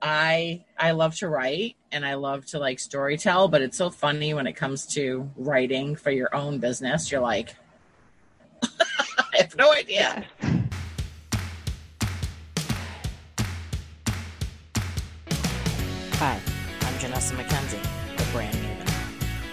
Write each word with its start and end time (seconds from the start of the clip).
I 0.00 0.64
I 0.78 0.92
love 0.92 1.16
to 1.16 1.28
write 1.28 1.76
and 1.90 2.06
I 2.06 2.14
love 2.14 2.46
to 2.46 2.58
like 2.58 2.78
story 2.78 3.16
tell, 3.16 3.48
but 3.48 3.62
it's 3.62 3.76
so 3.76 3.90
funny 3.90 4.34
when 4.34 4.46
it 4.46 4.52
comes 4.52 4.86
to 4.94 5.28
writing 5.36 5.96
for 5.96 6.10
your 6.10 6.34
own 6.34 6.58
business. 6.58 7.10
You're 7.10 7.20
like, 7.20 7.54
I 8.62 9.38
have 9.38 9.56
no 9.56 9.72
idea. 9.72 10.24
Hi, 16.20 16.40
I'm 16.80 16.94
Janessa 16.94 17.34
McKenzie, 17.36 18.16
the 18.16 18.32
brand 18.32 18.54
human, 18.54 18.86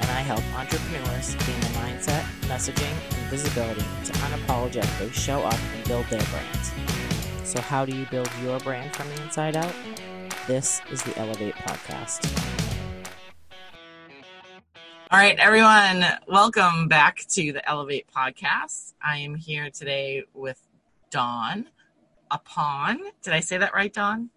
and 0.02 0.12
I 0.12 0.22
help 0.22 0.44
entrepreneurs 0.56 1.36
gain 1.46 1.60
the 1.60 1.68
mindset, 1.78 2.24
messaging, 2.48 2.94
and 3.18 3.30
visibility 3.30 3.82
to 4.06 4.14
unapologetically 4.14 5.14
show 5.14 5.42
up 5.42 5.60
and 5.76 5.88
build 5.88 6.06
their 6.08 6.24
brands. 6.24 6.72
So, 7.44 7.62
how 7.62 7.86
do 7.86 7.96
you 7.96 8.08
build 8.08 8.30
your 8.44 8.60
brand 8.60 8.96
from 8.96 9.08
the 9.10 9.22
inside 9.24 9.56
out? 9.56 9.74
This 10.48 10.80
is 10.92 11.02
the 11.02 11.18
Elevate 11.18 11.56
Podcast. 11.56 12.30
All 15.10 15.20
right, 15.20 15.38
everyone, 15.40 16.06
welcome 16.28 16.88
back 16.88 17.26
to 17.30 17.52
the 17.52 17.68
Elevate 17.68 18.06
Podcast. 18.16 18.94
I 19.04 19.18
am 19.18 19.34
here 19.34 19.72
today 19.72 20.24
with 20.36 20.62
Dawn 21.10 21.66
Upon. 22.30 23.00
Did 23.24 23.34
I 23.34 23.40
say 23.40 23.58
that 23.58 23.74
right, 23.74 23.92
Dawn? 23.92 24.30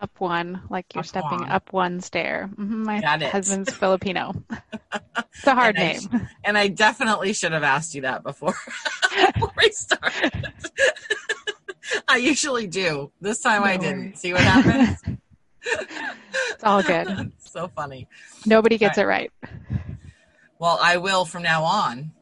Up 0.00 0.10
one, 0.18 0.62
like 0.70 0.92
you're 0.94 1.00
up 1.00 1.06
stepping 1.06 1.44
up 1.44 1.72
one 1.72 2.00
stair. 2.00 2.50
Mm-hmm, 2.52 2.82
my 2.82 3.00
Got 3.00 3.22
husband's 3.22 3.72
Filipino. 3.76 4.42
it's 4.50 5.46
a 5.46 5.54
hard 5.54 5.76
and 5.76 6.02
name. 6.02 6.08
I, 6.12 6.28
and 6.44 6.58
I 6.58 6.66
definitely 6.66 7.32
should 7.32 7.52
have 7.52 7.62
asked 7.64 7.94
you 7.94 8.02
that 8.02 8.24
before, 8.24 8.54
before 9.34 9.52
we 9.56 9.70
started. 9.70 10.52
I 12.08 12.16
usually 12.16 12.66
do. 12.66 13.12
This 13.20 13.40
time 13.40 13.62
no 13.62 13.68
I 13.68 13.76
didn't. 13.76 14.18
See 14.18 14.32
what 14.32 14.42
happens? 14.42 15.18
It's 16.50 16.64
all 16.64 16.82
good. 16.82 17.32
so 17.38 17.68
funny. 17.68 18.06
Nobody 18.46 18.78
gets 18.78 18.98
right. 18.98 19.30
it 19.42 19.48
right. 19.50 19.52
Well, 20.58 20.78
I 20.82 20.96
will 20.96 21.24
from 21.24 21.42
now 21.42 21.64
on. 21.64 22.12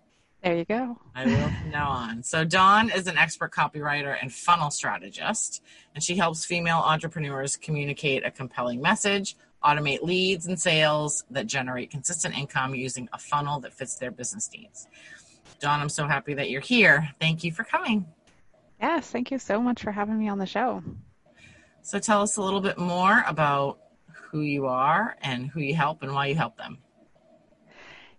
There 0.43 0.57
you 0.57 0.65
go. 0.65 0.99
I 1.15 1.25
will 1.25 1.49
from 1.49 1.71
now 1.71 1.89
on. 1.89 2.23
So, 2.23 2.45
Dawn 2.45 2.91
is 2.91 3.07
an 3.07 3.17
expert 3.17 3.53
copywriter 3.53 4.17
and 4.21 4.33
funnel 4.33 4.71
strategist, 4.71 5.63
and 5.95 6.05
she 6.05 6.17
helps 6.17 6.45
female 6.45 6.79
entrepreneurs 6.79 7.57
communicate 7.57 8.25
a 8.25 8.31
compelling 8.31 8.81
message, 8.81 9.37
automate 9.65 10.03
leads 10.03 10.47
and 10.47 10.61
sales 10.61 11.25
that 11.31 11.47
generate 11.47 11.91
consistent 11.91 12.37
income 12.39 12.75
using 12.75 13.09
a 13.13 13.19
funnel 13.19 13.59
that 13.61 13.75
fits 13.75 13.97
their 13.97 14.11
business 14.11 14.51
needs. 14.53 14.87
Dawn, 15.59 15.81
I'm 15.81 15.89
so 15.89 16.07
happy 16.07 16.35
that 16.35 16.51
you're 16.51 16.61
here. 16.61 17.09
Thank 17.19 17.43
you 17.43 17.51
for 17.51 17.65
coming. 17.65 18.07
Yes, 18.81 19.11
thank 19.11 19.31
you 19.31 19.39
so 19.39 19.61
much 19.61 19.83
for 19.83 19.91
having 19.91 20.19
me 20.19 20.29
on 20.29 20.39
the 20.39 20.47
show. 20.47 20.83
So 21.87 22.01
tell 22.01 22.21
us 22.21 22.37
a 22.37 22.43
little 22.43 22.61
bit 22.61 22.79
more 22.79 23.23
about 23.29 23.79
who 24.13 24.41
you 24.41 24.67
are 24.67 25.17
and 25.23 25.47
who 25.47 25.61
you 25.61 25.77
help 25.77 26.03
and 26.03 26.13
why 26.13 26.27
you 26.27 26.35
help 26.35 26.57
them. 26.57 26.79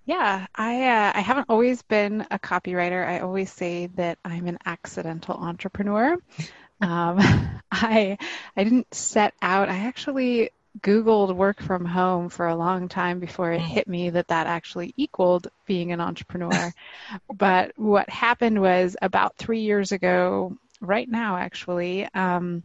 Yeah, 0.05 0.47
I 0.55 0.87
uh, 0.87 1.11
I 1.15 1.19
haven't 1.19 1.47
always 1.49 1.81
been 1.81 2.25
a 2.31 2.39
copywriter. 2.39 3.05
I 3.05 3.19
always 3.19 3.51
say 3.51 3.87
that 3.95 4.19
I'm 4.23 4.47
an 4.47 4.57
accidental 4.65 5.35
entrepreneur. 5.35 6.17
Um, 6.79 7.17
I 7.71 8.19
I 8.55 8.63
didn't 8.63 8.93
set 8.93 9.33
out. 9.41 9.67
I 9.67 9.77
actually 9.77 10.51
Googled 10.79 11.35
work 11.35 11.59
from 11.59 11.85
home 11.85 12.29
for 12.29 12.47
a 12.47 12.55
long 12.55 12.87
time 12.87 13.19
before 13.19 13.51
it 13.51 13.59
hit 13.59 13.87
me 13.87 14.11
that 14.11 14.27
that 14.27 14.45
actually 14.45 14.93
equaled 14.95 15.47
being 15.65 15.91
an 15.91 15.99
entrepreneur. 15.99 16.71
but 17.35 17.71
what 17.77 18.07
happened 18.11 18.61
was 18.61 18.95
about 19.01 19.37
three 19.37 19.61
years 19.61 19.91
ago, 19.91 20.55
right 20.79 21.09
now 21.09 21.37
actually. 21.37 22.07
Um, 22.13 22.61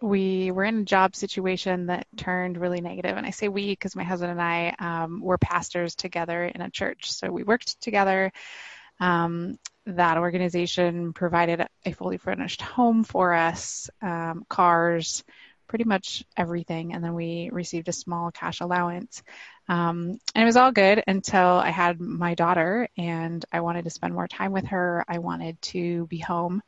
we 0.00 0.50
were 0.50 0.64
in 0.64 0.80
a 0.80 0.84
job 0.84 1.16
situation 1.16 1.86
that 1.86 2.06
turned 2.16 2.56
really 2.58 2.80
negative. 2.80 3.16
And 3.16 3.26
I 3.26 3.30
say 3.30 3.48
we 3.48 3.70
because 3.70 3.96
my 3.96 4.04
husband 4.04 4.32
and 4.32 4.42
I 4.42 4.74
um, 4.78 5.20
were 5.20 5.38
pastors 5.38 5.94
together 5.94 6.44
in 6.44 6.60
a 6.60 6.70
church. 6.70 7.12
So 7.12 7.30
we 7.30 7.42
worked 7.42 7.80
together. 7.80 8.32
Um, 9.00 9.58
that 9.86 10.18
organization 10.18 11.12
provided 11.12 11.66
a 11.84 11.92
fully 11.92 12.18
furnished 12.18 12.60
home 12.60 13.04
for 13.04 13.32
us, 13.32 13.88
um, 14.02 14.44
cars, 14.48 15.24
pretty 15.68 15.84
much 15.84 16.24
everything. 16.36 16.94
And 16.94 17.04
then 17.04 17.14
we 17.14 17.50
received 17.52 17.88
a 17.88 17.92
small 17.92 18.30
cash 18.30 18.60
allowance. 18.60 19.22
Um, 19.68 20.18
and 20.34 20.42
it 20.42 20.44
was 20.44 20.56
all 20.56 20.72
good 20.72 21.02
until 21.06 21.40
I 21.40 21.70
had 21.70 22.00
my 22.00 22.34
daughter 22.34 22.88
and 22.96 23.44
I 23.52 23.60
wanted 23.60 23.84
to 23.84 23.90
spend 23.90 24.14
more 24.14 24.28
time 24.28 24.52
with 24.52 24.66
her. 24.66 25.04
I 25.06 25.18
wanted 25.18 25.60
to 25.62 26.06
be 26.06 26.18
home 26.18 26.62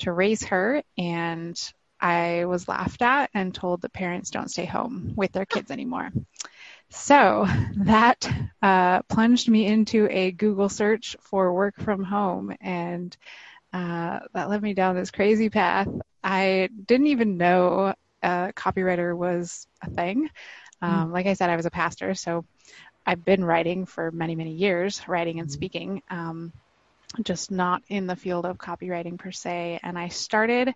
to 0.00 0.12
raise 0.12 0.44
her. 0.44 0.82
And 0.98 1.58
I 2.02 2.46
was 2.46 2.66
laughed 2.66 3.00
at 3.00 3.30
and 3.32 3.54
told 3.54 3.82
that 3.82 3.92
parents 3.92 4.30
don't 4.30 4.50
stay 4.50 4.64
home 4.64 5.12
with 5.14 5.30
their 5.30 5.46
kids 5.46 5.70
anymore. 5.70 6.10
So 6.90 7.46
that 7.76 8.28
uh, 8.60 9.02
plunged 9.02 9.48
me 9.48 9.66
into 9.66 10.08
a 10.10 10.32
Google 10.32 10.68
search 10.68 11.16
for 11.20 11.54
work 11.54 11.76
from 11.78 12.02
home, 12.02 12.54
and 12.60 13.16
uh, 13.72 14.18
that 14.34 14.50
led 14.50 14.60
me 14.60 14.74
down 14.74 14.96
this 14.96 15.12
crazy 15.12 15.48
path. 15.48 15.88
I 16.22 16.68
didn't 16.84 17.06
even 17.06 17.38
know 17.38 17.94
a 18.22 18.52
copywriter 18.54 19.16
was 19.16 19.66
a 19.80 19.88
thing. 19.88 20.28
Hmm. 20.82 20.86
Um. 20.86 21.12
Like 21.12 21.26
I 21.26 21.34
said, 21.34 21.50
I 21.50 21.56
was 21.56 21.66
a 21.66 21.70
pastor, 21.70 22.14
so 22.14 22.44
I've 23.06 23.24
been 23.24 23.44
writing 23.44 23.86
for 23.86 24.10
many, 24.10 24.34
many 24.34 24.52
years, 24.52 25.08
writing 25.08 25.38
and 25.38 25.48
hmm. 25.48 25.52
speaking, 25.52 26.02
um, 26.10 26.52
just 27.22 27.50
not 27.50 27.82
in 27.88 28.06
the 28.06 28.16
field 28.16 28.44
of 28.44 28.58
copywriting 28.58 29.18
per 29.18 29.30
se. 29.30 29.80
And 29.82 29.98
I 29.98 30.08
started 30.08 30.74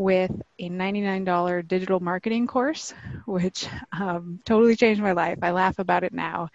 with 0.00 0.32
a 0.58 0.70
$99 0.70 1.68
digital 1.68 2.00
marketing 2.00 2.46
course, 2.46 2.94
which 3.26 3.66
um, 3.92 4.40
totally 4.46 4.74
changed 4.74 5.02
my 5.02 5.12
life. 5.12 5.40
I 5.42 5.50
laugh 5.50 5.78
about 5.78 6.04
it 6.04 6.14
now 6.14 6.48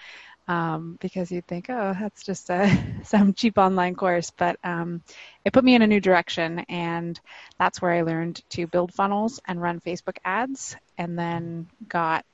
um, 0.47 0.97
because 0.99 1.31
you'd 1.31 1.45
think, 1.45 1.69
oh, 1.69 1.95
that's 1.99 2.23
just 2.23 2.49
a, 2.49 2.75
some 3.03 3.35
cheap 3.35 3.59
online 3.59 3.93
course. 3.93 4.31
But 4.35 4.57
um, 4.63 5.03
it 5.45 5.53
put 5.53 5.63
me 5.63 5.75
in 5.75 5.83
a 5.83 5.87
new 5.87 5.99
direction, 5.99 6.65
and 6.69 7.19
that's 7.59 7.79
where 7.79 7.91
I 7.91 8.01
learned 8.01 8.41
to 8.49 8.65
build 8.65 8.95
funnels 8.95 9.39
and 9.47 9.61
run 9.61 9.79
Facebook 9.79 10.17
ads, 10.25 10.75
and 10.97 11.17
then 11.17 11.67
got 11.87 12.25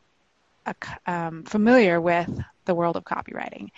a, 0.66 0.76
um, 1.06 1.44
familiar 1.44 2.00
with 2.00 2.30
the 2.64 2.74
world 2.74 2.96
of 2.96 3.04
copywriting. 3.04 3.72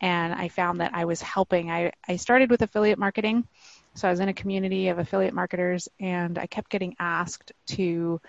And 0.00 0.34
I 0.34 0.48
found 0.48 0.80
that 0.80 0.90
I 0.92 1.04
was 1.04 1.22
helping. 1.22 1.70
I, 1.70 1.92
I 2.08 2.16
started 2.16 2.50
with 2.50 2.62
affiliate 2.62 2.98
marketing 2.98 3.46
so 3.94 4.08
I 4.08 4.10
was 4.10 4.20
in 4.20 4.28
a 4.28 4.34
community 4.34 4.88
of 4.88 4.98
affiliate 4.98 5.34
marketers 5.34 5.88
and 5.98 6.38
I 6.38 6.46
kept 6.46 6.70
getting 6.70 6.96
asked 6.98 7.52
to 7.68 8.20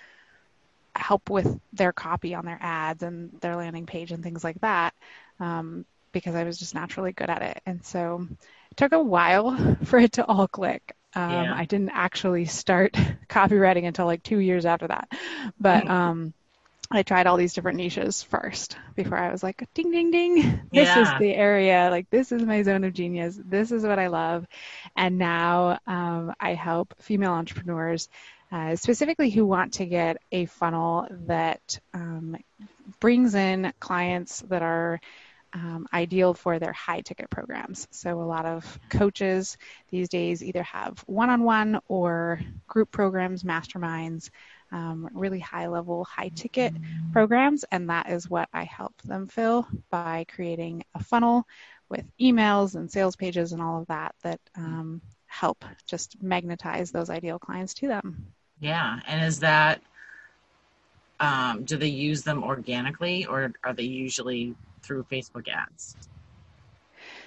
help 0.96 1.30
with 1.30 1.60
their 1.74 1.94
copy 1.94 2.36
on 2.36 2.46
their 2.46 2.60
ads 2.62 3.04
and 3.04 3.32
their 3.42 3.56
landing 3.56 3.86
page 3.86 4.12
and 4.12 4.24
things 4.24 4.44
like 4.44 4.60
that 4.62 4.94
um, 5.40 5.86
because 6.12 6.36
I 6.36 6.44
was 6.44 6.58
just 6.58 6.76
naturally 6.76 7.14
good 7.14 7.30
at 7.30 7.42
it. 7.42 7.62
And 7.66 7.86
so 7.86 8.28
it 8.72 8.78
took 8.78 8.92
a 8.92 9.00
while 9.02 9.78
for 9.84 10.00
it 10.00 10.14
to 10.14 10.26
all 10.26 10.48
click. 10.48 10.96
Um, 11.14 11.32
yeah. 11.32 11.54
I 11.56 11.66
didn't 11.66 11.90
actually 11.90 12.46
start 12.46 12.94
copywriting 13.30 13.86
until 13.86 14.06
like 14.06 14.24
two 14.24 14.40
years 14.40 14.66
after 14.66 14.88
that. 14.88 15.10
But 15.60 15.88
um, 15.90 16.34
I 16.92 17.04
tried 17.04 17.26
all 17.26 17.38
these 17.38 17.54
different 17.54 17.78
niches 17.78 18.22
first 18.22 18.78
before 18.96 19.18
I 19.18 19.32
was 19.32 19.42
like, 19.42 19.68
ding, 19.74 19.92
ding, 19.92 20.12
ding. 20.12 20.60
This 20.72 20.88
yeah. 20.88 21.14
is 21.14 21.20
the 21.20 21.34
area. 21.34 21.90
Like, 21.90 22.10
this 22.10 22.32
is 22.32 22.44
my 22.44 22.64
zone 22.64 22.84
of 22.84 22.94
genius. 22.94 23.40
This 23.44 23.72
is 23.72 23.84
what 23.84 24.00
I 24.00 24.08
love. 24.08 24.46
And 24.96 25.18
now 25.18 25.80
um, 25.88 26.34
I 26.40 26.54
help 26.54 26.94
female 27.00 27.32
entrepreneurs, 27.32 28.10
uh, 28.52 28.76
specifically 28.76 29.30
who 29.30 29.46
want 29.46 29.74
to 29.76 29.86
get 29.86 30.18
a 30.32 30.46
funnel 30.46 31.08
that 31.28 31.80
um, 31.94 32.36
brings 33.00 33.36
in 33.36 33.74
clients 33.80 34.42
that 34.42 34.62
are 34.62 35.00
um, 35.54 35.88
ideal 35.94 36.34
for 36.34 36.60
their 36.60 36.74
high 36.74 37.02
ticket 37.02 37.30
programs. 37.30 37.88
So, 37.92 38.22
a 38.22 38.24
lot 38.24 38.46
of 38.46 38.80
coaches 38.90 39.58
these 39.90 40.08
days 40.08 40.42
either 40.42 40.64
have 40.64 41.04
one 41.08 41.30
on 41.30 41.44
one 41.44 41.82
or 41.90 42.40
group 42.68 42.92
programs, 42.92 43.44
masterminds 43.44 44.30
um, 44.72 45.10
really 45.14 45.40
high 45.40 45.68
level, 45.68 46.04
high 46.04 46.30
ticket 46.30 46.74
programs. 47.12 47.66
And 47.72 47.90
that 47.90 48.10
is 48.10 48.30
what 48.30 48.50
I 48.54 48.64
help 48.64 49.02
them 49.04 49.28
fill 49.28 49.68
by 49.90 50.26
creating 50.34 50.84
a 50.96 51.04
funnel 51.04 51.48
with 51.90 52.06
emails 52.20 52.76
and 52.76 52.90
sales 52.90 53.16
pages 53.16 53.52
and 53.52 53.62
all 53.62 53.82
of 53.82 53.88
that 53.88 54.16
that 54.24 54.40
um, 54.56 55.02
help 55.26 55.66
just 55.86 56.22
magnetize 56.22 56.92
those 56.92 57.10
ideal 57.10 57.40
clients 57.40 57.74
to 57.76 57.88
them. 57.88 58.28
Yeah. 58.60 59.00
And 59.08 59.26
is 59.26 59.40
that, 59.40 59.82
um, 61.20 61.64
do 61.66 61.78
they 61.78 61.88
use 61.88 62.24
them 62.24 62.44
organically 62.44 63.26
or 63.26 63.54
are 63.64 63.74
they 63.74 63.84
usually 63.84 64.56
through 64.82 65.04
Facebook 65.12 65.48
ads? 65.48 65.96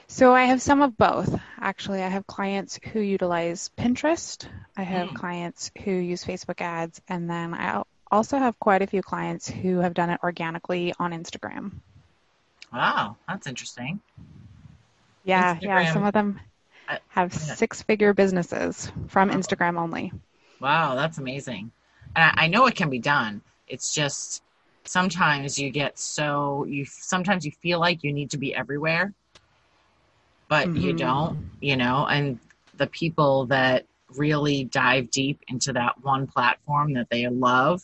So 0.07 0.33
I 0.33 0.45
have 0.45 0.63
some 0.63 0.83
of 0.83 0.97
both. 0.97 1.39
Actually, 1.61 2.03
I 2.03 2.09
have 2.09 2.27
clients 2.27 2.79
who 2.93 3.01
utilize 3.01 3.71
Pinterest. 3.77 4.47
I 4.77 4.83
have 4.83 5.09
mm. 5.09 5.15
clients 5.15 5.71
who 5.85 5.91
use 5.91 6.25
Facebook 6.25 6.61
ads, 6.61 7.01
and 7.09 7.29
then 7.29 7.55
I 7.55 7.83
also 8.11 8.39
have 8.39 8.59
quite 8.61 8.83
a 8.83 8.87
few 8.87 9.03
clients 9.03 9.49
who 9.49 9.79
have 9.79 9.95
done 9.95 10.11
it 10.11 10.21
organically 10.23 10.95
on 10.99 11.13
Instagram. 11.13 11.73
Wow, 12.73 13.17
that's 13.27 13.47
interesting. 13.47 14.01
Yeah, 15.25 15.57
Instagram, 15.57 15.63
yeah. 15.63 15.93
Some 15.93 16.05
of 16.05 16.13
them 16.13 16.41
have 17.09 17.33
six-figure 17.33 18.13
businesses 18.15 18.93
from 19.09 19.31
Instagram 19.31 19.79
only. 19.79 20.13
Wow, 20.61 20.95
that's 20.95 21.19
amazing. 21.19 21.73
And 22.15 22.33
I 22.37 22.49
know 22.49 22.67
it 22.67 22.75
can 22.75 22.91
be 22.91 22.99
done. 22.99 23.41
It's 23.67 23.95
just 23.95 24.43
sometimes 24.85 25.59
you 25.59 25.71
get 25.71 25.99
so 25.99 26.65
you 26.69 26.85
sometimes 26.85 27.47
you 27.47 27.51
feel 27.51 27.81
like 27.81 28.05
you 28.05 28.13
need 28.13 28.31
to 28.31 28.39
be 28.39 28.55
everywhere, 28.55 29.15
but 30.49 30.69
mm-hmm. 30.69 30.77
you 30.77 30.93
don't, 30.93 31.51
you 31.61 31.77
know, 31.77 32.07
and 32.07 32.39
the 32.77 32.87
people 32.87 33.47
that 33.47 33.87
really 34.17 34.65
dive 34.65 35.11
deep 35.11 35.41
into 35.49 35.73
that 35.73 35.95
one 36.03 36.27
platform 36.27 36.93
that 36.95 37.09
they 37.11 37.27
love 37.29 37.83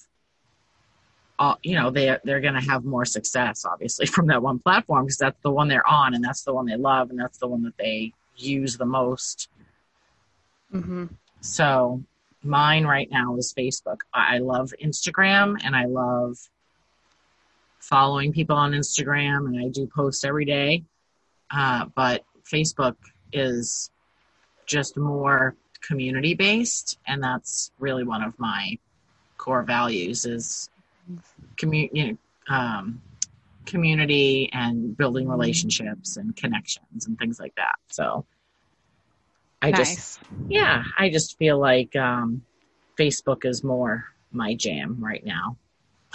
uh, 1.41 1.55
you 1.63 1.75
know 1.75 1.91
they 1.91 2.17
they're 2.25 2.41
going 2.41 2.55
to 2.55 2.61
have 2.61 2.85
more 2.85 3.05
success 3.05 3.65
obviously 3.65 4.07
from 4.15 4.27
that 4.27 4.43
one 4.43 4.59
platform 4.59 5.05
because 5.05 5.17
that's 5.17 5.41
the 5.43 5.51
one 5.51 5.67
they're 5.67 5.89
on 5.89 6.15
and 6.15 6.23
that's 6.23 6.43
the 6.43 6.55
one 6.55 6.67
they 6.67 6.77
love 6.77 7.11
and 7.11 7.19
that's 7.19 7.39
the 7.39 7.49
one 7.49 7.63
that 7.63 7.77
they 7.79 8.13
use 8.37 8.77
the 8.77 8.87
most 8.87 9.49
mm-hmm. 10.73 11.07
so 11.41 12.03
mine 12.43 12.85
right 12.85 13.11
now 13.11 13.37
is 13.37 13.53
facebook 13.57 13.99
i 14.15 14.39
love 14.39 14.73
instagram 14.83 15.57
and 15.65 15.75
i 15.75 15.87
love 15.87 16.37
following 17.81 18.33
people 18.33 18.57
on 18.57 18.73
instagram 18.73 19.47
and 19.47 19.59
i 19.59 19.69
do 19.69 19.87
post 19.87 20.25
every 20.25 20.45
day 20.45 20.85
uh, 21.53 21.85
but 21.97 22.25
facebook 22.51 22.97
is 23.33 23.91
just 24.67 24.97
more 24.97 25.55
community 25.81 26.35
based 26.35 26.99
and 27.07 27.23
that's 27.23 27.71
really 27.79 28.05
one 28.05 28.23
of 28.23 28.39
my 28.39 28.79
core 29.39 29.63
values 29.63 30.27
is 30.27 30.69
community 31.57 31.99
you 31.99 32.07
know, 32.13 32.55
um, 32.55 33.01
community 33.67 34.51
and 34.53 34.97
building 34.97 35.29
relationships 35.29 36.17
and 36.17 36.37
connections 36.37 37.07
and 37.07 37.19
things 37.19 37.39
like 37.39 37.55
that 37.57 37.77
so 37.89 38.25
i 39.63 39.71
nice. 39.71 39.95
just 39.95 40.21
yeah 40.49 40.83
i 40.99 41.09
just 41.09 41.39
feel 41.39 41.59
like 41.59 41.95
um, 41.97 42.43
facebook 42.99 43.45
is 43.45 43.63
more 43.65 44.05
my 44.33 44.55
jam 44.55 44.97
right 45.01 45.25
now 45.25 45.57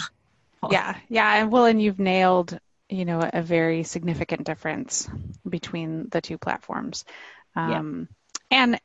yeah 0.70 0.96
yeah 1.08 1.36
and 1.36 1.50
well 1.50 1.64
and 1.66 1.80
you've 1.82 1.98
nailed 1.98 2.58
you 2.88 3.04
know 3.04 3.28
a 3.32 3.42
very 3.42 3.82
significant 3.82 4.44
difference 4.44 5.08
between 5.48 6.08
the 6.10 6.20
two 6.20 6.38
platforms 6.38 7.04
um, 7.54 8.08
yeah. 8.50 8.58
and 8.58 8.80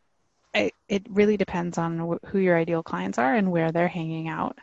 it, 0.53 0.73
it 0.87 1.05
really 1.09 1.37
depends 1.37 1.77
on 1.77 2.19
who 2.27 2.39
your 2.39 2.57
ideal 2.57 2.83
clients 2.83 3.17
are 3.17 3.33
and 3.33 3.51
where 3.51 3.71
they're 3.71 3.87
hanging 3.87 4.27
out. 4.27 4.57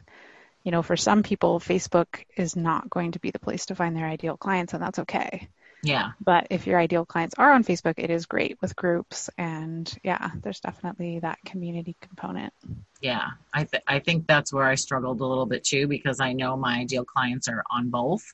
You 0.64 0.72
know, 0.72 0.82
for 0.82 0.96
some 0.96 1.22
people, 1.22 1.60
Facebook 1.60 2.24
is 2.36 2.56
not 2.56 2.90
going 2.90 3.12
to 3.12 3.20
be 3.20 3.30
the 3.30 3.38
place 3.38 3.66
to 3.66 3.74
find 3.74 3.96
their 3.96 4.06
ideal 4.06 4.36
clients, 4.36 4.74
and 4.74 4.82
that's 4.82 4.98
okay. 4.98 5.48
Yeah. 5.82 6.10
But 6.20 6.48
if 6.50 6.66
your 6.66 6.78
ideal 6.78 7.06
clients 7.06 7.36
are 7.38 7.52
on 7.52 7.62
Facebook, 7.62 7.94
it 7.96 8.10
is 8.10 8.26
great 8.26 8.58
with 8.60 8.76
groups, 8.76 9.30
and 9.38 9.90
yeah, 10.02 10.30
there's 10.42 10.60
definitely 10.60 11.20
that 11.20 11.38
community 11.46 11.96
component. 12.00 12.52
Yeah, 13.00 13.28
I 13.54 13.64
th- 13.64 13.84
I 13.86 14.00
think 14.00 14.26
that's 14.26 14.52
where 14.52 14.64
I 14.64 14.74
struggled 14.74 15.20
a 15.20 15.26
little 15.26 15.46
bit 15.46 15.64
too 15.64 15.86
because 15.86 16.18
I 16.20 16.32
know 16.32 16.56
my 16.56 16.80
ideal 16.80 17.04
clients 17.04 17.48
are 17.48 17.62
on 17.70 17.90
both, 17.90 18.24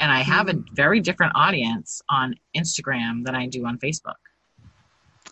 and 0.00 0.10
I 0.10 0.20
have 0.20 0.48
a 0.48 0.54
very 0.72 1.00
different 1.00 1.32
audience 1.36 2.02
on 2.08 2.34
Instagram 2.56 3.24
than 3.24 3.34
I 3.34 3.46
do 3.46 3.66
on 3.66 3.78
Facebook. 3.78 4.16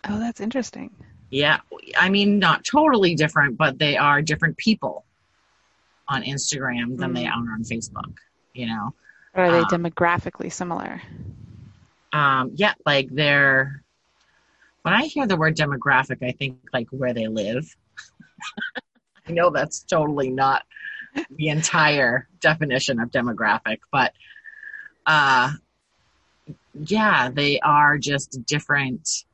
Oh, 0.08 0.20
that's 0.20 0.40
interesting. 0.40 0.94
Yeah, 1.30 1.58
I 1.96 2.10
mean, 2.10 2.38
not 2.38 2.64
totally 2.64 3.14
different, 3.14 3.56
but 3.56 3.78
they 3.78 3.96
are 3.96 4.22
different 4.22 4.56
people 4.58 5.04
on 6.06 6.22
Instagram 6.22 6.96
than 6.96 7.12
mm. 7.12 7.14
they 7.14 7.26
are 7.26 7.32
on 7.32 7.64
Facebook. 7.64 8.14
You 8.52 8.66
know, 8.66 8.94
or 9.34 9.44
are 9.44 9.50
they 9.50 9.58
um, 9.58 9.66
demographically 9.66 10.52
similar? 10.52 11.00
Um, 12.12 12.52
yeah, 12.54 12.74
like 12.86 13.08
they're. 13.10 13.82
When 14.82 14.94
I 14.94 15.06
hear 15.06 15.26
the 15.26 15.36
word 15.36 15.56
demographic, 15.56 16.22
I 16.22 16.32
think 16.32 16.58
like 16.72 16.88
where 16.90 17.12
they 17.12 17.26
live. 17.26 17.74
I 19.26 19.32
know 19.32 19.50
that's 19.50 19.82
totally 19.82 20.30
not 20.30 20.62
the 21.30 21.48
entire 21.48 22.28
definition 22.40 23.00
of 23.00 23.10
demographic, 23.10 23.78
but 23.92 24.12
uh, 25.08 25.52
yeah, 26.74 27.30
they 27.30 27.58
are 27.60 27.98
just 27.98 28.44
different 28.46 29.24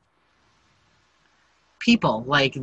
people. 1.80 2.24
Like 2.26 2.56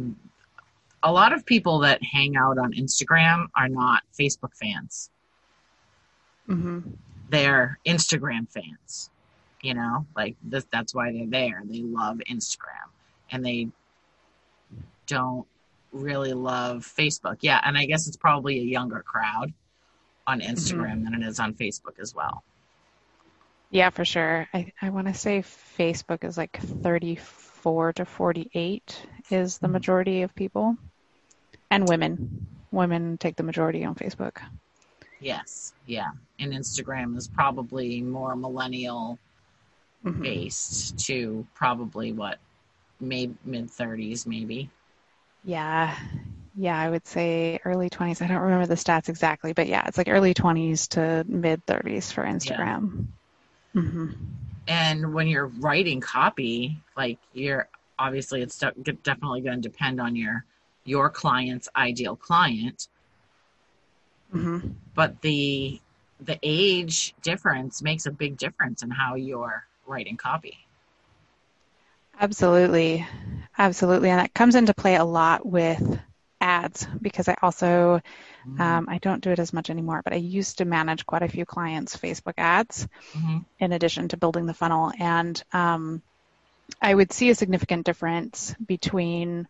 a 1.03 1.11
lot 1.11 1.33
of 1.33 1.45
people 1.45 1.79
that 1.79 2.01
hang 2.01 2.37
out 2.37 2.57
on 2.57 2.73
Instagram 2.73 3.47
are 3.55 3.67
not 3.67 4.03
Facebook 4.19 4.55
fans. 4.55 5.11
Mm-hmm. 6.49 6.79
They're 7.29 7.77
Instagram 7.85 8.49
fans. 8.49 9.09
You 9.61 9.75
know, 9.75 10.07
like 10.15 10.37
this, 10.41 10.65
that's 10.71 10.95
why 10.95 11.11
they're 11.11 11.27
there. 11.27 11.61
They 11.65 11.81
love 11.83 12.19
Instagram 12.31 12.89
and 13.29 13.45
they 13.45 13.67
don't 15.05 15.45
really 15.91 16.33
love 16.33 16.83
Facebook. 16.83 17.37
Yeah, 17.41 17.59
and 17.63 17.77
I 17.77 17.85
guess 17.85 18.07
it's 18.07 18.17
probably 18.17 18.59
a 18.59 18.63
younger 18.63 19.03
crowd 19.05 19.53
on 20.25 20.39
Instagram 20.39 20.93
mm-hmm. 20.93 21.03
than 21.03 21.21
it 21.21 21.27
is 21.27 21.39
on 21.39 21.53
Facebook 21.53 21.99
as 21.99 22.15
well. 22.15 22.43
Yeah, 23.71 23.89
for 23.89 24.03
sure. 24.03 24.47
I, 24.53 24.73
I 24.81 24.89
want 24.89 25.07
to 25.07 25.13
say 25.13 25.43
Facebook 25.79 26.25
is 26.25 26.37
like 26.37 26.59
34 26.59 27.93
to 27.93 28.05
48 28.05 29.07
is 29.29 29.57
the 29.57 29.67
hmm. 29.67 29.73
majority 29.73 30.21
of 30.21 30.35
people, 30.35 30.77
and 31.71 31.87
women. 31.87 32.47
Women 32.71 33.17
take 33.17 33.35
the 33.35 33.43
majority 33.43 33.83
on 33.83 33.95
Facebook. 33.95 34.37
Yes, 35.19 35.73
yeah. 35.85 36.11
And 36.39 36.53
Instagram 36.53 37.17
is 37.17 37.27
probably 37.27 38.01
more 38.01 38.35
millennial 38.35 39.19
mm-hmm. 40.05 40.21
based 40.21 40.99
to 41.07 41.45
probably 41.53 42.11
what, 42.11 42.39
maybe 42.99 43.35
mid 43.45 43.67
30s, 43.67 44.25
maybe. 44.25 44.69
Yeah. 45.43 45.95
Yeah, 46.55 46.79
I 46.79 46.89
would 46.89 47.07
say 47.07 47.59
early 47.63 47.89
20s. 47.89 48.21
I 48.21 48.27
don't 48.27 48.41
remember 48.41 48.67
the 48.67 48.75
stats 48.75 49.09
exactly, 49.09 49.53
but 49.53 49.67
yeah, 49.67 49.85
it's 49.87 49.97
like 49.97 50.09
early 50.09 50.33
20s 50.33 50.89
to 50.89 51.25
mid 51.27 51.65
30s 51.65 52.11
for 52.11 52.23
Instagram. 52.23 52.91
Yeah. 52.95 53.03
Mm-hmm. 53.75 54.11
And 54.67 55.13
when 55.13 55.27
you're 55.27 55.47
writing 55.47 56.01
copy 56.01 56.81
like 56.95 57.17
you're 57.33 57.67
obviously 57.97 58.41
it's 58.41 58.57
definitely 58.57 59.41
going 59.41 59.61
to 59.61 59.69
depend 59.69 59.99
on 59.99 60.15
your 60.15 60.45
your 60.83 61.09
client's 61.09 61.69
ideal 61.75 62.15
client. 62.15 62.87
Mm-hmm. 64.33 64.69
but 64.95 65.21
the 65.21 65.81
the 66.21 66.39
age 66.41 67.13
difference 67.21 67.81
makes 67.81 68.05
a 68.05 68.11
big 68.11 68.37
difference 68.37 68.81
in 68.81 68.89
how 68.89 69.15
you're 69.15 69.65
writing 69.85 70.15
copy. 70.15 70.57
Absolutely. 72.19 73.05
Absolutely. 73.57 74.09
And 74.09 74.19
that 74.19 74.33
comes 74.33 74.55
into 74.55 74.73
play 74.73 74.95
a 74.95 75.03
lot 75.03 75.45
with 75.45 75.99
ads 76.39 76.87
because 77.01 77.27
I 77.27 77.35
also 77.41 78.01
mm-hmm. 78.47 78.61
um, 78.61 78.87
I 78.89 78.97
don't 78.97 79.23
do 79.23 79.31
it 79.31 79.39
as 79.39 79.53
much 79.53 79.69
anymore, 79.69 80.01
but 80.03 80.13
I 80.13 80.17
used 80.17 80.57
to 80.59 80.65
manage 80.65 81.05
quite 81.05 81.21
a 81.21 81.27
few 81.27 81.45
clients' 81.45 81.97
Facebook 81.97 82.35
ads 82.37 82.87
mm-hmm. 83.13 83.39
in 83.59 83.71
addition 83.71 84.07
to 84.09 84.17
building 84.17 84.45
the 84.45 84.53
funnel, 84.53 84.91
and 84.99 85.41
um, 85.53 86.01
I 86.81 86.93
would 86.93 87.11
see 87.11 87.29
a 87.29 87.35
significant 87.35 87.85
difference 87.85 88.55
between 88.65 89.47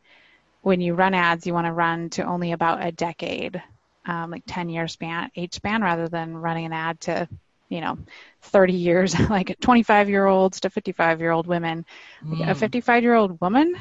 when 0.61 0.81
you 0.81 0.93
run 0.93 1.13
ads, 1.13 1.47
you 1.47 1.53
want 1.53 1.67
to 1.67 1.73
run 1.73 2.09
to 2.11 2.23
only 2.23 2.51
about 2.51 2.85
a 2.85 2.91
decade, 2.91 3.61
um, 4.05 4.31
like 4.31 4.43
10 4.45 4.69
year 4.69 4.87
span, 4.87 5.31
age 5.35 5.53
span, 5.53 5.81
rather 5.81 6.07
than 6.07 6.37
running 6.37 6.65
an 6.65 6.73
ad 6.73 6.99
to 7.01 7.27
you 7.69 7.79
know 7.81 7.97
30 8.41 8.73
years 8.73 9.17
like 9.29 9.57
25 9.61 10.09
year 10.09 10.25
olds 10.25 10.59
to 10.59 10.69
55 10.69 11.21
year 11.21 11.31
old 11.31 11.47
women 11.47 11.85
mm. 12.21 12.49
a 12.49 12.53
55 12.53 13.01
year 13.01 13.15
old 13.15 13.39
woman 13.39 13.77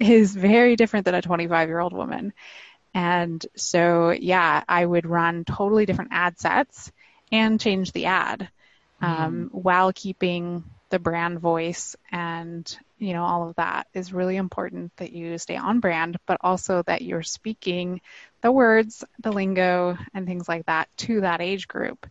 is 0.00 0.34
very 0.34 0.76
different 0.76 1.04
than 1.04 1.14
a 1.14 1.22
25 1.22 1.68
year 1.68 1.78
old 1.78 1.92
woman. 1.92 2.32
And 2.94 3.44
so, 3.56 4.10
yeah, 4.10 4.64
I 4.68 4.84
would 4.84 5.06
run 5.06 5.44
totally 5.44 5.86
different 5.86 6.10
ad 6.12 6.38
sets 6.38 6.90
and 7.30 7.60
change 7.60 7.92
the 7.92 8.06
ad 8.06 8.48
um, 9.00 9.50
mm. 9.52 9.62
while 9.62 9.92
keeping 9.92 10.64
the 10.90 10.98
brand 10.98 11.38
voice 11.38 11.96
and 12.10 12.76
you 12.98 13.12
know 13.12 13.22
all 13.22 13.48
of 13.48 13.54
that 13.54 13.86
is 13.94 14.12
really 14.12 14.36
important 14.36 14.94
that 14.96 15.12
you 15.12 15.38
stay 15.38 15.56
on 15.56 15.78
brand 15.78 16.18
but 16.26 16.36
also 16.40 16.82
that 16.82 17.00
you're 17.00 17.22
speaking 17.22 18.00
the 18.42 18.50
words 18.50 19.04
the 19.20 19.30
lingo 19.30 19.96
and 20.12 20.26
things 20.26 20.48
like 20.48 20.66
that 20.66 20.88
to 20.96 21.20
that 21.20 21.40
age 21.40 21.68
group 21.68 22.06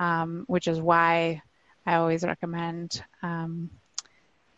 um, 0.00 0.44
which 0.48 0.66
is 0.66 0.80
why 0.80 1.40
i 1.86 1.94
always 1.94 2.24
recommend 2.24 3.02
um, 3.22 3.70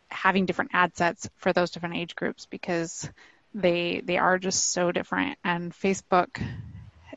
having 0.08 0.46
different 0.46 0.70
ad 0.72 0.96
sets 0.96 1.28
for 1.36 1.52
those 1.52 1.70
different 1.70 1.96
age 1.96 2.16
groups 2.16 2.46
because 2.46 3.10
they 3.56 4.02
they 4.04 4.18
are 4.18 4.38
just 4.38 4.72
so 4.72 4.92
different 4.92 5.38
and 5.42 5.72
Facebook 5.72 6.40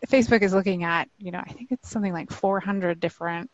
Facebook 0.07 0.41
is 0.41 0.53
looking 0.53 0.83
at, 0.83 1.09
you 1.17 1.31
know, 1.31 1.39
I 1.39 1.51
think 1.51 1.71
it's 1.71 1.89
something 1.89 2.13
like 2.13 2.31
400 2.31 2.99
different 2.99 3.51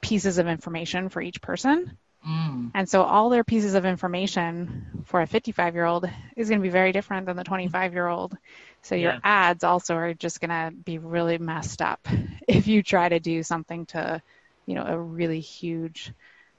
pieces 0.00 0.38
of 0.38 0.48
information 0.48 1.08
for 1.08 1.22
each 1.22 1.40
person. 1.40 1.96
Mm. 2.26 2.70
And 2.74 2.88
so 2.88 3.02
all 3.02 3.30
their 3.30 3.44
pieces 3.44 3.74
of 3.74 3.84
information 3.84 5.04
for 5.04 5.20
a 5.20 5.26
55 5.26 5.74
year 5.74 5.84
old 5.84 6.08
is 6.36 6.48
going 6.48 6.60
to 6.60 6.62
be 6.62 6.70
very 6.70 6.92
different 6.92 7.26
than 7.26 7.36
the 7.36 7.44
25 7.44 7.92
year 7.92 8.08
old. 8.08 8.36
So 8.82 8.94
your 8.94 9.12
yeah. 9.12 9.20
ads 9.22 9.64
also 9.64 9.94
are 9.94 10.14
just 10.14 10.40
going 10.40 10.50
to 10.50 10.72
be 10.76 10.98
really 10.98 11.38
messed 11.38 11.80
up 11.80 12.06
if 12.48 12.66
you 12.66 12.82
try 12.82 13.08
to 13.08 13.20
do 13.20 13.42
something 13.42 13.86
to, 13.86 14.20
you 14.66 14.74
know, 14.74 14.84
a 14.84 14.98
really 14.98 15.40
huge 15.40 16.12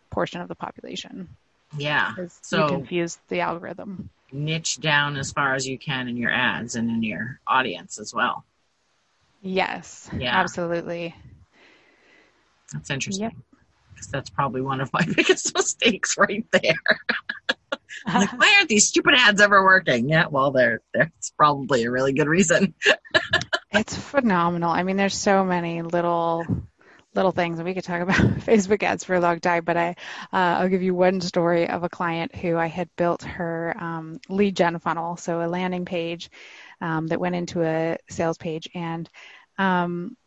portion 0.09 0.41
of 0.41 0.47
the 0.47 0.55
population. 0.55 1.29
Yeah. 1.77 2.13
So 2.41 2.63
you 2.63 2.69
confuse 2.69 3.17
the 3.27 3.41
algorithm. 3.41 4.09
Niche 4.31 4.79
down 4.79 5.17
as 5.17 5.31
far 5.31 5.53
as 5.55 5.67
you 5.67 5.77
can 5.77 6.07
in 6.07 6.17
your 6.17 6.31
ads 6.31 6.75
and 6.75 6.89
in 6.89 7.03
your 7.03 7.39
audience 7.47 7.99
as 7.99 8.13
well. 8.13 8.45
Yes, 9.41 10.09
Yeah. 10.17 10.35
absolutely. 10.37 11.15
That's 12.73 12.89
interesting. 12.89 13.25
Yep. 13.25 13.33
Because 13.93 14.07
that's 14.07 14.29
probably 14.29 14.61
one 14.61 14.81
of 14.81 14.91
my 14.91 15.05
biggest 15.15 15.53
mistakes 15.55 16.17
right 16.17 16.45
there. 16.51 16.73
I'm 18.07 18.19
like, 18.21 18.37
why 18.39 18.53
aren't 18.57 18.69
these 18.69 18.87
stupid 18.87 19.13
ads 19.15 19.39
ever 19.41 19.63
working? 19.63 20.09
Yeah, 20.09 20.25
well, 20.29 20.51
there, 20.51 20.81
there's 20.93 21.09
probably 21.37 21.83
a 21.85 21.91
really 21.91 22.13
good 22.13 22.27
reason. 22.27 22.73
It's 23.71 23.95
phenomenal. 23.97 24.69
I 24.71 24.83
mean, 24.83 24.95
there's 24.95 25.15
so 25.17 25.43
many 25.43 25.81
little 25.81 26.45
little 27.15 27.31
things, 27.31 27.59
and 27.59 27.67
we 27.67 27.73
could 27.73 27.83
talk 27.83 28.01
about 28.01 28.15
Facebook 28.39 28.83
ads 28.83 29.03
for 29.03 29.15
a 29.15 29.19
long 29.19 29.39
time. 29.39 29.63
But 29.63 29.77
I, 29.77 29.89
uh, 30.33 30.59
I'll 30.59 30.69
give 30.69 30.83
you 30.83 30.93
one 30.93 31.21
story 31.21 31.67
of 31.67 31.83
a 31.83 31.89
client 31.89 32.35
who 32.35 32.57
I 32.57 32.67
had 32.67 32.89
built 32.95 33.23
her 33.23 33.75
um, 33.79 34.19
lead 34.29 34.55
gen 34.55 34.79
funnel, 34.79 35.17
so 35.17 35.41
a 35.41 35.47
landing 35.47 35.85
page 35.85 36.29
um, 36.81 37.07
that 37.07 37.19
went 37.19 37.35
into 37.35 37.63
a 37.63 37.97
sales 38.09 38.37
page, 38.37 38.69
and 38.73 39.09
um, 39.57 40.17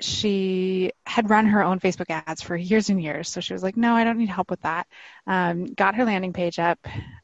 she 0.00 0.92
had 1.06 1.30
run 1.30 1.46
her 1.46 1.62
own 1.62 1.80
Facebook 1.80 2.10
ads 2.10 2.42
for 2.42 2.56
years 2.56 2.90
and 2.90 3.02
years. 3.02 3.28
So 3.28 3.40
she 3.40 3.52
was 3.52 3.62
like, 3.62 3.76
"No, 3.76 3.94
I 3.94 4.04
don't 4.04 4.18
need 4.18 4.28
help 4.28 4.50
with 4.50 4.62
that." 4.62 4.86
Um, 5.26 5.66
got 5.66 5.96
her 5.96 6.04
landing 6.04 6.32
page 6.32 6.58
up, 6.58 6.78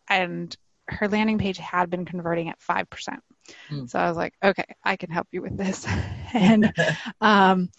and 0.09 0.55
her 0.89 1.09
landing 1.09 1.39
page 1.39 1.59
had 1.59 1.91
been 1.91 2.05
converting 2.05 2.49
at 2.49 2.61
five 2.61 2.91
percent. 2.91 3.23
Hmm. 3.69 3.87
So 3.87 3.99
I 3.99 4.09
was 4.09 4.17
like, 4.17 4.35
okay, 4.43 4.65
I 4.85 4.97
can 4.97 5.11
help 5.11 5.29
you 5.33 5.43
with 5.43 5.57
this. 5.57 5.87
and 6.33 6.73
um, 7.21 7.71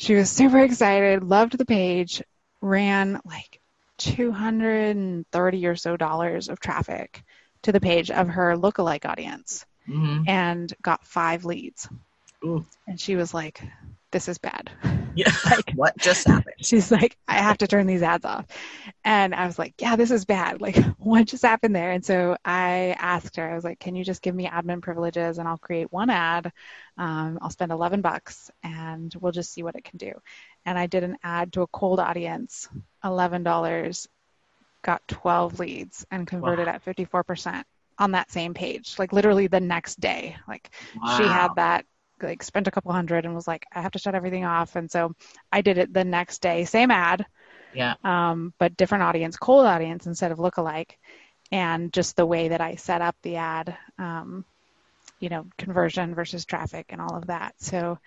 she 0.00 0.14
was 0.14 0.30
super 0.30 0.58
excited, 0.60 1.22
loved 1.22 1.58
the 1.58 1.66
page, 1.66 2.22
ran 2.62 3.20
like 3.26 3.60
230 3.98 5.66
or 5.66 5.76
so 5.76 5.96
dollars 5.98 6.48
of 6.48 6.58
traffic 6.58 7.22
to 7.62 7.72
the 7.72 7.80
page 7.80 8.10
of 8.10 8.26
her 8.28 8.56
lookalike 8.56 9.04
audience 9.04 9.66
hmm 9.86 10.22
and 10.26 10.72
got 10.80 11.06
five 11.06 11.44
leads. 11.44 11.86
Ooh. 12.42 12.64
And 12.86 12.98
she 12.98 13.14
was 13.14 13.34
like, 13.34 13.62
this 14.10 14.28
is 14.28 14.38
bad. 14.38 14.70
Yeah. 15.16 15.32
like, 15.50 15.72
what 15.74 15.96
just 15.98 16.28
happened? 16.28 16.54
She's 16.60 16.92
like, 16.92 17.16
I 17.26 17.34
have 17.34 17.58
to 17.58 17.66
turn 17.66 17.88
these 17.88 18.00
ads 18.00 18.24
off. 18.24 18.46
And 19.04 19.34
I 19.34 19.44
was 19.44 19.58
like, 19.58 19.74
yeah, 19.80 19.96
this 19.96 20.12
is 20.12 20.24
bad. 20.24 20.60
Like, 20.60 20.76
what 20.98 21.26
just 21.26 21.42
happened 21.42 21.74
there? 21.74 21.90
And 21.90 22.04
so 22.04 22.36
I 22.44 22.94
asked 22.96 23.34
her, 23.34 23.50
I 23.50 23.56
was 23.56 23.64
like, 23.64 23.80
can 23.80 23.96
you 23.96 24.04
just 24.04 24.22
give 24.22 24.36
me 24.36 24.46
admin 24.46 24.80
privileges 24.80 25.38
and 25.38 25.48
I'll 25.48 25.58
create 25.58 25.90
one 25.90 26.10
ad? 26.10 26.52
Um, 26.96 27.40
I'll 27.42 27.50
spend 27.50 27.72
11 27.72 28.02
bucks 28.02 28.52
and 28.62 29.12
we'll 29.20 29.32
just 29.32 29.52
see 29.52 29.64
what 29.64 29.74
it 29.74 29.82
can 29.82 29.98
do. 29.98 30.12
And 30.64 30.78
I 30.78 30.86
did 30.86 31.02
an 31.02 31.16
ad 31.24 31.54
to 31.54 31.62
a 31.62 31.66
cold 31.66 31.98
audience, 31.98 32.68
$11, 33.04 34.06
got 34.82 35.08
12 35.08 35.58
leads 35.58 36.06
and 36.12 36.24
converted 36.24 36.68
Wow. 36.68 36.74
at 36.74 36.84
54% 36.84 37.64
on 37.98 38.12
that 38.12 38.30
same 38.30 38.54
page, 38.54 38.94
like 38.96 39.12
literally 39.12 39.48
the 39.48 39.60
next 39.60 39.98
day. 39.98 40.36
Like, 40.46 40.70
she 41.16 41.24
had 41.24 41.48
that 41.56 41.84
like 42.22 42.42
spent 42.42 42.66
a 42.68 42.70
couple 42.70 42.92
hundred 42.92 43.24
and 43.24 43.34
was 43.34 43.48
like 43.48 43.66
i 43.72 43.80
have 43.80 43.92
to 43.92 43.98
shut 43.98 44.14
everything 44.14 44.44
off. 44.44 44.76
And 44.76 44.90
so 44.90 45.14
i 45.52 45.60
did 45.60 45.78
it 45.78 45.92
the 45.92 46.04
next 46.04 46.40
day. 46.42 46.64
Same 46.64 46.90
ad. 46.90 47.26
Yeah. 47.72 47.94
um, 48.02 48.52
but 48.58 48.76
different 48.76 49.04
audience 49.04 49.36
cold 49.36 49.66
audience 49.66 50.06
instead 50.06 50.32
of 50.32 50.38
lookalike. 50.38 50.92
And 51.52 51.92
just 51.92 52.16
the 52.16 52.26
way 52.26 52.48
that 52.48 52.60
i 52.60 52.76
set 52.76 53.00
up 53.02 53.16
the 53.22 53.36
ad 53.36 53.76
um, 53.98 54.44
you 55.20 55.28
know 55.28 55.46
conversion 55.58 56.14
versus 56.14 56.44
traffic 56.44 56.86
and 56.90 57.00
all 57.00 57.16
of 57.16 57.26
that. 57.26 57.54
So 57.58 57.98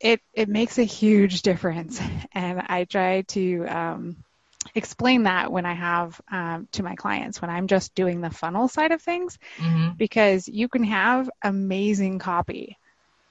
it 0.00 0.20
it 0.32 0.48
makes 0.48 0.78
a 0.78 0.84
huge 0.84 1.42
difference. 1.42 2.00
And 2.34 2.62
i 2.66 2.84
try 2.84 3.22
to 3.22 3.66
um, 3.66 4.16
explain 4.74 5.24
that 5.24 5.50
when 5.52 5.66
i 5.66 5.74
have 5.74 6.20
um, 6.30 6.68
to 6.72 6.82
my 6.82 6.94
clients 6.94 7.40
when 7.42 7.50
i'm 7.50 7.66
just 7.66 7.94
doing 7.94 8.20
the 8.20 8.30
funnel 8.30 8.68
side 8.68 8.92
of 8.92 9.02
things. 9.02 9.38
Hmm 9.58 9.90
because 9.98 10.48
you 10.48 10.68
can 10.68 10.84
have 10.84 11.28
amazing 11.42 12.18
copy 12.18 12.76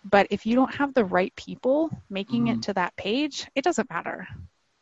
but 0.03 0.27
if 0.31 0.46
you 0.46 0.55
don't 0.55 0.74
have 0.75 0.93
the 0.93 1.05
right 1.05 1.34
people 1.36 1.89
making 2.10 2.48
Mhm. 2.48 2.48
it 2.48 2.62
to 2.63 2.74
that 2.74 2.96
page 2.96 3.48
it 3.55 3.63
doesn't 3.63 3.89
matter 3.89 4.27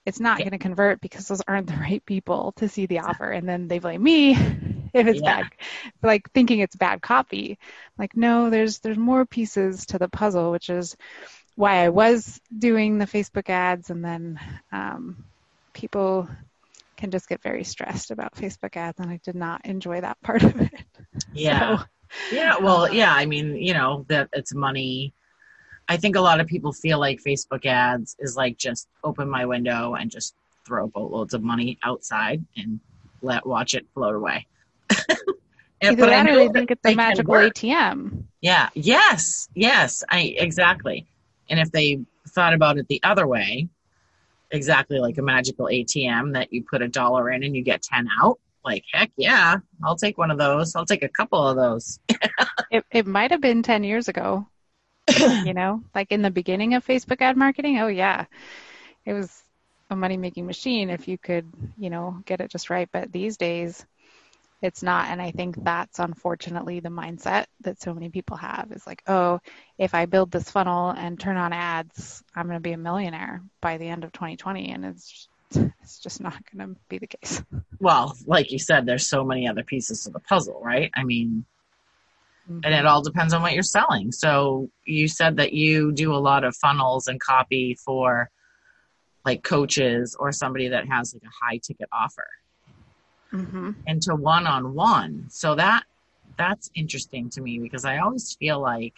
it's 0.05 0.19
not 0.19 0.37
Yeah. 0.37 0.43
going 0.43 0.51
to 0.51 0.57
convert 0.57 1.01
because 1.01 1.27
those 1.27 1.41
aren't 1.47 1.67
the 1.67 1.75
right 1.75 2.03
people 2.05 2.53
to 2.57 2.67
see 2.67 2.85
the 2.85 2.99
offer 2.99 3.29
and 3.29 3.47
then 3.47 3.67
they 3.67 3.79
blame 3.79 4.01
me 4.01 4.31
if 4.93 5.07
it's 5.07 5.21
Yeah. 5.21 5.21
bad 5.21 5.47
like 6.01 6.29
thinking 6.33 6.59
it's 6.59 6.75
bad 6.75 7.01
copy 7.01 7.57
like 7.97 8.15
no 8.15 8.49
there's 8.49 8.79
there's 8.79 8.97
more 8.97 9.25
pieces 9.25 9.85
to 9.87 9.97
the 9.99 10.09
puzzle 10.09 10.51
which 10.51 10.69
is 10.69 10.95
why 11.55 11.83
i 11.83 11.89
was 11.89 12.39
doing 12.57 12.97
the 12.97 13.05
facebook 13.05 13.49
ads 13.49 13.89
and 13.89 14.03
then 14.03 14.39
um, 14.71 15.25
people 15.73 16.27
can 16.97 17.11
just 17.11 17.29
get 17.29 17.41
very 17.41 17.63
stressed 17.63 18.11
about 18.11 18.35
facebook 18.35 18.75
ads 18.77 18.99
and 18.99 19.09
i 19.11 19.19
did 19.23 19.35
not 19.35 19.65
enjoy 19.65 20.01
that 20.01 20.21
part 20.21 20.43
of 20.43 20.59
it 20.61 20.73
Yeah. 21.31 21.77
So, 21.79 21.79
Yeah, 22.31 22.57
well, 22.61 22.85
Um, 22.85 22.93
yeah, 22.93 23.13
I 23.13 23.25
mean, 23.25 23.55
you 23.55 23.73
know, 23.73 24.05
that 24.09 24.29
it's 24.33 24.53
money. 24.53 25.13
I 25.87 25.97
think 25.97 26.15
a 26.15 26.21
lot 26.21 26.39
of 26.39 26.47
people 26.47 26.71
feel 26.73 26.99
like 26.99 27.19
Facebook 27.23 27.65
ads 27.65 28.15
is 28.19 28.35
like 28.37 28.57
just 28.57 28.87
open 29.03 29.29
my 29.29 29.45
window 29.45 29.95
and 29.95 30.11
just 30.11 30.35
throw 30.65 30.87
boatloads 30.87 31.33
of 31.33 31.41
money 31.41 31.77
outside 31.83 32.45
and 32.55 32.79
let 33.21 33.45
watch 33.45 33.73
it 33.73 33.85
float 33.93 34.15
away. 34.15 34.45
And- 35.81 35.93
Either 35.93 36.05
but 36.07 36.13
I 36.13 36.23
that 36.23 36.29
or 36.31 36.35
they 36.35 36.49
think 36.49 36.71
it's 36.71 36.85
a 36.85 36.93
magical. 36.93 37.33
ATM. 37.35 38.23
Yeah. 38.41 38.67
Yes. 38.73 39.47
Yes. 39.55 40.03
I 40.09 40.35
exactly. 40.37 41.07
And 41.49 41.57
if 41.57 41.71
they 41.71 42.01
thought 42.27 42.53
about 42.53 42.77
it 42.77 42.87
the 42.89 42.99
other 43.01 43.25
way, 43.25 43.69
exactly 44.51 44.99
like 44.99 45.17
a 45.17 45.21
magical 45.21 45.67
ATM 45.67 46.33
that 46.33 46.51
you 46.51 46.65
put 46.69 46.81
a 46.81 46.89
dollar 46.89 47.29
in 47.31 47.43
and 47.43 47.55
you 47.55 47.63
get 47.63 47.81
10 47.81 48.09
out, 48.21 48.39
like 48.63 48.83
heck 48.91 49.11
yeah, 49.17 49.57
I'll 49.83 49.95
take 49.95 50.17
one 50.17 50.31
of 50.31 50.37
those. 50.37 50.75
I'll 50.75 50.85
take 50.85 51.03
a 51.03 51.09
couple 51.09 51.45
of 51.45 51.55
those. 51.55 51.99
It, 52.71 52.85
it 52.91 53.07
might 53.07 53.31
have 53.31 53.41
been 53.41 53.63
10 53.63 53.83
years 53.83 54.09
ago, 54.09 54.45
you 55.17 55.55
know, 55.55 55.83
like 55.95 56.11
in 56.11 56.21
the 56.21 56.29
beginning 56.29 56.75
of 56.75 56.85
Facebook 56.85 57.21
ad 57.21 57.35
marketing. 57.35 57.79
Oh, 57.79 57.87
yeah. 57.87 58.25
It 59.05 59.13
was 59.13 59.43
a 59.89 59.95
money 59.95 60.17
making 60.17 60.45
machine 60.45 60.89
if 60.89 61.07
you 61.07 61.17
could, 61.17 61.51
you 61.77 61.89
know, 61.89 62.21
get 62.25 62.41
it 62.41 62.51
just 62.51 62.69
right. 62.69 62.87
But 62.91 63.11
these 63.11 63.37
days, 63.37 63.85
it's 64.61 64.83
not. 64.83 65.07
And 65.07 65.21
I 65.21 65.31
think 65.31 65.63
that's 65.63 65.99
unfortunately 65.99 66.79
the 66.79 66.89
mindset 66.89 67.45
that 67.61 67.81
so 67.81 67.93
many 67.93 68.09
people 68.09 68.37
have 68.37 68.71
is 68.71 68.85
like, 68.85 69.01
oh, 69.07 69.39
if 69.77 69.95
I 69.95 70.05
build 70.05 70.31
this 70.31 70.51
funnel 70.51 70.89
and 70.89 71.19
turn 71.19 71.37
on 71.37 71.53
ads, 71.53 72.23
I'm 72.35 72.45
going 72.45 72.57
to 72.57 72.61
be 72.61 72.73
a 72.73 72.77
millionaire 72.77 73.41
by 73.61 73.77
the 73.77 73.87
end 73.87 74.03
of 74.03 74.11
2020. 74.11 74.71
And 74.71 74.85
it's, 74.85 75.28
it's 75.81 75.99
just 75.99 76.21
not 76.21 76.37
going 76.51 76.67
to 76.67 76.79
be 76.89 76.97
the 76.97 77.07
case. 77.07 77.41
well, 77.79 78.15
like 78.25 78.51
you 78.51 78.59
said, 78.59 78.85
there's 78.85 79.07
so 79.07 79.23
many 79.23 79.47
other 79.47 79.63
pieces 79.63 80.03
to 80.03 80.09
the 80.09 80.19
puzzle, 80.19 80.61
right? 80.63 80.91
I 80.95 81.03
mean, 81.03 81.45
and 82.63 82.73
it 82.73 82.85
all 82.85 83.01
depends 83.01 83.33
on 83.33 83.41
what 83.41 83.53
you're 83.53 83.63
selling. 83.63 84.11
So 84.11 84.69
you 84.85 85.07
said 85.07 85.37
that 85.37 85.53
you 85.53 85.91
do 85.91 86.13
a 86.13 86.17
lot 86.17 86.43
of 86.43 86.55
funnels 86.55 87.07
and 87.07 87.19
copy 87.19 87.77
for 87.85 88.29
like 89.25 89.43
coaches 89.43 90.15
or 90.19 90.31
somebody 90.31 90.69
that 90.69 90.87
has 90.87 91.13
like 91.13 91.23
a 91.23 91.45
high 91.45 91.57
ticket 91.57 91.89
offer 91.91 92.27
hmm 93.31 93.71
into 93.85 94.15
one 94.15 94.47
on 94.47 94.73
one. 94.73 95.25
So 95.29 95.55
that 95.55 95.83
that's 96.37 96.69
interesting 96.75 97.29
to 97.31 97.41
me 97.41 97.59
because 97.59 97.85
I 97.85 97.99
always 97.99 98.35
feel 98.39 98.59
like 98.59 98.93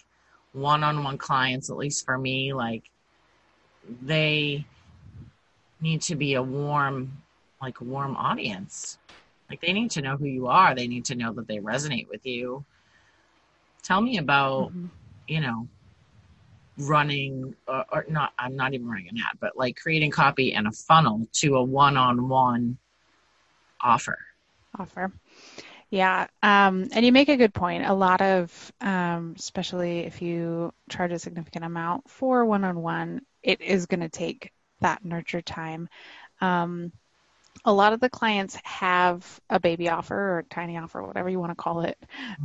one 0.53 0.83
on 0.83 1.03
one 1.03 1.17
clients, 1.17 1.69
at 1.69 1.77
least 1.77 2.05
for 2.05 2.17
me, 2.17 2.53
like 2.53 2.83
they 4.01 4.65
need 5.81 6.01
to 6.03 6.15
be 6.15 6.35
a 6.35 6.43
warm, 6.43 7.11
like 7.61 7.81
a 7.81 7.83
warm 7.83 8.15
audience. 8.15 8.97
Like 9.49 9.61
they 9.61 9.73
need 9.73 9.91
to 9.91 10.01
know 10.01 10.17
who 10.17 10.25
you 10.25 10.47
are. 10.47 10.73
They 10.75 10.87
need 10.87 11.05
to 11.05 11.15
know 11.15 11.33
that 11.33 11.47
they 11.47 11.57
resonate 11.57 12.07
with 12.09 12.25
you. 12.25 12.63
Tell 13.83 14.01
me 14.01 14.17
about, 14.17 14.71
Mhm. 14.71 14.89
you 15.27 15.41
know, 15.41 15.67
running 16.77 17.55
or, 17.67 17.85
or 17.91 18.05
not, 18.09 18.33
I'm 18.39 18.55
not 18.55 18.73
even 18.73 18.87
running 18.87 19.09
an 19.09 19.17
ad, 19.17 19.37
but 19.39 19.57
like 19.57 19.77
creating 19.77 20.11
copy 20.11 20.53
and 20.53 20.67
a 20.67 20.71
funnel 20.71 21.27
to 21.33 21.55
a 21.55 21.63
one 21.63 21.97
on 21.97 22.29
one 22.29 22.77
offer. 23.81 24.17
offer. 24.77 25.11
Yeah, 25.89 26.27
um, 26.43 26.87
and 26.93 27.05
you 27.05 27.11
make 27.11 27.29
a 27.29 27.37
good 27.37 27.53
point. 27.53 27.85
A 27.85 27.93
lot 27.93 28.21
of, 28.21 28.71
um, 28.81 29.35
especially 29.37 29.99
if 30.01 30.21
you 30.21 30.73
charge 30.89 31.11
a 31.11 31.19
significant 31.19 31.65
amount 31.65 32.09
for 32.09 32.45
one-on-one, 32.45 33.21
it 33.43 33.61
is 33.61 33.87
going 33.87 33.99
to 34.01 34.09
take 34.09 34.51
that 34.81 35.05
nurture 35.05 35.41
time. 35.41 35.89
Um, 36.41 36.91
a 37.65 37.73
lot 37.73 37.93
of 37.93 37.99
the 37.99 38.09
clients 38.09 38.57
have 38.63 39.39
a 39.49 39.59
baby 39.59 39.89
offer 39.89 40.15
or 40.15 40.43
tiny 40.49 40.77
offer, 40.77 41.03
whatever 41.03 41.29
you 41.29 41.39
want 41.39 41.51
to 41.51 41.55
call 41.63 41.81
it. 41.81 41.97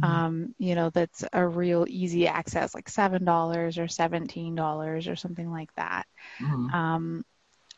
Um, 0.03 0.55
you 0.59 0.75
know, 0.75 0.91
that's 0.91 1.25
a 1.33 1.47
real 1.47 1.87
easy 1.89 2.27
access, 2.27 2.75
like 2.75 2.89
seven 2.89 3.25
dollars 3.25 3.79
or 3.79 3.89
seventeen 3.89 4.55
dollars 4.55 5.09
or 5.09 5.17
something 5.17 5.51
like 5.51 5.75
that 5.77 6.07
Mhm. 6.41 6.73
um, 6.73 7.25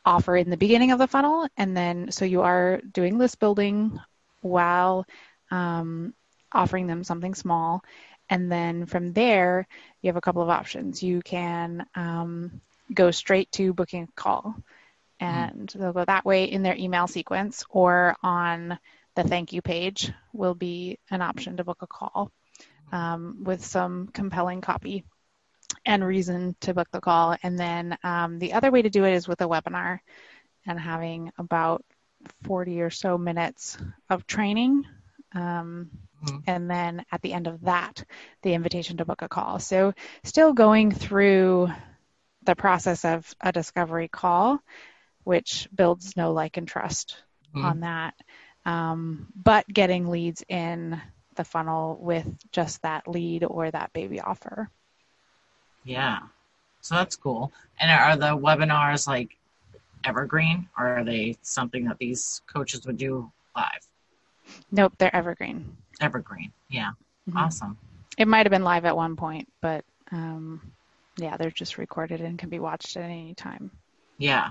offer 0.05 0.37
in 0.37 0.51
the 0.51 0.57
beginning 0.57 0.93
of 0.93 0.99
the 0.99 1.07
funnel. 1.09 1.49
And 1.57 1.77
then, 1.77 2.11
so 2.13 2.25
you 2.25 2.43
are 2.43 2.81
doing 2.93 3.19
list 3.19 3.39
building 3.41 3.93
while 4.41 5.07
um, 5.51 6.15
offering 6.53 6.87
them 6.87 7.05
something 7.05 7.35
small. 7.35 7.83
And 8.31 8.51
then 8.51 8.87
from 8.87 9.13
there, 9.13 9.67
you 10.03 10.09
have 10.09 10.17
a 10.17 10.21
couple 10.21 10.43
of 10.43 10.51
options. 10.51 11.03
You 11.03 11.21
can 11.23 11.87
um, 11.95 12.61
go 12.93 13.11
straight 13.11 13.51
to 13.53 13.73
booking 13.73 14.05
a 14.05 14.13
call, 14.21 14.55
and 15.21 15.73
they'll 15.75 15.93
go 15.93 16.05
that 16.05 16.25
way 16.25 16.45
in 16.45 16.63
their 16.63 16.77
email 16.77 17.07
sequence, 17.07 17.65
or 17.71 18.17
on 18.23 18.79
the 19.15 19.25
thank 19.25 19.53
you 19.53 19.63
page 19.63 20.13
will 20.33 20.55
be 20.55 20.99
an 21.11 21.23
option 21.23 21.57
to 21.57 21.65
book 21.65 21.83
a 21.83 21.87
call 21.87 22.31
um, 22.93 23.43
with 23.43 23.65
some 23.65 24.09
compelling 24.09 24.61
copy. 24.61 25.05
and 25.85 26.05
reason 26.05 26.57
to 26.61 26.75
book 26.75 26.89
the 26.93 27.01
call. 27.01 27.37
And 27.43 27.59
then 27.59 27.97
um, 28.03 28.39
the 28.39 28.55
other 28.55 28.71
way 28.71 28.83
to 28.83 28.91
do 28.91 29.05
it 29.05 29.13
is 29.15 29.29
with 29.29 29.41
a 29.41 29.49
webinar 29.49 30.01
and 30.67 30.79
having 30.79 31.33
about 31.39 31.85
40 32.45 32.83
or 32.83 32.91
so 32.91 33.19
minutes 33.19 33.79
of 34.09 34.27
training. 34.27 34.85
Um, 35.35 35.91
mm-hmm. 36.25 36.39
And 36.47 36.71
then 36.71 37.05
at 37.13 37.23
the 37.23 37.33
end 37.33 37.47
of 37.47 37.63
that, 37.63 38.05
the 38.43 38.55
invitation 38.55 38.97
to 38.99 39.05
book 39.05 39.23
a 39.23 39.29
call. 39.29 39.59
So 39.59 39.95
still 40.25 40.53
going 40.53 40.91
through 40.93 41.69
the 42.49 42.57
process 42.57 43.05
of 43.05 43.35
a 43.43 43.53
discovery 43.53 44.09
call, 44.09 44.59
which 45.23 45.69
builds 45.75 46.17
no 46.17 46.33
like, 46.33 46.57
and 46.57 46.67
trust 46.67 47.17
mm-hmm. 47.55 47.63
on 47.63 47.81
that. 47.81 48.15
Um, 48.65 49.29
but 49.37 49.69
getting 49.69 50.09
leads 50.09 50.43
in 50.49 50.99
the 51.35 51.45
funnel 51.45 51.99
with 52.01 52.27
just 52.51 52.81
that 52.83 53.07
lead 53.07 53.45
or 53.45 53.71
that 53.71 53.93
baby 53.93 54.19
offer. 54.19 54.71
Yeah. 55.85 56.21
So 56.81 56.95
that's 56.95 57.17
cool. 57.17 57.53
And 57.79 57.91
are 57.91 58.17
the 58.17 58.35
webinars 58.35 59.07
like 59.07 59.37
evergreen 60.05 60.69
or 60.79 60.87
are 60.87 61.05
they 61.05 61.37
something 61.43 61.85
that 61.85 61.99
these 61.99 62.41
coaches 62.51 62.87
would 62.87 62.97
do 62.97 63.31
live? 63.55 63.87
Nope, 64.73 64.95
they're 64.97 65.15
evergreen. 65.15 65.77
Evergreen. 66.01 66.51
Yeah. 66.71 66.93
Mm-hmm. 67.29 67.37
Awesome. 67.37 67.77
It 68.17 68.27
might 68.27 68.47
have 68.47 68.51
been 68.51 68.65
live 68.65 68.87
at 68.87 68.97
one 68.97 69.17
point, 69.17 69.53
but 69.61 69.85
um, 70.11 70.73
yeah, 71.19 71.37
they're 71.37 71.51
just 71.51 71.79
recorded 71.79 72.21
and 72.21 72.39
can 72.39 72.49
be 72.49 72.59
watched 72.59 72.97
at 72.97 73.05
any 73.05 73.35
time. 73.35 73.71
Yeah. 74.19 74.51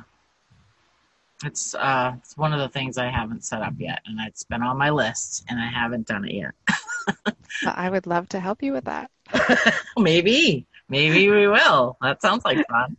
It's 1.44 1.76
uh 1.76 2.14
it's 2.18 2.36
one 2.36 2.54
of 2.54 2.60
the 2.60 2.70
things 2.70 2.98
I 2.98 3.10
haven't 3.10 3.44
set 3.44 3.62
up 3.62 3.74
yet 3.78 4.02
and 4.06 4.20
it's 4.28 4.44
been 4.44 4.64
on 4.64 4.78
my 4.78 4.90
list 4.90 5.46
and 5.48 5.60
I 5.60 5.68
haven't 5.68 6.08
done 6.08 6.26
it 6.26 6.34
yet. 6.34 7.26
I 7.66 7.90
would 7.90 8.08
love 8.08 8.28
to 8.30 8.40
help 8.40 8.64
you 8.64 8.74
with 8.74 8.86
that. 8.86 9.12
maybe. 9.98 10.66
Maybe 10.90 11.30
we 11.30 11.48
will. 11.48 11.98
That 12.02 12.22
sounds 12.22 12.44
like 12.44 12.66
fun. 12.68 12.98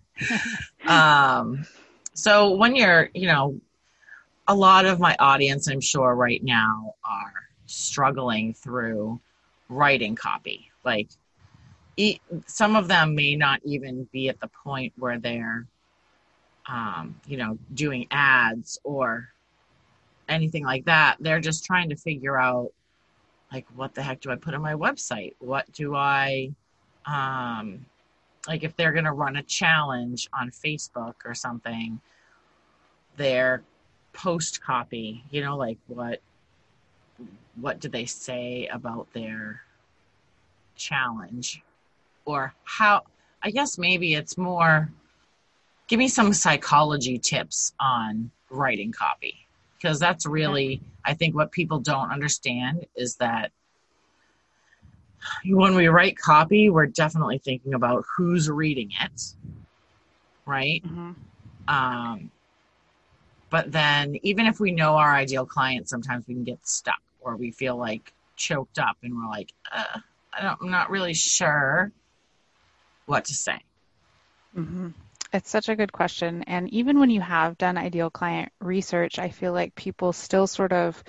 um 0.86 1.66
so 2.14 2.50
when 2.56 2.76
you're, 2.76 3.10
you 3.14 3.26
know, 3.26 3.60
a 4.46 4.54
lot 4.54 4.86
of 4.86 5.00
my 5.00 5.16
audience 5.18 5.68
I'm 5.68 5.80
sure 5.80 6.14
right 6.14 6.42
now 6.42 6.94
are 7.04 7.32
struggling 7.66 8.54
through 8.54 9.20
writing 9.68 10.14
copy. 10.14 10.70
Like 10.84 11.08
some 12.46 12.76
of 12.76 12.88
them 12.88 13.14
may 13.14 13.34
not 13.34 13.60
even 13.64 14.08
be 14.12 14.28
at 14.28 14.40
the 14.40 14.48
point 14.64 14.92
where 14.96 15.18
they're 15.18 15.66
um, 16.68 17.18
you 17.26 17.36
know 17.36 17.58
doing 17.74 18.06
ads 18.10 18.78
or 18.84 19.28
anything 20.28 20.64
like 20.64 20.84
that. 20.84 21.16
They're 21.20 21.40
just 21.40 21.64
trying 21.64 21.88
to 21.90 21.96
figure 21.96 22.38
out 22.38 22.72
like 23.52 23.66
what 23.74 23.94
the 23.94 24.02
heck 24.02 24.20
do 24.20 24.30
i 24.30 24.36
put 24.36 24.54
on 24.54 24.62
my 24.62 24.74
website? 24.74 25.34
What 25.38 25.70
do 25.72 25.94
i 25.94 26.50
um, 27.06 27.86
like 28.46 28.62
if 28.62 28.76
they're 28.76 28.92
going 28.92 29.04
to 29.04 29.12
run 29.12 29.36
a 29.36 29.42
challenge 29.42 30.28
on 30.32 30.50
facebook 30.50 31.14
or 31.24 31.34
something 31.34 32.00
their 33.16 33.62
post 34.12 34.62
copy 34.62 35.24
you 35.30 35.40
know 35.40 35.56
like 35.56 35.78
what 35.86 36.20
what 37.60 37.80
do 37.80 37.88
they 37.88 38.04
say 38.04 38.68
about 38.72 39.12
their 39.12 39.62
challenge 40.76 41.62
or 42.28 42.52
how 42.64 43.02
I 43.42 43.50
guess 43.50 43.78
maybe 43.78 44.14
it's 44.14 44.36
more 44.36 44.90
give 45.88 45.98
me 45.98 46.08
some 46.08 46.34
psychology 46.34 47.18
tips 47.18 47.72
on 47.80 48.30
writing 48.50 48.92
copy 48.92 49.46
because 49.78 49.98
that's 49.98 50.26
really 50.26 50.82
I 51.04 51.14
think 51.14 51.34
what 51.34 51.50
people 51.50 51.80
don't 51.80 52.10
understand 52.10 52.86
is 52.94 53.16
that 53.16 53.50
when 55.44 55.74
we 55.74 55.88
write 55.88 56.16
copy, 56.16 56.70
we're 56.70 56.86
definitely 56.86 57.38
thinking 57.38 57.74
about 57.74 58.04
who's 58.16 58.48
reading 58.48 58.90
it, 59.00 59.22
right? 60.46 60.82
Mm-hmm. 60.84 61.12
Um, 61.66 62.30
but 63.50 63.72
then, 63.72 64.16
even 64.22 64.46
if 64.46 64.60
we 64.60 64.70
know 64.70 64.94
our 64.94 65.12
ideal 65.12 65.44
client, 65.44 65.88
sometimes 65.88 66.28
we 66.28 66.34
can 66.34 66.44
get 66.44 66.66
stuck 66.66 67.00
or 67.20 67.36
we 67.36 67.50
feel 67.50 67.76
like 67.76 68.12
choked 68.36 68.78
up 68.78 68.96
and 69.02 69.16
we're 69.16 69.28
like, 69.28 69.52
uh, 69.72 69.98
I 70.32 70.56
am 70.60 70.70
not 70.70 70.90
really 70.90 71.14
sure 71.14 71.90
what 73.08 73.24
to 73.26 73.34
say? 73.34 73.58
Mm-hmm. 74.56 74.88
It's 75.32 75.50
such 75.50 75.68
a 75.68 75.76
good 75.76 75.92
question. 75.92 76.42
And 76.44 76.70
even 76.70 76.98
when 76.98 77.10
you 77.10 77.20
have 77.20 77.58
done 77.58 77.76
ideal 77.76 78.10
client 78.10 78.50
research, 78.60 79.18
I 79.18 79.28
feel 79.28 79.52
like 79.52 79.74
people 79.74 80.12
still 80.12 80.46
sort 80.46 80.72
of 80.72 81.02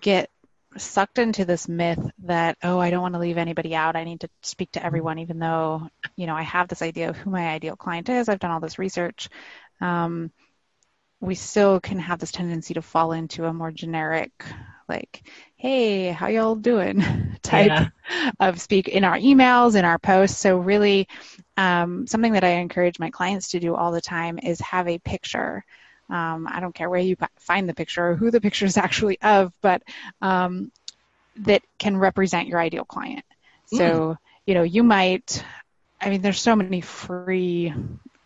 get 0.00 0.30
sucked 0.76 1.18
into 1.18 1.44
this 1.44 1.68
myth 1.68 2.00
that, 2.24 2.56
oh, 2.62 2.78
I 2.78 2.90
don't 2.90 3.02
want 3.02 3.14
to 3.14 3.20
leave 3.20 3.38
anybody 3.38 3.74
out. 3.74 3.96
I 3.96 4.04
need 4.04 4.20
to 4.20 4.30
speak 4.42 4.72
to 4.72 4.84
everyone, 4.84 5.18
even 5.18 5.38
though, 5.38 5.88
you 6.16 6.26
know, 6.26 6.34
I 6.34 6.42
have 6.42 6.68
this 6.68 6.82
idea 6.82 7.10
of 7.10 7.16
who 7.16 7.30
my 7.30 7.48
ideal 7.48 7.76
client 7.76 8.08
is. 8.08 8.28
I've 8.28 8.38
done 8.38 8.50
all 8.50 8.60
this 8.60 8.78
research. 8.78 9.28
Um, 9.80 10.30
we 11.20 11.34
still 11.34 11.80
can 11.80 11.98
have 11.98 12.18
this 12.18 12.32
tendency 12.32 12.74
to 12.74 12.82
fall 12.82 13.12
into 13.12 13.44
a 13.44 13.52
more 13.52 13.70
generic 13.70 14.32
like, 14.88 15.22
hey, 15.60 16.10
how 16.10 16.26
y'all 16.26 16.54
doing 16.54 17.04
type 17.42 17.66
yeah. 17.66 18.30
of 18.40 18.58
speak 18.58 18.88
in 18.88 19.04
our 19.04 19.18
emails, 19.18 19.76
in 19.76 19.84
our 19.84 19.98
posts. 19.98 20.38
So, 20.38 20.56
really, 20.56 21.06
um, 21.58 22.06
something 22.06 22.32
that 22.32 22.44
I 22.44 22.52
encourage 22.52 22.98
my 22.98 23.10
clients 23.10 23.50
to 23.50 23.60
do 23.60 23.74
all 23.74 23.92
the 23.92 24.00
time 24.00 24.38
is 24.42 24.58
have 24.62 24.88
a 24.88 24.98
picture. 25.00 25.62
Um, 26.08 26.48
I 26.50 26.60
don't 26.60 26.74
care 26.74 26.88
where 26.88 26.98
you 26.98 27.14
find 27.36 27.68
the 27.68 27.74
picture 27.74 28.08
or 28.08 28.16
who 28.16 28.30
the 28.30 28.40
picture 28.40 28.64
is 28.64 28.76
actually 28.78 29.20
of, 29.20 29.52
but 29.60 29.82
um, 30.22 30.72
that 31.40 31.60
can 31.78 31.98
represent 31.98 32.48
your 32.48 32.58
ideal 32.58 32.86
client. 32.86 33.26
So, 33.66 33.76
mm. 33.76 34.16
you 34.46 34.54
know, 34.54 34.62
you 34.62 34.82
might, 34.82 35.44
I 36.00 36.08
mean, 36.08 36.22
there's 36.22 36.40
so 36.40 36.56
many 36.56 36.80
free 36.80 37.74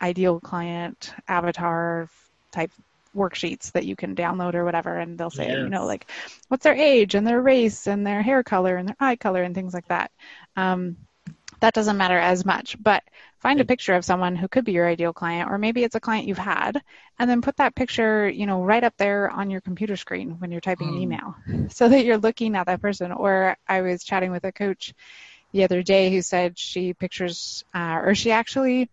ideal 0.00 0.38
client 0.38 1.12
avatar 1.26 2.08
type 2.52 2.70
worksheets 3.14 3.72
that 3.72 3.84
you 3.84 3.96
can 3.96 4.14
download 4.14 4.54
or 4.54 4.64
whatever 4.64 4.96
and 4.98 5.16
they'll 5.18 5.30
say 5.30 5.48
yes. 5.48 5.58
you 5.58 5.68
know 5.68 5.86
like 5.86 6.10
what's 6.48 6.64
their 6.64 6.74
age 6.74 7.14
and 7.14 7.26
their 7.26 7.40
race 7.40 7.86
and 7.86 8.06
their 8.06 8.22
hair 8.22 8.42
color 8.42 8.76
and 8.76 8.88
their 8.88 8.96
eye 9.00 9.16
color 9.16 9.42
and 9.42 9.54
things 9.54 9.74
like 9.74 9.88
that. 9.88 10.10
Um, 10.56 10.96
that 11.60 11.74
doesn't 11.74 11.96
matter 11.96 12.18
as 12.18 12.44
much 12.44 12.76
but 12.82 13.02
find 13.38 13.60
a 13.60 13.64
picture 13.64 13.94
of 13.94 14.04
someone 14.04 14.36
who 14.36 14.48
could 14.48 14.64
be 14.64 14.72
your 14.72 14.86
ideal 14.86 15.12
client 15.12 15.50
or 15.50 15.56
maybe 15.56 15.82
it's 15.82 15.94
a 15.94 16.00
client 16.00 16.26
you've 16.26 16.36
had 16.36 16.80
and 17.18 17.30
then 17.30 17.42
put 17.42 17.56
that 17.56 17.74
picture 17.74 18.28
you 18.28 18.44
know 18.44 18.62
right 18.62 18.84
up 18.84 18.94
there 18.98 19.30
on 19.30 19.50
your 19.50 19.60
computer 19.60 19.96
screen 19.96 20.32
when 20.40 20.50
you're 20.50 20.60
typing 20.60 20.88
an 20.88 20.98
email 20.98 21.34
so 21.70 21.88
that 21.88 22.04
you're 22.04 22.18
looking 22.18 22.56
at 22.56 22.66
that 22.66 22.82
person. 22.82 23.12
Or 23.12 23.56
i 23.68 23.80
was 23.80 24.04
chatting 24.04 24.30
with 24.30 24.44
a 24.44 24.52
coach 24.52 24.92
the 25.52 25.64
other 25.64 25.82
day 25.82 26.10
who 26.10 26.20
said 26.20 26.58
she 26.58 26.92
pictures 26.92 27.64
uh, 27.72 28.00
or 28.02 28.14
she 28.14 28.32
actually 28.32 28.90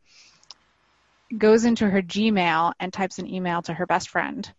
goes 1.37 1.65
into 1.65 1.89
her 1.89 2.01
Gmail 2.01 2.73
and 2.79 2.91
types 2.91 3.19
an 3.19 3.27
email 3.27 3.61
to 3.63 3.73
her 3.73 3.85
best 3.85 4.09
friend, 4.09 4.51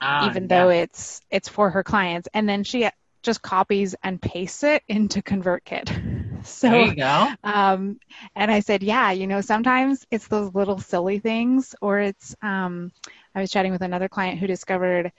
ah, 0.00 0.28
even 0.28 0.44
yeah. 0.44 0.48
though 0.48 0.68
it's 0.70 1.20
it's 1.30 1.48
for 1.48 1.70
her 1.70 1.82
clients, 1.82 2.28
and 2.34 2.48
then 2.48 2.64
she 2.64 2.88
just 3.22 3.42
copies 3.42 3.94
and 4.02 4.22
pastes 4.22 4.62
it 4.62 4.82
into 4.88 5.22
ConvertKit. 5.22 6.14
So, 6.44 6.70
there 6.70 6.86
you 6.86 6.94
go. 6.94 7.28
Um, 7.42 7.98
and 8.36 8.52
I 8.52 8.60
said, 8.60 8.84
yeah, 8.84 9.10
you 9.10 9.26
know, 9.26 9.40
sometimes 9.40 10.06
it's 10.12 10.28
those 10.28 10.54
little 10.54 10.78
silly 10.78 11.18
things, 11.18 11.74
or 11.80 11.98
it's. 11.98 12.36
Um, 12.40 12.92
I 13.34 13.40
was 13.40 13.50
chatting 13.50 13.72
with 13.72 13.82
another 13.82 14.08
client 14.08 14.38
who 14.38 14.46
discovered 14.46 15.10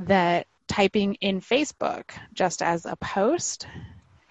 that 0.00 0.46
typing 0.68 1.14
in 1.14 1.40
Facebook 1.40 2.10
just 2.34 2.62
as 2.62 2.84
a 2.84 2.96
post 2.96 3.66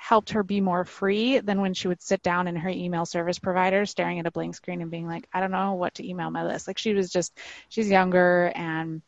helped 0.03 0.31
her 0.31 0.43
be 0.43 0.59
more 0.59 0.83
free 0.83 1.39
than 1.39 1.61
when 1.61 1.73
she 1.73 1.87
would 1.87 2.01
sit 2.01 2.21
down 2.21 2.49
in 2.49 2.57
her 2.57 2.67
email 2.67 3.05
service 3.05 3.39
provider 3.39 3.85
staring 3.85 4.19
at 4.19 4.25
a 4.25 4.31
blank 4.31 4.53
screen 4.53 4.81
and 4.81 4.91
being 4.91 5.07
like, 5.07 5.29
I 5.31 5.39
don't 5.39 5.49
know 5.49 5.75
what 5.75 5.95
to 5.95 6.05
email 6.05 6.29
my 6.29 6.43
list. 6.43 6.67
Like 6.67 6.77
she 6.77 6.93
was 6.93 7.09
just, 7.09 7.31
she's 7.69 7.89
younger 7.89 8.51
and 8.53 9.01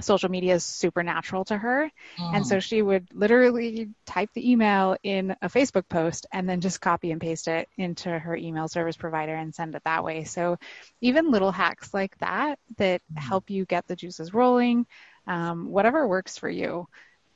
social 0.00 0.30
media 0.30 0.54
is 0.54 0.64
super 0.64 1.02
natural 1.02 1.44
to 1.46 1.58
her. 1.58 1.90
And 2.16 2.46
so 2.46 2.58
mm. 2.58 2.62
she 2.62 2.80
would 2.80 3.08
literally 3.12 3.88
type 4.04 4.30
the 4.34 4.52
email 4.52 4.96
in 5.02 5.34
a 5.42 5.48
Facebook 5.48 5.88
post 5.88 6.26
and 6.32 6.48
then 6.48 6.60
just 6.60 6.80
copy 6.80 7.10
and 7.10 7.20
paste 7.20 7.48
it 7.48 7.68
into 7.76 8.16
her 8.16 8.36
email 8.36 8.68
service 8.68 8.96
provider 8.96 9.34
and 9.34 9.52
send 9.52 9.74
it 9.74 9.82
that 9.82 10.04
way. 10.04 10.22
So 10.22 10.58
even 11.00 11.32
little 11.32 11.50
hacks 11.50 11.92
like 11.92 12.16
that 12.18 12.60
that 12.76 13.02
mm. 13.12 13.18
help 13.18 13.50
you 13.50 13.64
get 13.64 13.88
the 13.88 13.96
juices 13.96 14.32
rolling, 14.32 14.86
um, 15.26 15.72
whatever 15.72 16.06
works 16.06 16.38
for 16.38 16.48
you 16.48 16.86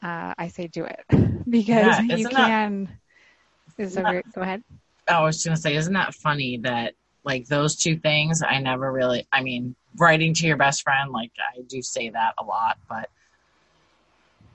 uh, 0.02 0.34
I 0.36 0.48
say 0.48 0.66
do 0.66 0.84
it 0.84 1.00
because 1.48 1.98
yeah, 2.00 2.16
you 2.16 2.28
can. 2.28 2.84
That, 2.84 2.92
is 3.80 3.94
that, 3.94 4.24
go 4.34 4.40
ahead. 4.42 4.62
Oh, 5.08 5.14
I 5.14 5.24
was 5.24 5.36
just 5.36 5.46
going 5.46 5.56
to 5.56 5.60
say, 5.62 5.74
isn't 5.76 5.94
that 5.94 6.14
funny 6.14 6.58
that 6.58 6.94
like 7.24 7.46
those 7.46 7.76
two 7.76 7.96
things? 7.96 8.42
I 8.42 8.58
never 8.60 8.92
really. 8.92 9.26
I 9.32 9.42
mean, 9.42 9.74
writing 9.96 10.34
to 10.34 10.46
your 10.46 10.56
best 10.56 10.82
friend, 10.82 11.10
like 11.10 11.32
I 11.38 11.62
do 11.62 11.82
say 11.82 12.10
that 12.10 12.34
a 12.38 12.44
lot, 12.44 12.78
but 12.88 13.08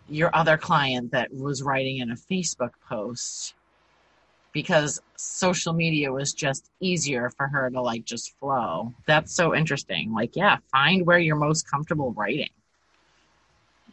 your 0.08 0.30
other 0.34 0.58
client 0.58 1.12
that 1.12 1.34
was 1.34 1.64
writing 1.64 1.98
in 1.98 2.12
a 2.12 2.16
Facebook 2.16 2.72
post 2.88 3.56
because 4.54 5.02
social 5.18 5.74
media 5.74 6.12
was 6.12 6.32
just 6.32 6.70
easier 6.80 7.30
for 7.32 7.48
her 7.48 7.70
to 7.70 7.82
like 7.82 8.06
just 8.06 8.38
flow. 8.40 8.94
That's 9.06 9.36
so 9.36 9.54
interesting. 9.54 10.14
Like, 10.14 10.36
yeah, 10.36 10.58
find 10.72 11.06
where 11.06 11.20
you're 11.20 11.36
most 11.36 11.70
comfortable 11.70 12.14
writing. 12.14 12.52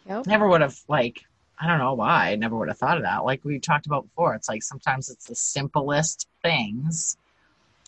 Yep. 0.07 0.27
Never 0.27 0.49
would 0.49 0.61
have 0.61 0.79
like 0.89 1.23
I 1.63 1.69
don't 1.69 1.79
know 1.79 1.95
why. 1.95 2.31
I 2.31 2.37
never 2.37 2.57
would 2.57 2.69
have 2.69 2.79
thought 2.79 2.97
of 2.97 3.05
that. 3.05 3.25
Like 3.25 3.45
we 3.45 3.61
talked 3.61 3.87
about 3.87 4.03
before, 4.03 4.35
it's 4.35 4.49
like 4.49 4.65
sometimes 4.65 5.11
it's 5.11 5.27
the 5.27 5.37
simplest 5.37 6.27
things 6.43 7.17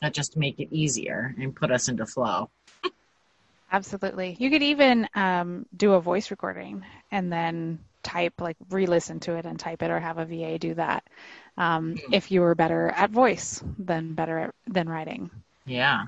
that 0.01 0.15
just 0.15 0.37
make 0.37 0.61
it 0.61 0.69
easier 0.71 1.35
and 1.41 1.57
put 1.57 1.73
us 1.73 1.89
into 1.89 2.07
flow. 2.07 2.51
Absolutely. 3.73 4.37
You 4.39 4.51
could 4.51 4.63
even 4.63 5.09
um, 5.17 5.67
do 5.77 5.95
a 5.95 6.01
voice 6.01 6.31
recording 6.31 6.85
and 7.11 7.33
then 7.33 7.81
type, 8.05 8.41
like 8.41 8.57
re 8.71 8.87
listen 8.87 9.19
to 9.21 9.35
it 9.35 9.45
and 9.45 9.59
type 9.59 9.83
it, 9.83 9.91
or 9.91 9.99
have 9.99 10.19
a 10.19 10.25
VA 10.25 10.57
do 10.57 10.75
that 10.75 11.03
um, 11.57 11.95
mm-hmm. 11.95 12.15
if 12.15 12.31
you 12.31 12.43
were 12.43 12.55
better 12.55 12.89
at 12.91 13.11
voice 13.11 13.61
than 13.79 14.15
better 14.15 14.39
at, 14.39 14.55
than 14.69 14.89
writing. 14.89 15.31
Yeah. 15.67 16.05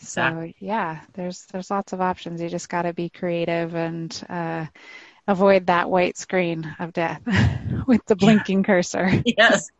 Exactly. 0.00 0.54
So 0.60 0.64
yeah, 0.64 1.00
there's 1.14 1.46
there's 1.46 1.70
lots 1.70 1.92
of 1.92 2.00
options. 2.00 2.40
You 2.40 2.48
just 2.48 2.68
got 2.68 2.82
to 2.82 2.92
be 2.92 3.08
creative 3.08 3.74
and 3.74 4.24
uh, 4.28 4.66
avoid 5.26 5.66
that 5.66 5.90
white 5.90 6.16
screen 6.16 6.74
of 6.78 6.92
death 6.92 7.22
with 7.86 8.04
the 8.06 8.16
blinking 8.16 8.60
yeah. 8.60 8.66
cursor. 8.66 9.10
Yes, 9.24 9.70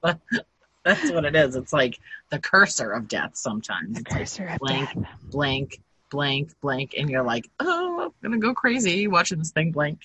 that's 0.85 1.11
what 1.11 1.25
it 1.25 1.35
is. 1.35 1.57
It's 1.57 1.73
like 1.73 1.99
the 2.31 2.39
cursor 2.39 2.93
of 2.93 3.09
death. 3.09 3.33
Sometimes 3.35 3.95
the 3.95 4.01
it's 4.01 4.15
cursor 4.15 4.47
like 4.47 4.61
blank, 4.61 4.95
death. 4.95 5.07
blank, 5.31 5.81
blank, 6.11 6.51
blank, 6.61 6.95
and 6.97 7.11
you're 7.11 7.23
like, 7.23 7.49
oh, 7.61 8.13
I'm 8.23 8.31
gonna 8.31 8.41
go 8.41 8.55
crazy 8.55 9.09
watching 9.09 9.39
this 9.39 9.51
thing 9.51 9.73
blank. 9.73 10.01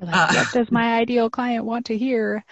Like, 0.00 0.14
uh, 0.14 0.34
what 0.34 0.52
does 0.52 0.70
my 0.70 0.94
ideal 1.00 1.30
client 1.30 1.64
want 1.64 1.86
to 1.86 1.98
hear? 1.98 2.44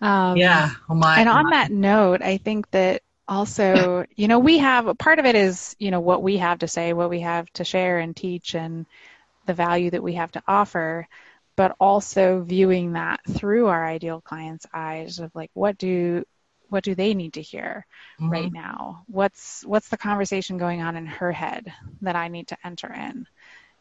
Um, 0.00 0.36
yeah. 0.36 0.70
Well, 0.88 0.98
my, 0.98 1.20
and 1.20 1.28
on 1.28 1.44
my, 1.44 1.50
that 1.50 1.70
note, 1.70 2.22
I 2.22 2.38
think 2.38 2.70
that 2.70 3.02
also, 3.26 4.06
you 4.16 4.28
know, 4.28 4.38
we 4.38 4.58
have 4.58 4.86
a 4.86 4.94
part 4.94 5.18
of 5.18 5.26
it 5.26 5.34
is, 5.34 5.76
you 5.78 5.90
know, 5.90 6.00
what 6.00 6.22
we 6.22 6.38
have 6.38 6.60
to 6.60 6.68
say, 6.68 6.92
what 6.92 7.10
we 7.10 7.20
have 7.20 7.50
to 7.54 7.64
share 7.64 7.98
and 7.98 8.16
teach, 8.16 8.54
and 8.54 8.86
the 9.48 9.54
value 9.54 9.90
that 9.90 10.02
we 10.02 10.12
have 10.12 10.30
to 10.32 10.42
offer, 10.46 11.08
but 11.56 11.74
also 11.80 12.40
viewing 12.42 12.92
that 12.92 13.20
through 13.28 13.66
our 13.66 13.84
ideal 13.84 14.20
client's 14.20 14.66
eyes 14.72 15.18
of 15.18 15.34
like, 15.34 15.50
what 15.54 15.76
do 15.78 16.24
what 16.68 16.84
do 16.84 16.94
they 16.94 17.14
need 17.14 17.32
to 17.32 17.42
hear 17.42 17.86
mm-hmm. 18.20 18.30
right 18.30 18.52
now? 18.52 19.04
What's 19.06 19.64
what's 19.64 19.88
the 19.88 19.96
conversation 19.96 20.58
going 20.58 20.82
on 20.82 20.96
in 20.96 21.06
her 21.06 21.32
head 21.32 21.72
that 22.02 22.14
I 22.14 22.28
need 22.28 22.48
to 22.48 22.58
enter 22.62 22.92
in 22.92 23.26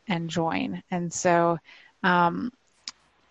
and 0.07 0.29
join? 0.29 0.83
And 0.89 1.11
so 1.11 1.59
um, 2.01 2.53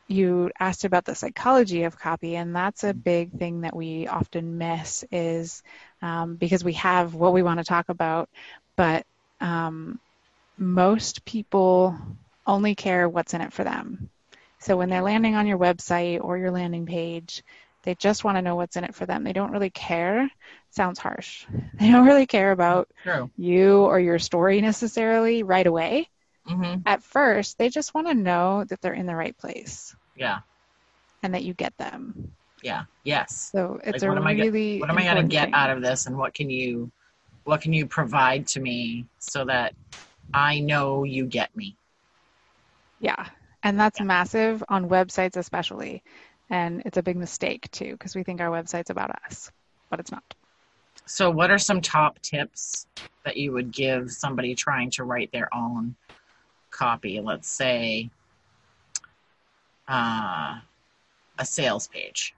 you 0.09 0.51
asked 0.61 0.85
about 0.85 1.07
the 1.07 1.14
psychology 1.14 1.85
of 1.85 1.99
copy, 1.99 2.37
and 2.37 2.55
that's 2.55 2.85
a 2.85 2.92
big 2.92 3.33
thing 3.33 3.62
that 3.62 3.75
we 3.75 4.07
often 4.07 4.59
miss 4.59 5.05
is 5.11 5.62
um, 6.03 6.37
because 6.37 6.62
we 6.62 6.75
have 6.75 7.14
what 7.14 7.33
we 7.33 7.42
want 7.42 7.61
to 7.61 7.64
talk 7.64 7.88
about, 7.88 8.29
but 8.77 9.07
um, 9.40 9.99
most 10.59 11.25
people 11.25 11.96
only 12.47 12.75
care 12.75 13.09
what's 13.09 13.35
in 13.35 13.41
it 13.41 13.53
for 13.53 13.65
them. 13.65 14.11
So 14.61 14.77
when 14.77 14.89
they're 14.89 15.03
landing 15.03 15.35
on 15.35 15.47
your 15.47 15.59
website 15.59 16.23
or 16.23 16.39
your 16.39 16.51
landing 16.51 16.87
page, 16.87 17.43
they 17.83 17.95
just 17.95 18.25
want 18.25 18.37
to 18.37 18.43
know 18.43 18.57
what's 18.57 18.77
in 18.77 18.85
it 18.85 18.95
for 18.95 19.07
them. 19.07 19.23
They 19.23 19.33
don't 19.33 19.53
really 19.53 19.71
care. 19.71 20.29
Sounds 20.71 20.99
harsh. 20.99 21.47
They 21.79 21.91
don't 21.91 22.07
really 22.07 22.27
care 22.27 22.51
about 22.53 22.89
True. 23.03 23.31
you 23.37 23.83
or 23.83 24.01
your 24.01 24.19
story 24.19 24.61
necessarily 24.61 25.43
right 25.43 25.67
away. 25.67 26.09
Mm-hmm. 26.49 26.81
At 26.87 27.03
first, 27.03 27.59
they 27.59 27.69
just 27.69 27.95
want 27.95 28.07
to 28.09 28.15
know 28.15 28.65
that 28.65 28.81
they're 28.81 28.95
in 28.95 29.07
the 29.07 29.15
right 29.15 29.37
place. 29.37 29.95
Yeah. 30.17 30.39
And 31.23 31.35
that 31.35 31.45
you 31.45 31.55
get 31.55 31.77
them. 31.77 32.33
Yeah. 32.63 32.85
Yes. 33.05 33.51
So 33.53 33.79
it's 33.85 34.03
like, 34.03 34.03
a 34.03 34.21
what 34.21 34.25
really 34.25 34.77
am 34.77 34.83
I, 34.83 34.87
what 34.87 34.91
am 34.91 34.99
I 34.99 35.05
going 35.05 35.29
to 35.29 35.29
get 35.29 35.47
thing. 35.47 35.55
out 35.55 35.71
of 35.71 35.83
this, 35.83 36.07
and 36.07 36.17
what 36.17 36.35
can 36.35 36.51
you, 36.51 36.91
what 37.45 37.61
can 37.61 37.73
you 37.73 37.87
provide 37.87 38.47
to 38.49 38.61
me 38.61 39.07
so 39.19 39.45
that 39.45 39.75
I 40.33 40.61
know 40.61 41.05
you 41.05 41.27
get 41.27 41.55
me. 41.57 41.77
Yeah. 43.01 43.27
And 43.63 43.79
that's 43.79 43.99
Yeah. 44.01 44.07
massive 44.07 44.63
on 44.69 44.89
websites, 44.89 45.37
especially. 45.37 46.03
And 46.51 46.83
it's 46.85 46.97
a 46.97 47.03
big 47.03 47.17
mistake, 47.17 47.69
too, 47.73 47.93
because 47.93 48.15
we 48.15 48.23
think 48.23 48.41
our 48.41 48.51
website's 48.51 48.91
about 48.91 49.11
us, 49.27 49.51
but 49.91 49.99
it's 50.01 50.13
not. 50.13 50.23
So, 51.07 51.31
what 51.31 51.51
are 51.51 51.59
some 51.59 51.81
top 51.81 52.21
tips 52.21 52.87
that 53.25 53.37
you 53.37 53.53
would 53.53 53.71
give 53.73 54.11
somebody 54.11 54.55
trying 54.55 54.91
to 54.93 55.05
write 55.05 55.31
their 55.33 55.53
own 55.55 55.95
copy? 56.71 57.21
Let's 57.21 57.49
say 57.49 58.11
uh, 59.89 60.59
a 61.39 61.45
sales 61.45 61.89
page. 61.89 62.35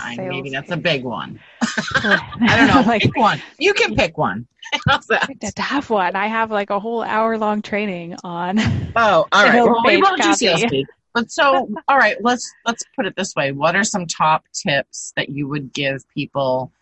I, 0.00 0.16
maybe 0.16 0.50
that's 0.50 0.70
a 0.72 0.76
big 0.76 1.04
one. 1.04 1.38
I 1.62 2.56
don't 2.56 2.66
know. 2.68 2.82
Like- 2.90 3.02
pick 3.02 3.16
one. 3.16 3.40
You 3.58 3.72
can 3.72 3.94
pick 3.94 4.18
one. 4.18 4.46
How's 4.86 5.06
that? 5.06 5.28
to 5.56 5.62
have 5.62 5.90
one. 5.90 6.14
I 6.14 6.28
have 6.28 6.50
like 6.50 6.70
a 6.70 6.78
whole 6.78 7.02
hour 7.02 7.38
long 7.38 7.62
training 7.62 8.16
on. 8.22 8.58
Oh, 8.94 9.26
all 9.26 9.26
right. 9.32 9.62
Well, 9.62 9.82
we 9.84 10.00
won't 10.00 10.22
do 10.22 10.68
page. 10.68 10.86
But 11.12 11.30
so, 11.30 11.68
all 11.88 11.96
right, 11.96 12.16
let's 12.20 12.52
let's 12.66 12.84
put 12.94 13.06
it 13.06 13.16
this 13.16 13.34
way. 13.34 13.50
What 13.50 13.74
are 13.74 13.84
some 13.84 14.06
top 14.06 14.44
tips 14.52 15.14
that 15.16 15.30
you 15.30 15.48
would 15.48 15.72
give 15.72 16.06
people 16.10 16.72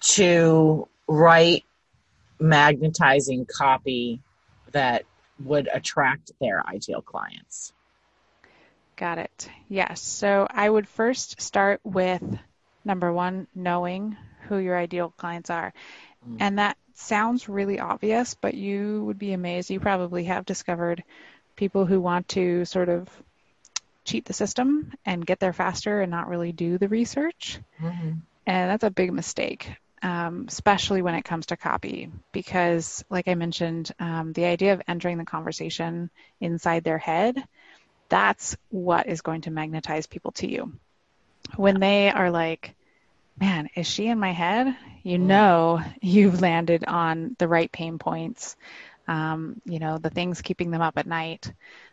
to 0.00 0.86
write 1.08 1.64
magnetizing 2.38 3.46
copy 3.46 4.20
that 4.72 5.04
would 5.42 5.68
attract 5.72 6.32
their 6.40 6.64
ideal 6.66 7.00
clients? 7.00 7.72
Got 8.96 9.18
it. 9.18 9.48
Yes. 9.68 10.02
So 10.02 10.46
I 10.50 10.68
would 10.68 10.86
first 10.86 11.40
start 11.40 11.80
with 11.84 12.22
number 12.84 13.12
one, 13.12 13.46
knowing 13.54 14.16
who 14.48 14.58
your 14.58 14.78
ideal 14.78 15.12
clients 15.16 15.50
are. 15.50 15.72
Mm. 16.28 16.36
And 16.40 16.58
that 16.58 16.76
sounds 16.94 17.48
really 17.48 17.78
obvious, 17.78 18.34
but 18.34 18.54
you 18.54 19.04
would 19.04 19.18
be 19.18 19.32
amazed. 19.32 19.70
You 19.70 19.80
probably 19.80 20.24
have 20.24 20.46
discovered 20.46 21.02
people 21.56 21.86
who 21.86 22.00
want 22.00 22.28
to 22.28 22.64
sort 22.64 22.88
of 22.88 23.08
cheat 24.04 24.24
the 24.24 24.32
system 24.32 24.92
and 25.04 25.26
get 25.26 25.40
there 25.40 25.52
faster 25.52 26.00
and 26.00 26.10
not 26.10 26.28
really 26.28 26.52
do 26.52 26.78
the 26.78 26.88
research. 26.88 27.58
Mm-hmm. 27.80 28.10
And 28.46 28.70
that's 28.70 28.84
a 28.84 28.90
big 28.90 29.12
mistake, 29.12 29.72
um, 30.02 30.46
especially 30.48 31.02
when 31.02 31.16
it 31.16 31.24
comes 31.24 31.46
to 31.46 31.56
copy, 31.56 32.10
because, 32.30 33.04
like 33.10 33.26
I 33.26 33.34
mentioned, 33.34 33.90
um, 33.98 34.32
the 34.32 34.44
idea 34.44 34.72
of 34.74 34.82
entering 34.86 35.18
the 35.18 35.24
conversation 35.24 36.10
inside 36.40 36.84
their 36.84 36.98
head, 36.98 37.42
that's 38.08 38.56
what 38.70 39.08
is 39.08 39.22
going 39.22 39.40
to 39.42 39.50
magnetize 39.50 40.06
people 40.06 40.30
to 40.32 40.48
you. 40.48 40.72
When 41.56 41.80
they 41.80 42.10
are 42.10 42.30
like, 42.30 42.76
man, 43.38 43.68
is 43.76 43.86
she 43.86 44.06
in 44.08 44.18
my 44.18 44.32
head? 44.32 44.74
You 45.02 45.18
Mm. 45.18 45.18
know, 45.18 45.80
you've 46.00 46.40
landed 46.40 46.84
on 46.84 47.36
the 47.38 47.48
right 47.48 47.70
pain 47.70 47.98
points. 47.98 48.56
Um, 49.08 49.60
you 49.64 49.78
know, 49.78 49.98
the 49.98 50.10
things 50.10 50.42
keeping 50.42 50.70
them 50.70 50.82
up 50.82 50.98
at 50.98 51.06
night 51.06 51.52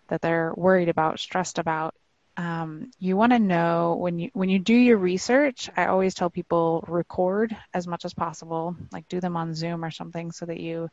that 0.09 0.21
they're 0.21 0.53
worried 0.55 0.89
about, 0.89 1.19
stressed 1.19 1.59
about. 1.59 1.93
Um, 2.37 2.91
you 2.99 3.15
want 3.15 3.31
to 3.33 3.39
know 3.39 3.95
when 3.99 4.19
you 4.19 4.29
when 4.33 4.49
you 4.49 4.59
do 4.59 4.73
your 4.73 4.97
research. 4.97 5.69
I 5.75 5.85
always 5.85 6.13
tell 6.15 6.29
people 6.29 6.83
record 6.87 7.55
as 7.73 7.87
much 7.87 8.05
as 8.05 8.13
possible, 8.13 8.75
like 8.91 9.07
do 9.07 9.19
them 9.19 9.37
on 9.37 9.53
Zoom 9.53 9.83
or 9.83 9.91
something, 9.91 10.31
so 10.31 10.45
that 10.45 10.59
you 10.59 10.89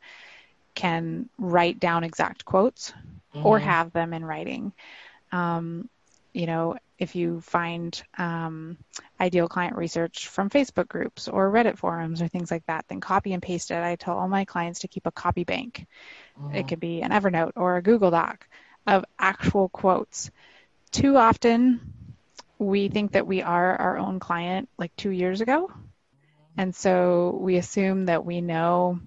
can 0.75 1.29
write 1.37 1.79
down 1.79 2.03
exact 2.03 2.45
quotes 2.45 2.93
or 3.41 3.59
Mhm. 3.59 3.59
have 3.59 3.91
them 3.91 4.13
in 4.13 4.23
writing. 4.25 4.71
Um, 5.31 5.89
you 6.33 6.45
know, 6.45 6.77
if 7.01 7.15
you 7.15 7.41
find 7.41 7.99
um, 8.19 8.77
ideal 9.19 9.47
client 9.47 9.75
research 9.75 10.27
from 10.27 10.51
Facebook 10.51 10.87
groups 10.87 11.27
or 11.27 11.51
Reddit 11.51 11.79
forums 11.79 12.21
or 12.21 12.27
things 12.27 12.51
like 12.51 12.63
that, 12.67 12.85
then 12.87 13.01
copy 13.01 13.33
and 13.33 13.41
paste 13.41 13.71
it. 13.71 13.83
I 13.83 13.95
tell 13.95 14.19
all 14.19 14.27
my 14.27 14.45
clients 14.45 14.81
to 14.81 14.87
keep 14.87 15.07
a 15.07 15.11
copy 15.11 15.43
bank. 15.43 15.87
Mhm. 16.39 16.55
It 16.55 16.67
could 16.67 16.79
be 16.79 17.01
an 17.01 17.09
Evernote 17.09 17.53
or 17.55 17.75
a 17.75 17.81
Google 17.81 18.11
Doc 18.11 18.47
of 18.85 19.03
actual 19.17 19.67
quotes. 19.67 20.29
Too 20.91 21.17
often, 21.17 21.79
we 22.59 22.87
think 22.87 23.13
that 23.13 23.25
we 23.25 23.41
are 23.41 23.75
our 23.75 23.97
own 23.97 24.19
client 24.19 24.69
like 24.77 24.95
two 24.95 25.09
years 25.09 25.41
ago. 25.41 25.71
And 26.55 26.75
so 26.75 27.35
we 27.41 27.55
assume 27.57 28.05
that 28.05 28.23
we 28.23 28.41
know, 28.41 28.99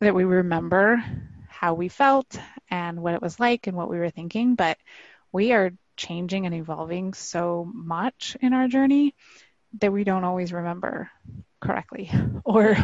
that 0.00 0.14
we 0.14 0.24
remember 0.24 1.04
how 1.48 1.74
we 1.74 1.88
felt 1.88 2.40
and 2.70 3.02
what 3.02 3.12
it 3.12 3.20
was 3.20 3.38
like 3.38 3.66
and 3.66 3.76
what 3.76 3.90
we 3.90 3.98
were 3.98 4.08
thinking. 4.08 4.54
But 4.54 4.78
we 5.32 5.52
are 5.52 5.72
changing 5.96 6.46
and 6.46 6.54
evolving 6.54 7.14
so 7.14 7.70
much 7.74 8.36
in 8.40 8.52
our 8.52 8.68
journey 8.68 9.14
that 9.80 9.92
we 9.92 10.04
don't 10.04 10.24
always 10.24 10.52
remember 10.52 11.10
correctly 11.60 12.10
or 12.44 12.76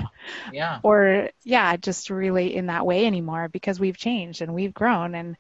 Yeah. 0.49 0.83
or 0.83 1.31
yeah 1.45 1.77
just 1.77 2.11
really 2.11 2.55
in 2.55 2.67
that 2.67 2.87
way 2.87 3.07
anymore 3.07 3.49
because 3.49 3.81
we've 3.81 3.97
changed 3.97 4.43
and 4.43 4.55
we've 4.55 4.75
grown 4.75 5.15
and 5.15 5.37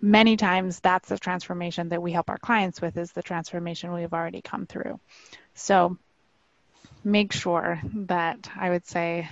many 0.00 0.36
times 0.36 0.80
that's 0.80 1.08
the 1.08 1.18
transformation 1.18 1.88
that 1.88 2.02
we 2.02 2.12
help 2.12 2.30
our 2.30 2.38
clients 2.38 2.80
with 2.80 2.96
is 2.96 3.12
the 3.12 3.22
transformation 3.22 3.92
we've 3.92 4.12
already 4.14 4.42
come 4.42 4.66
through 4.66 5.00
so 5.54 5.96
make 7.04 7.32
sure 7.32 7.80
that 8.06 8.50
i 8.56 8.70
would 8.70 8.86
say 8.86 9.28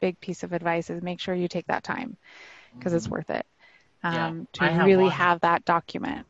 big 0.00 0.18
piece 0.20 0.42
of 0.42 0.52
advice 0.52 0.90
is 0.90 1.02
make 1.02 1.20
sure 1.20 1.34
you 1.34 1.48
take 1.48 1.66
that 1.66 1.84
time 1.84 2.16
because 2.78 2.92
it's 2.94 3.08
Mhm. 3.08 3.10
worth 3.10 3.30
it 3.30 3.46
um, 4.04 4.46
I 4.58 4.70
to 4.70 4.70
have 4.70 4.84
really 4.84 4.96
one. 4.96 5.10
have 5.10 5.40
that 5.40 5.64
document 5.64 6.26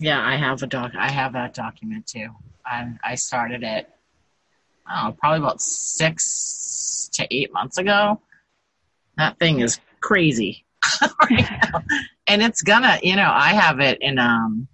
Yeah, 0.00 0.20
I 0.26 0.36
have 0.36 0.62
a 0.62 0.66
doc. 0.66 0.92
I 0.98 1.10
have 1.10 1.34
that 1.34 1.54
document 1.54 2.06
too. 2.06 2.28
I 2.64 2.92
I 3.04 3.14
started 3.14 3.62
it. 3.62 3.88
Oh, 4.90 5.14
probably 5.18 5.38
about 5.38 5.60
six 5.60 7.08
to 7.12 7.26
eight 7.30 7.52
months 7.52 7.78
ago. 7.78 8.20
That 9.18 9.38
thing 9.38 9.60
is 9.60 9.78
crazy 10.00 10.64
right 11.30 11.48
now, 11.62 11.82
and 12.26 12.42
it's 12.42 12.62
gonna. 12.62 12.98
You 13.02 13.16
know, 13.16 13.30
I 13.30 13.50
have 13.50 13.80
it 13.80 13.98
in 14.00 14.18
um 14.18 14.66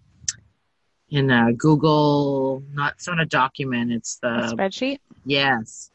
in 1.10 1.30
a 1.30 1.52
Google, 1.52 2.62
not 2.72 2.94
it's 2.94 3.08
not 3.08 3.20
a 3.20 3.26
document. 3.26 3.92
It's 3.92 4.18
a 4.22 4.48
the 4.48 4.56
spreadsheet 4.56 5.00
yes, 5.26 5.90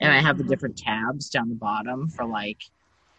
And 0.00 0.12
I 0.12 0.20
have 0.20 0.38
the 0.38 0.44
different 0.44 0.78
tabs 0.78 1.28
down 1.28 1.48
the 1.48 1.54
bottom 1.54 2.08
for 2.08 2.24
like 2.24 2.62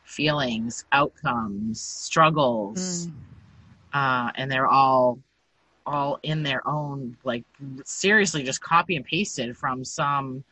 feelings, 0.04 0.86
outcomes, 0.92 1.82
struggles. 1.82 3.08
Mm. 3.08 3.14
Uh, 3.94 4.32
and 4.36 4.52
they're 4.52 4.68
all 4.68 5.20
all 5.88 6.20
in 6.22 6.44
their 6.44 6.68
own 6.68 7.18
like 7.24 7.44
seriously 7.86 8.44
just 8.44 8.62
copy 8.62 8.96
and 8.96 9.06
pasted 9.06 9.58
from 9.58 9.84
some 9.84 10.44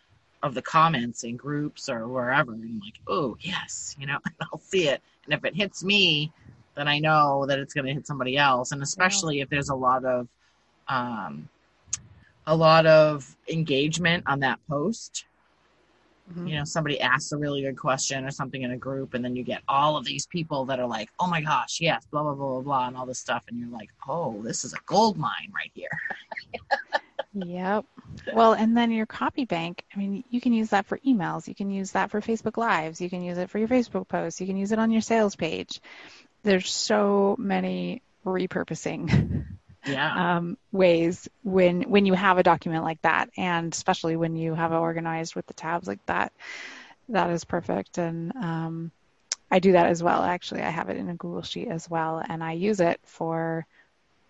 of 0.42 0.54
the 0.54 0.62
comments 0.62 1.24
in 1.24 1.36
groups 1.36 1.90
or 1.90 2.08
wherever. 2.08 2.54
And 2.54 2.82
like 2.84 3.00
oh 3.08 3.38
yes 3.42 3.96
you 4.00 4.08
know 4.08 4.18
I'll 4.42 4.60
see 4.60 4.88
it. 4.88 5.02
And 5.26 5.34
if 5.34 5.44
it 5.46 5.56
hits 5.56 5.84
me 5.84 6.32
then 6.76 6.88
I 6.88 7.00
know 7.00 7.46
that 7.48 7.60
it's 7.60 7.74
going 7.74 7.86
to 7.86 7.94
hit 7.94 8.06
somebody 8.06 8.38
else. 8.38 8.72
And 8.72 8.84
especially 8.84 9.40
if 9.40 9.50
there's 9.50 9.70
a 9.70 9.76
lot 9.76 10.04
of 10.06 10.28
um, 10.88 11.50
a 12.46 12.56
lot 12.56 12.86
of 12.86 13.36
engagement 13.50 14.24
on 14.28 14.42
that 14.42 14.60
post 14.70 15.26
Mm-hmm. 16.32 16.48
You 16.48 16.58
know, 16.58 16.64
somebody 16.64 17.00
asks 17.00 17.32
a 17.32 17.38
really 17.38 17.62
good 17.62 17.78
question 17.78 18.26
or 18.26 18.32
something 18.32 18.64
in 18.64 18.72
a 18.72 18.78
group, 18.78 19.14
and 19.14 19.24
then 19.24 19.36
you 19.36 19.44
get 19.44 19.62
all 19.68 19.96
of 19.96 20.06
these 20.06 20.26
people 20.26 20.66
that 20.66 20.80
are 20.80 20.88
like, 20.88 21.10
"Oh 21.20 21.28
my 21.28 21.42
gosh, 21.42 21.80
yes, 21.80 22.06
blah 22.10 22.24
blah 22.24 22.34
blah 22.34 22.48
blah 22.48 22.62
blah," 22.62 22.88
and 22.88 22.98
all 22.98 23.06
this 23.06 23.20
stuff, 23.20 23.44
and 23.48 23.60
you're 23.60 23.70
like, 23.70 23.90
"Oh, 24.08 24.42
this 24.42 24.66
is 24.66 24.74
a 24.74 24.80
gold 24.88 25.18
mine 25.18 25.52
right 25.54 25.72
here." 25.76 25.90
yep. 27.34 27.86
Well, 28.34 28.54
and 28.54 28.76
then 28.76 28.92
your 28.92 29.06
copy 29.06 29.46
bank. 29.46 29.86
I 29.94 30.00
mean, 30.00 30.24
you 30.30 30.42
can 30.42 30.54
use 30.54 30.70
that 30.70 30.88
for 30.88 30.98
emails. 31.00 31.48
You 31.48 31.54
can 31.54 31.70
use 31.70 31.92
that 31.92 32.10
for 32.10 32.22
Facebook 32.22 32.58
Lives. 32.58 33.00
You 33.00 33.10
can 33.10 33.24
use 33.24 33.38
it 33.38 33.52
for 33.52 33.60
your 33.60 33.68
Facebook 33.68 34.08
posts. 34.08 34.42
You 34.42 34.48
can 34.48 34.58
use 34.58 34.72
it 34.72 34.80
on 34.80 34.92
your 34.92 35.02
sales 35.02 35.36
page. 35.36 35.80
There's 36.42 36.72
so 36.72 37.36
many 37.38 38.02
repurposing 38.26 39.46
yeah. 39.86 40.38
um, 40.38 40.58
ways 40.72 41.28
when 41.44 41.84
when 41.84 42.06
you 42.06 42.14
have 42.14 42.38
a 42.38 42.44
document 42.44 42.84
like 42.84 43.02
that, 43.02 43.30
and 43.38 43.74
especially 43.74 44.16
when 44.16 44.36
you 44.36 44.54
have 44.54 44.72
it 44.72 44.78
organized 44.78 45.36
with 45.36 45.46
the 45.48 45.54
tabs 45.54 45.88
like 45.88 46.06
that. 46.06 46.34
That 47.10 47.30
is 47.30 47.46
perfect, 47.46 47.98
and 47.98 48.36
um, 48.36 48.92
I 49.52 49.60
do 49.60 49.74
that 49.74 49.88
as 49.88 50.02
well. 50.02 50.24
Actually, 50.24 50.62
I 50.62 50.70
have 50.70 50.90
it 50.90 50.98
in 50.98 51.10
a 51.10 51.16
Google 51.16 51.44
Sheet 51.44 51.68
as 51.68 51.90
well, 51.90 52.22
and 52.28 52.44
I 52.44 52.54
use 52.54 52.80
it 52.80 53.00
for 53.04 53.66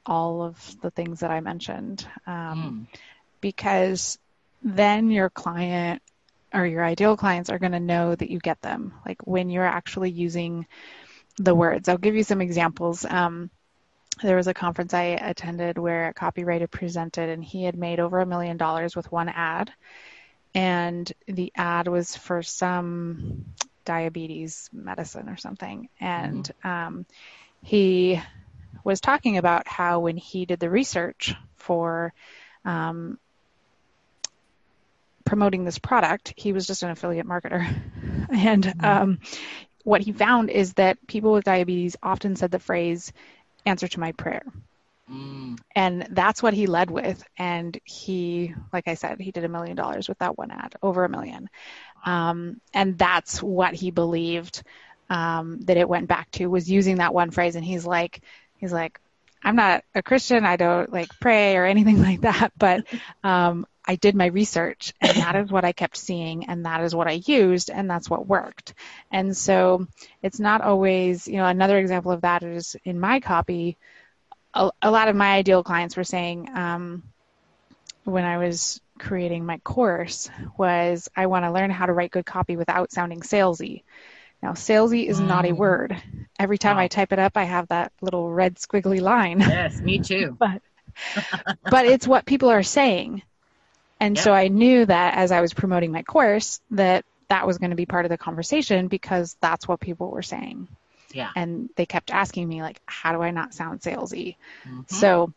all 0.05 0.43
of 0.43 0.81
the 0.81 0.91
things 0.91 1.21
that 1.21 1.31
I 1.31 1.39
mentioned 1.39 2.07
um, 2.27 2.87
mm. 2.93 2.99
because 3.41 4.19
then 4.61 5.09
your 5.09 5.29
client 5.29 6.01
or 6.53 6.65
your 6.65 6.83
ideal 6.83 7.17
clients 7.17 7.49
are 7.49 7.59
going 7.59 7.71
to 7.71 7.79
know 7.79 8.13
that 8.13 8.29
you 8.29 8.39
get 8.39 8.61
them. 8.61 8.93
Like 9.05 9.25
when 9.25 9.49
you're 9.49 9.65
actually 9.65 10.11
using 10.11 10.67
the 11.37 11.55
words. 11.55 11.89
I'll 11.89 11.97
give 11.97 12.15
you 12.15 12.23
some 12.23 12.41
examples. 12.41 13.05
Um, 13.05 13.49
there 14.21 14.35
was 14.37 14.47
a 14.47 14.53
conference 14.53 14.93
I 14.93 15.03
attended 15.03 15.77
where 15.77 16.09
a 16.09 16.13
copywriter 16.13 16.69
presented, 16.69 17.29
and 17.29 17.43
he 17.43 17.63
had 17.63 17.77
made 17.77 17.99
over 17.99 18.19
a 18.19 18.25
million 18.25 18.57
dollars 18.57 18.95
with 18.95 19.11
one 19.11 19.29
ad. 19.29 19.71
And 20.53 21.11
the 21.27 21.51
ad 21.55 21.87
was 21.87 22.15
for 22.15 22.41
some 22.41 23.45
diabetes 23.83 24.69
medicine 24.71 25.29
or 25.29 25.37
something. 25.37 25.89
And 25.99 26.43
mm-hmm. 26.43 26.67
um, 26.67 27.05
he 27.61 28.21
was 28.83 29.01
talking 29.01 29.37
about 29.37 29.67
how 29.67 29.99
when 29.99 30.17
he 30.17 30.45
did 30.45 30.59
the 30.59 30.69
research 30.69 31.35
for 31.57 32.13
um, 32.63 33.19
promoting 35.25 35.65
this 35.65 35.79
product, 35.79 36.33
he 36.37 36.53
was 36.53 36.67
just 36.67 36.83
an 36.83 36.91
affiliate 36.91 37.27
marketer. 37.27 37.67
and 38.31 38.63
mm-hmm. 38.63 38.85
um, 38.85 39.19
what 39.83 40.01
he 40.01 40.11
found 40.11 40.49
is 40.49 40.73
that 40.73 41.05
people 41.07 41.31
with 41.33 41.43
diabetes 41.43 41.95
often 42.01 42.35
said 42.35 42.51
the 42.51 42.59
phrase, 42.59 43.11
answer 43.65 43.87
to 43.87 43.99
my 43.99 44.11
prayer. 44.13 44.43
Mm. 45.11 45.59
And 45.75 46.07
that's 46.11 46.41
what 46.41 46.53
he 46.53 46.67
led 46.67 46.89
with. 46.89 47.23
And 47.37 47.79
he, 47.83 48.53
like 48.73 48.87
I 48.87 48.95
said, 48.95 49.19
he 49.19 49.31
did 49.31 49.43
a 49.43 49.49
million 49.49 49.75
dollars 49.75 50.09
with 50.09 50.17
that 50.19 50.37
one 50.37 50.51
ad, 50.51 50.75
over 50.81 51.03
a 51.03 51.09
million. 51.09 51.49
Um, 52.05 52.61
and 52.73 52.97
that's 52.97 53.41
what 53.41 53.73
he 53.73 53.91
believed 53.91 54.63
um, 55.09 55.59
that 55.61 55.77
it 55.77 55.89
went 55.89 56.07
back 56.07 56.31
to 56.31 56.47
was 56.47 56.69
using 56.69 56.97
that 56.97 57.13
one 57.13 57.31
phrase. 57.31 57.55
And 57.55 57.65
he's 57.65 57.85
like, 57.85 58.21
he's 58.57 58.73
like, 58.73 58.99
I'm 59.43 59.55
not 59.55 59.83
a 59.93 60.01
Christian. 60.01 60.43
I 60.43 60.55
don't 60.55 60.91
like 60.91 61.09
pray 61.19 61.55
or 61.55 61.65
anything 61.65 62.01
like 62.01 62.21
that, 62.21 62.51
but 62.57 62.85
um, 63.23 63.67
I 63.87 63.95
did 63.95 64.15
my 64.15 64.27
research 64.27 64.93
and 64.99 65.17
that 65.17 65.35
is 65.35 65.51
what 65.51 65.65
I 65.65 65.71
kept 65.71 65.97
seeing 65.97 66.45
and 66.45 66.65
that 66.65 66.83
is 66.83 66.95
what 66.95 67.07
I 67.07 67.21
used 67.25 67.69
and 67.69 67.89
that's 67.89 68.09
what 68.09 68.27
worked. 68.27 68.73
And 69.11 69.35
so 69.35 69.87
it's 70.21 70.39
not 70.39 70.61
always, 70.61 71.27
you 71.27 71.37
know, 71.37 71.45
another 71.45 71.77
example 71.77 72.11
of 72.11 72.21
that 72.21 72.43
is 72.43 72.75
in 72.83 72.99
my 72.99 73.19
copy, 73.19 73.77
a, 74.53 74.71
a 74.81 74.91
lot 74.91 75.07
of 75.07 75.15
my 75.15 75.35
ideal 75.35 75.63
clients 75.63 75.95
were 75.95 76.03
saying 76.03 76.49
um, 76.55 77.03
when 78.03 78.23
I 78.23 78.37
was 78.37 78.81
creating 78.97 79.45
my 79.45 79.57
course 79.59 80.29
was 80.57 81.09
I 81.15 81.27
want 81.27 81.45
to 81.45 81.51
learn 81.51 81.69
how 81.69 81.85
to 81.85 81.93
write 81.93 82.11
good 82.11 82.25
copy 82.25 82.55
without 82.55 82.91
sounding 82.91 83.21
salesy. 83.21 83.83
Now, 84.41 84.51
salesy 84.51 85.07
is 85.07 85.19
mm. 85.19 85.27
not 85.27 85.45
a 85.45 85.49
mm. 85.49 85.57
word. 85.57 86.01
Every 86.39 86.57
time 86.57 86.77
wow. 86.77 86.83
I 86.83 86.87
type 86.87 87.11
it 87.11 87.19
up, 87.19 87.33
I 87.35 87.43
have 87.43 87.67
that 87.69 87.91
little 88.01 88.31
red 88.31 88.55
squiggly 88.55 89.01
line. 89.01 89.39
Yes, 89.39 89.79
me 89.79 89.99
too. 89.99 90.37
but 90.39 90.61
but 91.69 91.85
it's 91.85 92.07
what 92.07 92.25
people 92.25 92.49
are 92.49 92.63
saying. 92.63 93.21
And 93.99 94.15
yeah. 94.15 94.21
so 94.21 94.33
I 94.33 94.49
knew 94.49 94.85
that 94.85 95.15
as 95.15 95.31
I 95.31 95.41
was 95.41 95.53
promoting 95.53 95.91
my 95.91 96.03
course 96.03 96.59
that 96.71 97.05
that 97.29 97.47
was 97.47 97.57
going 97.57 97.71
to 97.71 97.75
be 97.75 97.85
part 97.85 98.05
of 98.05 98.09
the 98.09 98.17
conversation 98.17 98.87
because 98.87 99.35
that's 99.41 99.67
what 99.67 99.79
people 99.79 100.09
were 100.09 100.21
saying. 100.21 100.67
Yeah. 101.11 101.31
And 101.35 101.69
they 101.75 101.85
kept 101.85 102.11
asking 102.11 102.47
me 102.47 102.61
like 102.61 102.81
how 102.85 103.13
do 103.13 103.21
I 103.21 103.31
not 103.31 103.53
sound 103.53 103.81
salesy? 103.81 104.35
Mm-hmm. 104.67 104.81
So 104.87 105.33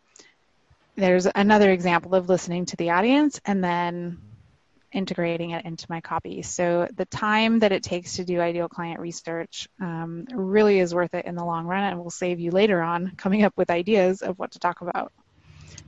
there's 0.97 1.27
another 1.33 1.71
example 1.71 2.15
of 2.15 2.29
listening 2.29 2.67
to 2.67 2.77
the 2.77 2.91
audience 2.91 3.41
and 3.45 3.63
then 3.63 4.19
integrating 4.93 5.51
it 5.51 5.65
into 5.65 5.87
my 5.89 6.01
copy. 6.01 6.43
So 6.43 6.89
the 6.97 7.05
time 7.05 7.61
that 7.61 7.73
it 7.73 7.83
takes 7.83 8.17
to 8.17 8.25
do 8.25 8.41
ideal 8.41 8.69
client 8.69 9.01
research 9.01 9.69
um, 9.81 10.27
really 10.33 10.79
is 10.81 10.95
worth 10.95 11.15
it 11.15 11.27
in 11.27 11.35
the 11.35 11.45
long 11.45 11.67
run 11.67 11.85
and 11.85 11.99
will 11.99 12.11
save 12.11 12.41
you 12.41 12.51
later 12.51 12.81
on 12.81 13.13
coming 13.17 13.45
up 13.45 13.53
with 13.57 13.71
ideas 13.71 14.23
of 14.23 14.39
what 14.39 14.53
to 14.53 14.59
talk 14.59 14.81
about. 14.81 15.13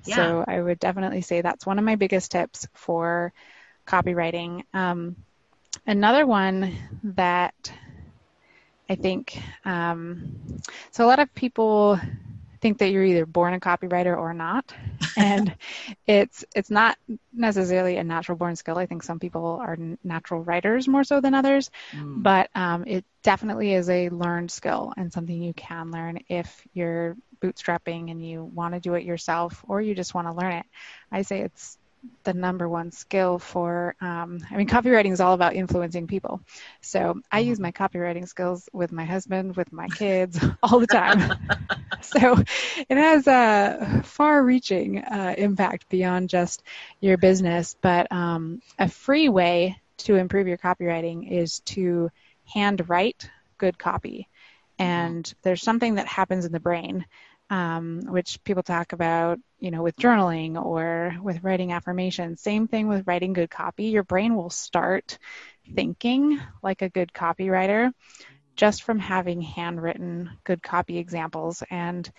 Yeah. 0.05 0.16
So 0.16 0.45
I 0.47 0.61
would 0.61 0.79
definitely 0.79 1.23
say 1.23 1.40
that's 1.40 1.66
one 1.66 1.79
of 1.79 1.85
my 1.85 1.97
biggest 1.97 2.31
tips 2.33 2.66
for 2.75 3.33
copywriting. 3.87 4.64
Um, 4.73 5.16
another 5.87 6.27
one 6.27 6.75
that 7.03 7.73
I 8.88 8.97
think, 8.97 9.40
um, 9.64 10.61
so 10.90 11.05
a 11.05 11.09
lot 11.09 11.21
of 11.21 11.33
people 11.35 12.01
think 12.61 12.79
that 12.79 12.90
you're 12.90 13.05
either 13.05 13.25
born 13.25 13.55
a 13.55 13.61
copywriter 13.61 14.16
or 14.16 14.35
not, 14.35 14.75
and 15.16 15.55
it's 16.07 16.45
it's 16.55 16.71
not 16.71 16.99
necessarily 17.33 17.97
a 17.97 18.05
natural 18.05 18.37
born 18.37 18.57
skill. 18.57 18.79
I 18.79 18.87
think 18.87 19.03
some 19.03 19.19
people 19.19 19.61
are 19.62 19.79
natural 20.05 20.43
writers 20.43 20.88
more 20.88 21.05
so 21.05 21.21
than 21.21 21.35
others, 21.35 21.71
mm. 21.93 22.23
but 22.23 22.51
um, 22.55 22.85
it 22.87 23.05
definitely 23.23 23.75
is 23.75 23.88
a 23.88 24.09
learned 24.09 24.51
skill 24.51 24.93
and 24.97 25.12
something 25.12 25.43
you 25.43 25.55
can 25.55 25.90
learn 25.90 26.21
if 26.29 26.66
you're 26.75 27.16
bootstrapping 27.40 28.11
and 28.11 28.24
you 28.24 28.44
want 28.44 28.74
to 28.74 28.81
do 28.81 28.94
it 28.94 29.05
yourself 29.05 29.64
or 29.68 29.81
you 29.81 29.94
just 29.94 30.14
want 30.14 30.26
to 30.26 30.33
learn 30.33 30.53
it. 30.53 30.66
I 31.11 31.22
say 31.22 31.40
it's 31.40 31.79
the 32.24 32.35
number 32.35 32.68
one 32.68 32.90
skill 32.90 33.38
for 33.38 33.94
um, 34.00 34.40
i 34.50 34.57
mean 34.57 34.66
copywriting 34.66 35.12
is 35.12 35.20
all 35.20 35.35
about 35.35 35.55
influencing 35.55 36.07
people 36.07 36.40
so 36.81 37.20
i 37.31 37.40
use 37.40 37.59
mm-hmm. 37.59 37.64
my 37.64 37.72
copywriting 37.72 38.26
skills 38.26 38.68
with 38.72 38.92
my 38.92 39.05
husband 39.05 39.57
with 39.57 39.72
my 39.72 39.87
kids 39.88 40.42
all 40.62 40.81
the 40.81 40.87
time 40.87 41.20
so 42.00 42.42
it 42.88 42.96
has 42.96 43.26
a 43.26 44.03
far 44.05 44.42
reaching 44.42 44.98
uh, 44.98 45.35
impact 45.37 45.88
beyond 45.88 46.29
just 46.29 46.62
your 47.00 47.18
business 47.18 47.76
but 47.81 48.11
um, 48.12 48.62
a 48.79 48.88
free 48.88 49.29
way 49.29 49.81
to 49.98 50.16
improve 50.16 50.48
your 50.48 50.59
copywriting 50.59 51.31
is 51.31 51.61
to 51.61 52.11
hand 52.46 52.88
write 52.88 53.31
good 53.59 53.79
copy 53.79 54.29
mm-hmm. 54.79 54.90
and 54.90 55.35
there's 55.42 55.62
something 55.62 55.96
that 55.96 56.07
happens 56.07 56.44
in 56.44 56.53
the 56.53 56.61
brain 56.61 57.05
um, 57.51 58.03
which 58.07 58.43
people 58.45 58.63
talk 58.63 58.93
about, 58.93 59.41
you 59.59 59.73
know, 59.73 59.83
with 59.83 59.97
journaling 59.97 60.63
or 60.63 61.17
with 61.21 61.43
writing 61.43 61.73
affirmations. 61.73 62.41
Same 62.41 62.69
thing 62.69 62.87
with 62.87 63.07
writing 63.07 63.33
good 63.33 63.51
copy. 63.51 63.87
Your 63.87 64.05
brain 64.05 64.37
will 64.37 64.51
start 64.51 65.19
thinking 65.75 66.41
like 66.63 66.83
a 66.83 66.89
good 66.89 67.13
copywriter 67.13 67.93
just 68.57 68.85
from 68.85 68.99
having 68.99 69.41
handwritten 69.41 70.31
good 70.45 70.63
copy 70.63 70.99
examples. 70.99 71.63
And 71.71 72.11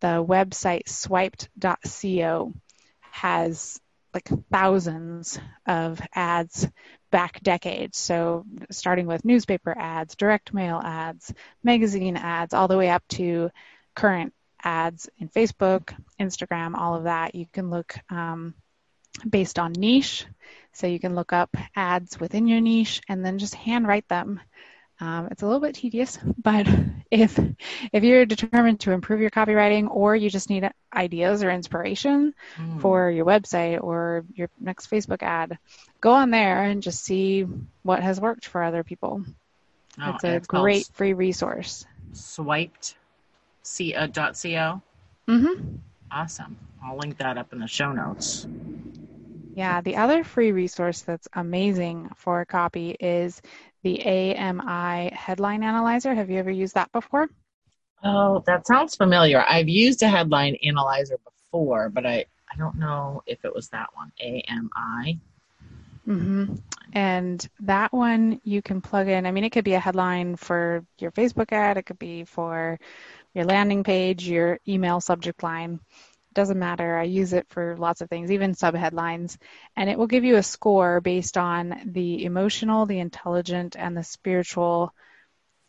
the 0.00 0.24
website 0.24 0.88
swiped.co 0.88 2.52
has 3.00 3.80
like 4.14 4.28
thousands 4.50 5.38
of 5.66 6.00
ads 6.14 6.68
back 7.10 7.42
decades. 7.42 7.98
So 7.98 8.44
starting 8.70 9.06
with 9.06 9.24
newspaper 9.24 9.74
ads, 9.76 10.14
direct 10.14 10.54
mail 10.54 10.80
ads, 10.82 11.32
magazine 11.62 12.16
ads, 12.16 12.54
all 12.54 12.68
the 12.68 12.78
way 12.78 12.90
up 12.90 13.02
to 13.08 13.50
current 13.94 14.32
ads 14.62 15.08
in 15.18 15.28
Facebook, 15.28 15.94
Instagram, 16.20 16.74
all 16.76 16.94
of 16.94 17.04
that. 17.04 17.34
You 17.34 17.46
can 17.52 17.70
look 17.70 17.96
um, 18.10 18.54
based 19.28 19.58
on 19.58 19.72
niche. 19.72 20.26
So 20.72 20.86
you 20.86 21.00
can 21.00 21.14
look 21.14 21.32
up 21.32 21.56
ads 21.74 22.20
within 22.20 22.46
your 22.46 22.60
niche 22.60 23.00
and 23.08 23.24
then 23.24 23.38
just 23.38 23.54
handwrite 23.54 24.08
them. 24.08 24.40
Um, 25.00 25.28
it's 25.30 25.42
a 25.42 25.46
little 25.46 25.60
bit 25.60 25.76
tedious, 25.76 26.18
but 26.38 26.66
if 27.10 27.38
if 27.92 28.02
you're 28.02 28.26
determined 28.26 28.80
to 28.80 28.92
improve 28.92 29.20
your 29.20 29.30
copywriting, 29.30 29.88
or 29.88 30.16
you 30.16 30.28
just 30.28 30.50
need 30.50 30.68
ideas 30.92 31.44
or 31.44 31.50
inspiration 31.50 32.34
mm. 32.56 32.80
for 32.80 33.10
your 33.10 33.24
website 33.24 33.82
or 33.82 34.24
your 34.34 34.50
next 34.58 34.90
Facebook 34.90 35.22
ad, 35.22 35.58
go 36.00 36.12
on 36.12 36.30
there 36.30 36.64
and 36.64 36.82
just 36.82 37.04
see 37.04 37.46
what 37.82 38.02
has 38.02 38.20
worked 38.20 38.46
for 38.46 38.62
other 38.62 38.82
people. 38.82 39.24
Oh, 40.00 40.10
it's 40.14 40.24
a 40.24 40.34
it's 40.34 40.46
great 40.48 40.88
free 40.94 41.12
resource. 41.12 41.86
Swiped, 42.12 42.96
c 43.68 43.92
dot 44.12 44.38
co. 44.40 44.82
Mm-hmm. 45.28 45.76
Awesome. 46.10 46.56
I'll 46.82 46.96
link 46.96 47.18
that 47.18 47.36
up 47.36 47.52
in 47.52 47.58
the 47.58 47.66
show 47.66 47.92
notes. 47.92 48.46
Yeah, 49.54 49.80
the 49.80 49.96
other 49.96 50.24
free 50.24 50.52
resource 50.52 51.02
that's 51.02 51.28
amazing 51.32 52.10
for 52.16 52.44
copy 52.44 52.96
is 52.98 53.42
the 53.82 54.00
AMI 54.04 55.10
headline 55.12 55.62
analyzer. 55.62 56.14
Have 56.14 56.30
you 56.30 56.38
ever 56.38 56.50
used 56.50 56.74
that 56.74 56.92
before? 56.92 57.28
Oh, 58.04 58.42
that 58.46 58.66
sounds 58.66 58.94
familiar. 58.94 59.44
I've 59.48 59.68
used 59.68 60.02
a 60.02 60.08
headline 60.08 60.56
analyzer 60.62 61.18
before, 61.24 61.88
but 61.88 62.06
I, 62.06 62.26
I 62.52 62.56
don't 62.56 62.76
know 62.76 63.22
if 63.26 63.44
it 63.44 63.52
was 63.52 63.68
that 63.70 63.88
one, 63.94 64.12
AMI. 64.22 65.18
Mm-hmm. 66.06 66.54
And 66.92 67.48
that 67.60 67.92
one 67.92 68.40
you 68.44 68.62
can 68.62 68.80
plug 68.80 69.08
in. 69.08 69.26
I 69.26 69.30
mean, 69.30 69.44
it 69.44 69.50
could 69.50 69.64
be 69.64 69.74
a 69.74 69.80
headline 69.80 70.36
for 70.36 70.84
your 70.98 71.10
Facebook 71.10 71.52
ad, 71.52 71.76
it 71.76 71.82
could 71.82 71.98
be 71.98 72.24
for 72.24 72.78
your 73.38 73.46
landing 73.46 73.84
page, 73.84 74.28
your 74.28 74.58
email 74.66 75.00
subject 75.00 75.44
line 75.44 75.78
doesn't 76.34 76.58
matter. 76.58 76.98
I 76.98 77.04
use 77.04 77.32
it 77.32 77.46
for 77.50 77.76
lots 77.76 78.00
of 78.00 78.08
things, 78.08 78.32
even 78.32 78.54
subheadlines. 78.54 79.38
And 79.76 79.88
it 79.88 79.96
will 79.96 80.08
give 80.08 80.24
you 80.24 80.36
a 80.36 80.42
score 80.42 81.00
based 81.00 81.38
on 81.38 81.82
the 81.86 82.24
emotional, 82.24 82.84
the 82.84 82.98
intelligent, 82.98 83.76
and 83.78 83.96
the 83.96 84.02
spiritual 84.02 84.92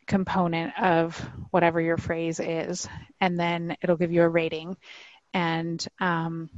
component 0.07 0.73
of 0.81 1.15
whatever 1.51 1.79
your 1.79 1.97
phrase 1.97 2.39
is. 2.39 2.89
And 3.21 3.39
then 3.39 3.77
it'll 3.83 3.97
give 3.97 4.11
you 4.11 4.23
a 4.23 4.29
rating. 4.29 4.75
And 5.31 5.85
um, 5.99 6.49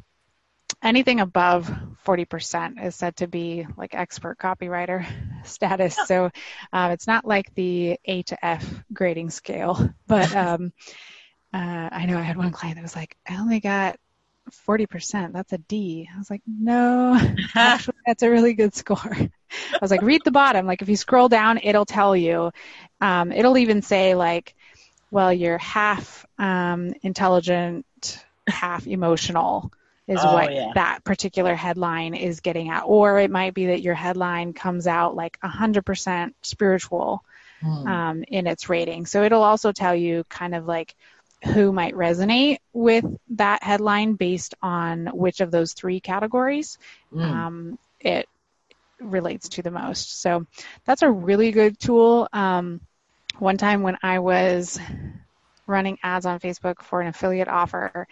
anything 0.84 1.20
above 1.20 1.72
40% 2.06 2.84
is 2.84 2.96
said 2.96 3.16
to 3.18 3.28
be 3.28 3.68
like 3.78 3.94
expert 3.94 4.38
copywriter 4.38 5.06
status. 5.44 5.98
So 6.06 6.32
uh, 6.74 6.90
it's 6.94 7.08
not 7.08 7.26
like 7.26 7.54
the 7.56 8.00
A 8.06 8.24
to 8.24 8.46
F 8.46 8.84
grading 8.94 9.30
scale, 9.30 9.90
but 10.08 10.36
um, 10.36 10.74
uh, 11.54 11.90
I 11.92 12.06
know 12.06 12.18
I 12.18 12.24
had 12.24 12.38
one 12.38 12.52
client 12.52 12.76
that 12.76 12.84
was 12.84 12.96
like, 12.96 13.16
I 13.28 13.38
only 13.38 13.60
got 13.60 13.98
40%. 14.68 15.34
That's 15.34 15.54
a 15.54 15.58
D. 15.58 16.10
I 16.14 16.18
was 16.18 16.30
like, 16.30 16.42
no, 16.48 17.20
actually, 17.56 17.98
that's 18.06 18.24
a 18.24 18.30
really 18.30 18.54
good 18.54 18.74
score. 18.74 19.16
I 19.16 19.78
was 19.82 19.92
like, 19.92 20.02
read 20.02 20.22
the 20.26 20.32
bottom. 20.32 20.66
Like, 20.66 20.82
if 20.82 20.90
you 20.90 20.96
scroll 20.96 21.30
down, 21.30 21.60
it'll 21.62 21.86
tell 21.86 22.16
you. 22.16 22.52
Um, 23.00 23.32
it'll 23.32 23.58
even 23.58 23.82
say, 23.82 24.16
like, 24.16 24.56
well, 25.12 25.32
you're 25.32 25.58
half 25.58 26.26
um, 26.40 26.94
intelligent, 27.04 27.86
half 28.48 28.88
emotional 28.88 29.72
is 30.08 30.20
oh, 30.22 30.34
what 30.34 30.54
yeah. 30.54 30.72
that 30.76 31.04
particular 31.04 31.56
headline 31.56 32.14
is 32.14 32.40
getting 32.40 32.70
at. 32.70 32.82
Or 32.82 33.20
it 33.20 33.32
might 33.32 33.54
be 33.54 33.68
that 33.68 33.82
your 33.82 33.94
headline 33.94 34.54
comes 34.54 34.88
out 34.88 35.16
like 35.16 35.40
100% 35.42 36.34
spiritual 36.42 37.24
hmm. 37.62 37.88
um, 37.88 38.24
in 38.28 38.48
its 38.48 38.70
rating. 38.70 39.06
So 39.06 39.24
it'll 39.24 39.44
also 39.44 39.72
tell 39.72 39.96
you 39.96 40.24
kind 40.30 40.56
of 40.56 40.66
like 40.66 40.96
who 41.44 41.72
might 41.72 41.96
resonate 41.96 42.58
with 42.74 43.06
that 43.32 43.64
headline 43.64 44.14
based 44.14 44.54
on 44.62 45.08
which 45.08 45.42
of 45.42 45.50
those 45.50 45.74
three 45.74 46.00
categories 46.00 46.78
mm. 47.12 47.20
um, 47.20 47.80
it 48.00 48.30
relates 49.00 49.50
to 49.50 49.64
the 49.64 49.72
most. 49.72 50.22
So 50.22 50.46
that's 50.86 51.02
a 51.02 51.10
really 51.10 51.52
good 51.52 51.80
tool. 51.80 52.28
Um, 52.32 52.82
one 53.40 53.58
time 53.58 53.82
when 53.82 53.98
I 54.04 54.20
was 54.20 54.80
running 55.66 55.98
ads 56.04 56.26
on 56.26 56.40
Facebook 56.40 56.84
for 56.84 57.02
an 57.02 57.08
affiliate 57.08 57.48
offer, 57.48 58.08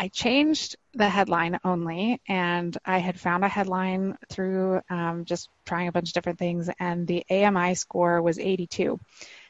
I 0.00 0.08
changed 0.08 0.76
the 0.94 1.10
headline 1.10 1.60
only, 1.62 2.22
and 2.26 2.74
I 2.86 2.98
had 3.00 3.20
found 3.20 3.44
a 3.44 3.48
headline 3.48 4.16
through 4.30 4.80
um, 4.88 5.26
just 5.26 5.50
trying 5.66 5.88
a 5.88 5.92
bunch 5.92 6.08
of 6.08 6.14
different 6.14 6.38
things, 6.38 6.70
and 6.80 7.06
the 7.06 7.22
AMI 7.28 7.74
score 7.74 8.22
was 8.22 8.38
82. 8.38 8.98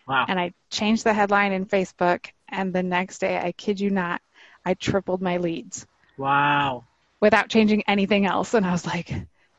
Wow. 0.08 0.26
And 0.26 0.40
I 0.40 0.52
changed 0.68 1.04
the 1.04 1.14
headline 1.14 1.52
in 1.52 1.66
Facebook, 1.66 2.32
and 2.48 2.72
the 2.72 2.82
next 2.82 3.18
day, 3.18 3.38
I 3.38 3.52
kid 3.52 3.78
you 3.78 3.90
not, 3.90 4.22
I 4.64 4.74
tripled 4.74 5.22
my 5.22 5.36
leads. 5.36 5.86
Wow. 6.18 6.82
Without 7.20 7.48
changing 7.48 7.84
anything 7.86 8.26
else. 8.26 8.52
And 8.52 8.66
I 8.66 8.72
was 8.72 8.84
like, 8.84 9.12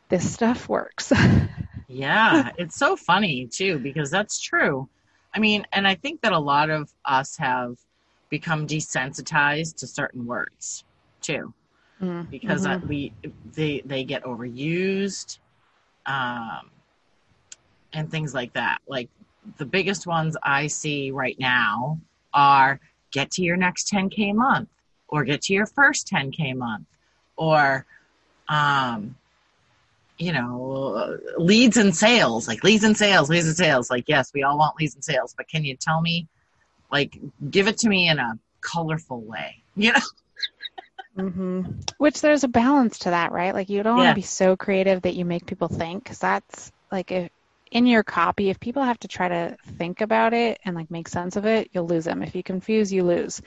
this 0.09 0.29
stuff 0.29 0.67
works. 0.67 1.13
yeah, 1.87 2.49
it's 2.57 2.75
so 2.75 2.97
funny 2.97 3.47
too, 3.47 3.79
because 3.79 4.11
that's 4.11 4.41
true. 4.41 4.89
I 5.33 5.39
mean, 5.39 5.65
and 5.71 5.87
I 5.87 5.95
think 5.95 6.19
that 6.19 6.33
a 6.33 6.39
lot 6.39 6.69
of 6.69 6.91
us 7.05 7.37
have 7.37 7.77
become 8.31 8.65
desensitized 8.65 9.75
to 9.75 9.85
certain 9.85 10.25
words 10.25 10.83
too, 11.21 11.53
mm-hmm. 12.01 12.29
because 12.31 12.65
mm-hmm. 12.65 12.87
we 12.87 13.13
they 13.53 13.83
they 13.85 14.03
get 14.03 14.23
overused, 14.23 15.37
um, 16.07 16.71
and 17.93 18.09
things 18.09 18.33
like 18.33 18.53
that. 18.53 18.79
Like 18.87 19.09
the 19.57 19.65
biggest 19.65 20.07
ones 20.07 20.35
I 20.41 20.67
see 20.67 21.11
right 21.11 21.39
now 21.39 21.99
are 22.33 22.79
get 23.11 23.29
to 23.31 23.43
your 23.43 23.57
next 23.57 23.91
10K 23.91 24.33
month 24.33 24.69
or 25.07 25.23
get 25.23 25.41
to 25.43 25.53
your 25.53 25.65
first 25.65 26.07
10K 26.07 26.55
month 26.55 26.85
or, 27.35 27.85
um, 28.47 29.15
you 30.17 30.31
know, 30.31 31.17
leads 31.37 31.77
and 31.77 31.95
sales, 31.95 32.47
like 32.47 32.63
leads 32.63 32.83
and 32.83 32.97
sales, 32.97 33.29
leads 33.29 33.47
and 33.47 33.57
sales. 33.57 33.89
Like, 33.89 34.05
yes, 34.07 34.31
we 34.33 34.43
all 34.43 34.57
want 34.57 34.77
leads 34.77 34.95
and 34.95 35.03
sales, 35.03 35.33
but 35.35 35.47
can 35.47 35.65
you 35.65 35.75
tell 35.75 36.01
me, 36.01 36.27
like, 36.91 37.17
give 37.49 37.67
it 37.67 37.79
to 37.79 37.89
me 37.89 38.09
in 38.09 38.19
a 38.19 38.37
colorful 38.61 39.21
way, 39.21 39.61
you 39.75 39.93
know? 39.93 39.99
Mm-hmm. 41.17 41.61
Which 41.97 42.21
there's 42.21 42.43
a 42.43 42.47
balance 42.47 42.99
to 42.99 43.09
that, 43.09 43.31
right? 43.31 43.53
Like 43.53 43.69
you 43.69 43.83
don't 43.83 43.97
yeah. 43.97 44.05
want 44.05 44.15
to 44.15 44.21
be 44.21 44.25
so 44.25 44.55
creative 44.55 45.01
that 45.01 45.15
you 45.15 45.25
make 45.25 45.45
people 45.45 45.67
think, 45.67 46.03
because 46.03 46.19
that's 46.19 46.71
like 46.91 47.11
if 47.11 47.29
in 47.71 47.85
your 47.85 48.03
copy, 48.03 48.49
if 48.49 48.59
people 48.59 48.83
have 48.83 48.99
to 48.99 49.07
try 49.07 49.27
to 49.27 49.57
think 49.77 50.01
about 50.01 50.33
it 50.33 50.59
and 50.63 50.75
like 50.75 50.91
make 50.91 51.07
sense 51.07 51.35
of 51.37 51.45
it, 51.45 51.69
you'll 51.73 51.87
lose 51.87 52.05
them. 52.05 52.21
If 52.21 52.35
you 52.35 52.43
confuse, 52.43 52.91
you 52.91 53.03
lose. 53.03 53.41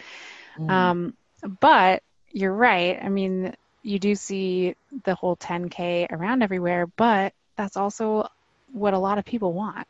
Mm. 0.59 0.71
Um, 0.71 1.15
but 1.61 2.03
you're 2.33 2.53
right. 2.53 2.99
I 3.03 3.09
mean, 3.11 3.55
you 3.83 3.99
do 3.99 4.15
see 4.15 4.77
the 5.05 5.15
whole 5.15 5.37
10K 5.37 6.11
around 6.11 6.43
everywhere, 6.43 6.87
but 6.87 7.35
that's 7.57 7.77
also 7.77 8.29
what 8.73 8.95
a 8.95 8.99
lot 8.99 9.19
of 9.19 9.25
people 9.25 9.53
want. 9.53 9.87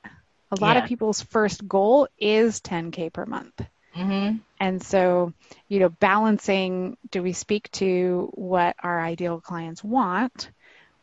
A 0.55 0.61
lot 0.61 0.77
yeah. 0.77 0.83
of 0.83 0.89
people's 0.89 1.23
first 1.23 1.67
goal 1.67 2.09
is 2.19 2.61
10K 2.61 3.13
per 3.13 3.27
month. 3.27 3.61
Mm-hmm. 3.97 4.37
And 4.61 4.83
so, 4.83 5.33
you 5.69 5.81
know, 5.81 5.89
balancing 5.89 6.97
do 7.11 7.23
we 7.23 7.33
speak 7.33 7.71
to 7.73 8.31
what 8.35 8.77
our 8.83 9.01
ideal 9.01 9.41
clients 9.41 9.85
want, 9.85 10.51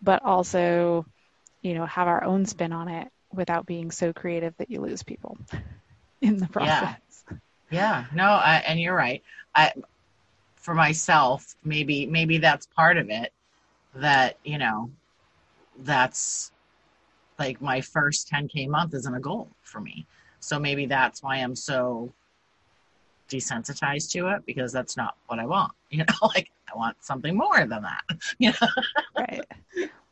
but 0.01 0.23
also, 0.23 1.05
you 1.61 1.73
know, 1.73 1.85
have 1.85 2.07
our 2.07 2.23
own 2.23 2.45
spin 2.45 2.73
on 2.73 2.87
it 2.87 3.09
without 3.33 3.65
being 3.65 3.91
so 3.91 4.13
creative 4.13 4.55
that 4.57 4.69
you 4.69 4.81
lose 4.81 5.03
people 5.03 5.37
in 6.21 6.37
the 6.37 6.47
process. 6.47 7.23
Yeah, 7.29 7.37
yeah. 7.69 8.05
no, 8.13 8.25
I, 8.25 8.63
and 8.67 8.79
you're 8.79 8.95
right. 8.95 9.23
I, 9.55 9.71
for 10.55 10.73
myself, 10.73 11.55
maybe 11.63 12.05
maybe 12.05 12.37
that's 12.37 12.67
part 12.67 12.97
of 12.97 13.09
it. 13.09 13.33
That 13.95 14.37
you 14.43 14.57
know, 14.57 14.91
that's 15.79 16.51
like 17.41 17.59
my 17.59 17.81
first 17.81 18.29
10k 18.29 18.67
month 18.67 18.93
isn't 18.93 19.15
a 19.15 19.19
goal 19.19 19.49
for 19.63 19.81
me. 19.81 20.05
So 20.39 20.59
maybe 20.59 20.85
that's 20.85 21.23
why 21.23 21.37
I'm 21.37 21.55
so 21.55 22.13
desensitized 23.29 24.11
to 24.11 24.27
it 24.27 24.45
because 24.45 24.71
that's 24.71 24.95
not 24.95 25.15
what 25.27 25.39
I 25.39 25.45
want. 25.45 25.73
You 25.89 26.05
know, 26.05 26.27
like 26.35 26.49
I 26.73 26.77
want 26.77 26.95
something 27.03 27.35
more 27.35 27.65
than 27.65 27.81
that. 27.81 28.03
You 28.39 28.51
know? 28.51 28.67
right. 29.17 29.45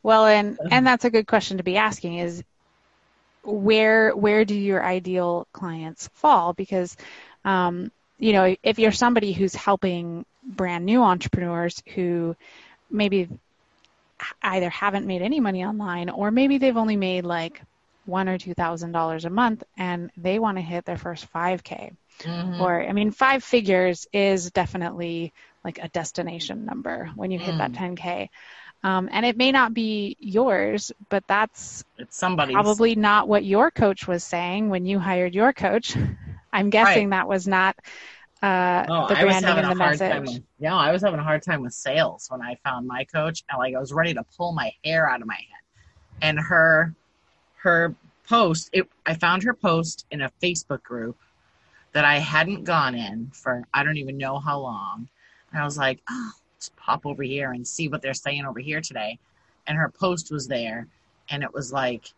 Well, 0.02 0.26
and 0.26 0.58
and 0.70 0.86
that's 0.86 1.06
a 1.06 1.10
good 1.10 1.26
question 1.26 1.56
to 1.56 1.62
be 1.62 1.78
asking 1.78 2.18
is 2.18 2.42
where 3.42 4.14
where 4.14 4.44
do 4.44 4.54
your 4.54 4.84
ideal 4.84 5.46
clients 5.52 6.10
fall? 6.12 6.52
Because 6.52 6.96
um, 7.46 7.90
you 8.18 8.34
know, 8.34 8.54
if 8.62 8.78
you're 8.78 8.92
somebody 8.92 9.32
who's 9.32 9.54
helping 9.54 10.26
brand 10.42 10.84
new 10.84 11.02
entrepreneurs 11.02 11.82
who 11.94 12.36
maybe 12.90 13.28
either 14.42 14.70
haven't 14.70 15.06
made 15.06 15.22
any 15.22 15.40
money 15.40 15.64
online 15.64 16.10
or 16.10 16.30
maybe 16.30 16.58
they've 16.58 16.76
only 16.76 16.96
made 16.96 17.24
like 17.24 17.62
one 18.06 18.28
or 18.28 18.38
two 18.38 18.54
thousand 18.54 18.92
dollars 18.92 19.24
a 19.24 19.30
month 19.30 19.62
and 19.76 20.10
they 20.16 20.38
want 20.38 20.56
to 20.56 20.62
hit 20.62 20.84
their 20.84 20.96
first 20.96 21.30
5k 21.32 21.94
mm-hmm. 22.20 22.60
or 22.60 22.82
i 22.82 22.92
mean 22.92 23.10
five 23.10 23.44
figures 23.44 24.06
is 24.12 24.50
definitely 24.50 25.32
like 25.64 25.78
a 25.82 25.88
destination 25.88 26.64
number 26.64 27.10
when 27.14 27.30
you 27.30 27.38
hit 27.38 27.54
mm. 27.54 27.58
that 27.58 27.72
10k 27.72 28.28
um, 28.82 29.08
and 29.12 29.26
it 29.26 29.36
may 29.36 29.52
not 29.52 29.74
be 29.74 30.16
yours, 30.20 30.90
but 31.08 31.24
that's 31.26 31.84
it's 31.98 32.16
somebody's. 32.16 32.54
probably 32.54 32.94
not 32.94 33.28
what 33.28 33.44
your 33.44 33.70
coach 33.70 34.08
was 34.08 34.24
saying 34.24 34.70
when 34.70 34.86
you 34.86 34.98
hired 34.98 35.34
your 35.34 35.52
coach. 35.52 35.96
I'm 36.52 36.70
guessing 36.70 37.10
right. 37.10 37.18
that 37.18 37.28
was 37.28 37.46
not 37.46 37.76
uh, 38.42 38.86
oh, 38.88 39.08
the 39.08 39.14
branding 39.14 39.50
and 39.50 39.70
the 39.70 39.74
message. 39.74 40.20
With, 40.20 40.42
yeah, 40.58 40.74
I 40.74 40.92
was 40.92 41.02
having 41.02 41.20
a 41.20 41.22
hard 41.22 41.42
time 41.42 41.62
with 41.62 41.74
sales 41.74 42.26
when 42.30 42.40
I 42.40 42.56
found 42.64 42.86
my 42.86 43.04
coach, 43.04 43.44
and 43.48 43.58
like 43.58 43.74
I 43.74 43.78
was 43.78 43.92
ready 43.92 44.14
to 44.14 44.24
pull 44.36 44.52
my 44.52 44.72
hair 44.84 45.08
out 45.08 45.20
of 45.20 45.26
my 45.26 45.34
head. 45.34 46.22
And 46.22 46.38
her 46.38 46.94
her 47.56 47.94
post, 48.26 48.70
it, 48.72 48.88
I 49.04 49.14
found 49.14 49.42
her 49.42 49.52
post 49.52 50.06
in 50.10 50.22
a 50.22 50.30
Facebook 50.42 50.82
group 50.82 51.18
that 51.92 52.04
I 52.04 52.18
hadn't 52.18 52.64
gone 52.64 52.94
in 52.94 53.30
for 53.34 53.62
I 53.74 53.82
don't 53.82 53.98
even 53.98 54.16
know 54.16 54.38
how 54.38 54.60
long. 54.60 55.08
And 55.52 55.60
I 55.60 55.64
was 55.64 55.76
like, 55.76 56.00
oh, 56.08 56.30
let's 56.54 56.70
pop 56.76 57.04
over 57.04 57.22
here 57.22 57.52
and 57.52 57.66
see 57.66 57.88
what 57.88 58.00
they're 58.00 58.14
saying 58.14 58.46
over 58.46 58.60
here 58.60 58.80
today. 58.80 59.18
And 59.66 59.76
her 59.76 59.90
post 59.90 60.30
was 60.30 60.48
there, 60.48 60.86
and 61.28 61.42
it 61.42 61.52
was 61.52 61.72
like, 61.72 62.12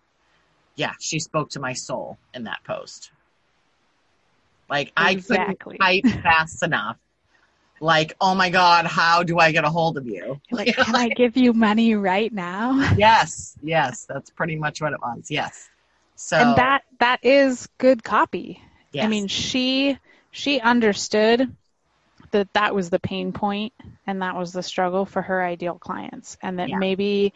yeah, 0.76 0.92
she 1.00 1.18
spoke 1.18 1.50
to 1.50 1.60
my 1.60 1.72
soul 1.72 2.18
in 2.34 2.44
that 2.44 2.62
post. 2.64 3.10
Like 4.72 4.90
exactly. 4.98 5.76
I 5.80 6.00
couldn't 6.00 6.12
type 6.12 6.22
fast 6.22 6.62
enough. 6.62 6.96
Like, 7.78 8.16
oh 8.22 8.34
my 8.34 8.48
God, 8.48 8.86
how 8.86 9.22
do 9.22 9.38
I 9.38 9.52
get 9.52 9.64
a 9.64 9.68
hold 9.68 9.98
of 9.98 10.06
you? 10.06 10.40
Like, 10.50 10.74
can 10.74 10.94
I 10.96 11.10
give 11.10 11.36
you 11.36 11.52
money 11.52 11.94
right 11.94 12.32
now? 12.32 12.94
yes, 12.96 13.54
yes, 13.62 14.06
that's 14.08 14.30
pretty 14.30 14.56
much 14.56 14.80
what 14.80 14.94
it 14.94 15.00
was. 15.00 15.30
Yes. 15.30 15.68
So 16.14 16.38
and 16.38 16.56
that 16.56 16.84
that 17.00 17.20
is 17.22 17.68
good 17.76 18.02
copy. 18.02 18.62
yes. 18.92 19.04
I 19.04 19.08
mean, 19.08 19.28
she 19.28 19.98
she 20.30 20.58
understood 20.58 21.54
that 22.32 22.52
that 22.54 22.74
was 22.74 22.90
the 22.90 23.00
pain 23.00 23.32
point 23.32 23.72
and 24.06 24.22
that 24.22 24.36
was 24.36 24.52
the 24.52 24.62
struggle 24.62 25.06
for 25.06 25.22
her 25.22 25.44
ideal 25.44 25.78
clients. 25.78 26.36
And 26.42 26.58
that 26.58 26.70
Yeah. 26.70 26.78
maybe 26.78 27.32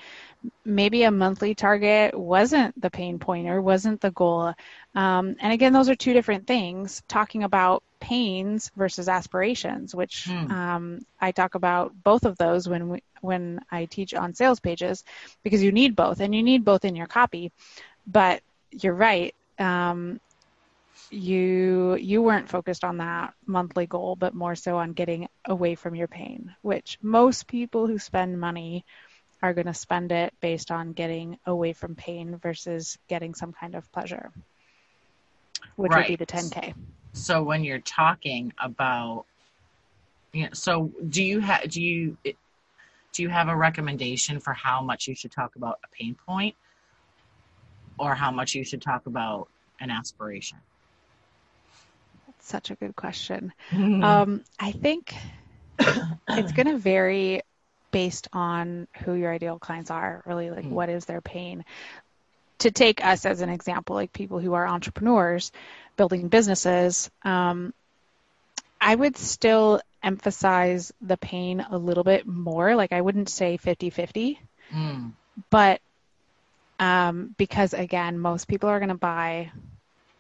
maybe 0.65 1.03
a 1.05 1.11
monthly 1.11 1.55
target 1.55 2.19
wasn't 2.19 2.81
the 2.81 2.91
pain 2.91 3.19
point 3.19 3.49
or 3.49 3.61
wasn't 3.63 4.01
the 4.01 4.11
goal. 4.11 4.53
Um, 4.95 5.37
and 5.41 5.53
again 5.53 5.73
those 5.73 5.89
are 5.89 5.97
two 5.97 6.13
different 6.13 6.47
things. 6.47 7.03
Talking 7.09 7.45
about 7.45 7.83
pains 8.01 8.71
versus 8.77 9.09
aspirations 9.09 9.95
which 9.95 10.37
Hmm. 10.37 10.51
um, 10.51 11.01
i 11.21 11.33
talk 11.33 11.55
about 11.55 11.93
both 12.05 12.25
of 12.27 12.37
those 12.37 12.69
when 12.69 12.91
we, 12.91 13.03
when 13.23 13.59
i 13.73 13.87
teach 13.87 14.13
on 14.15 14.35
sales 14.35 14.61
pages 14.61 15.03
because 15.43 15.63
you 15.63 15.73
need 15.73 15.97
both 15.97 16.21
and 16.21 16.35
you 16.35 16.43
need 16.43 16.65
both 16.65 16.85
in 16.85 16.95
your 16.95 17.07
copy. 17.07 17.53
But 18.07 18.43
you're 18.71 18.95
right. 18.95 19.35
Um, 19.59 20.21
you 21.11 21.97
you 21.97 22.23
weren't 22.23 22.49
focused 22.49 22.85
on 22.85 22.99
that 22.99 23.35
monthly 23.47 23.87
goal 23.87 24.17
but 24.17 24.35
more 24.35 24.55
so 24.55 24.77
on 24.77 24.93
getting 24.93 25.29
away 25.45 25.75
from 25.75 25.95
your 25.95 26.09
pain 26.09 26.55
which 26.63 26.99
most 27.03 27.47
people 27.47 27.87
who 27.87 27.99
spend 27.99 28.41
money 28.41 28.85
are 29.43 29.55
going 29.55 29.67
to 29.67 29.75
spend 29.75 30.13
it 30.13 30.33
based 30.41 30.71
on 30.71 30.93
getting 30.93 31.39
away 31.47 31.73
from 31.73 31.95
pain 31.95 32.37
versus 32.37 32.99
getting 33.09 33.35
some 33.35 33.53
kind 33.53 33.75
of 33.75 33.91
pleasure 33.93 34.33
which 35.77 35.93
would 35.95 36.07
be 36.07 36.17
the 36.17 36.27
10k 36.27 36.75
so 37.13 37.43
when 37.43 37.65
you're 37.65 37.79
talking 37.79 38.53
about 38.59 39.25
you 40.33 40.45
know, 40.45 40.51
so 40.53 40.91
do 41.09 41.23
you 41.23 41.41
have 41.41 41.69
do 41.71 41.83
you 41.83 42.17
do 43.13 43.23
you 43.23 43.29
have 43.29 43.49
a 43.49 43.57
recommendation 43.57 44.41
for 44.41 44.53
how 44.53 44.83
much 44.83 45.07
you 45.09 45.15
should 45.15 45.33
talk 45.33 45.57
about 45.57 45.79
a 45.85 45.89
pain 45.97 46.17
point 46.27 46.55
or 47.99 48.15
how 48.15 48.31
much 48.31 48.55
you 48.55 48.65
should 48.65 48.83
talk 48.83 49.07
about 49.07 49.49
an 49.81 49.91
aspiration 49.91 50.59
such 52.47 52.71
a 52.71 52.77
good 52.77 52.95
question 52.97 53.53
Mm-hmm. 53.73 54.03
um, 54.05 54.43
i 54.59 54.73
think 54.73 55.15
it's 56.37 56.53
going 56.53 56.67
to 56.67 56.79
vary 56.79 57.43
based 57.93 58.29
on 58.33 58.89
who 59.05 59.15
your 59.15 59.33
ideal 59.33 59.59
clients 59.59 59.91
are 59.91 60.23
really 60.27 60.51
like 60.51 60.65
Mm. 60.65 60.71
what 60.71 60.89
is 60.89 61.05
their 61.07 61.21
pain 61.21 61.65
to 62.59 62.71
take 62.71 63.05
us 63.05 63.27
as 63.27 63.41
an 63.41 63.49
example 63.51 63.95
like 63.97 64.13
people 64.13 64.39
who 64.41 64.55
are 64.55 64.67
entrepreneurs 64.67 65.53
building 65.97 66.29
businesses 66.29 67.11
um, 67.25 67.73
i 68.81 68.95
would 68.95 69.17
still 69.17 69.81
emphasize 70.03 70.93
the 71.01 71.17
pain 71.17 71.61
a 71.71 71.79
little 71.79 72.05
bit 72.05 72.27
more 72.27 72.75
like 72.77 72.93
i 72.93 73.01
wouldn't 73.01 73.29
say 73.29 73.57
50-50 73.59 74.39
Mm, 74.75 75.13
but 75.51 75.81
um, 76.79 77.35
because 77.39 77.75
again 77.75 78.19
most 78.19 78.49
people 78.49 78.69
are 78.69 78.79
going 78.79 78.91
to 78.91 78.95
buy 78.95 79.51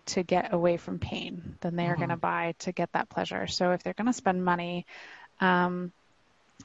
to 0.06 0.22
get 0.22 0.52
away 0.52 0.76
from 0.76 0.98
pain 0.98 1.56
than 1.62 1.76
they 1.76 1.88
are 1.88 1.96
Mhm. 1.96 1.98
going 1.98 2.10
to 2.10 2.16
buy 2.16 2.54
to 2.60 2.72
get 2.72 2.90
that 2.92 3.08
pleasure. 3.10 3.46
So 3.46 3.72
if 3.72 3.82
they're 3.82 3.94
going 3.94 4.06
to 4.06 4.12
spend 4.12 4.44
money 4.44 4.86
um, 5.40 5.92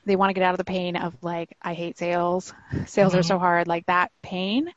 they 0.05 0.15
want 0.15 0.29
to 0.29 0.33
get 0.33 0.43
out 0.43 0.53
of 0.53 0.57
the 0.57 0.63
pain 0.65 0.95
of 0.95 1.15
like 1.21 1.55
i 1.61 1.73
hate 1.73 1.97
sales. 1.97 2.53
Sales 2.85 3.15
are 3.15 3.23
Mhm. 3.23 3.23
so 3.23 3.39
hard. 3.39 3.67
Like 3.67 3.85
that 3.87 4.11
pain. 4.23 4.69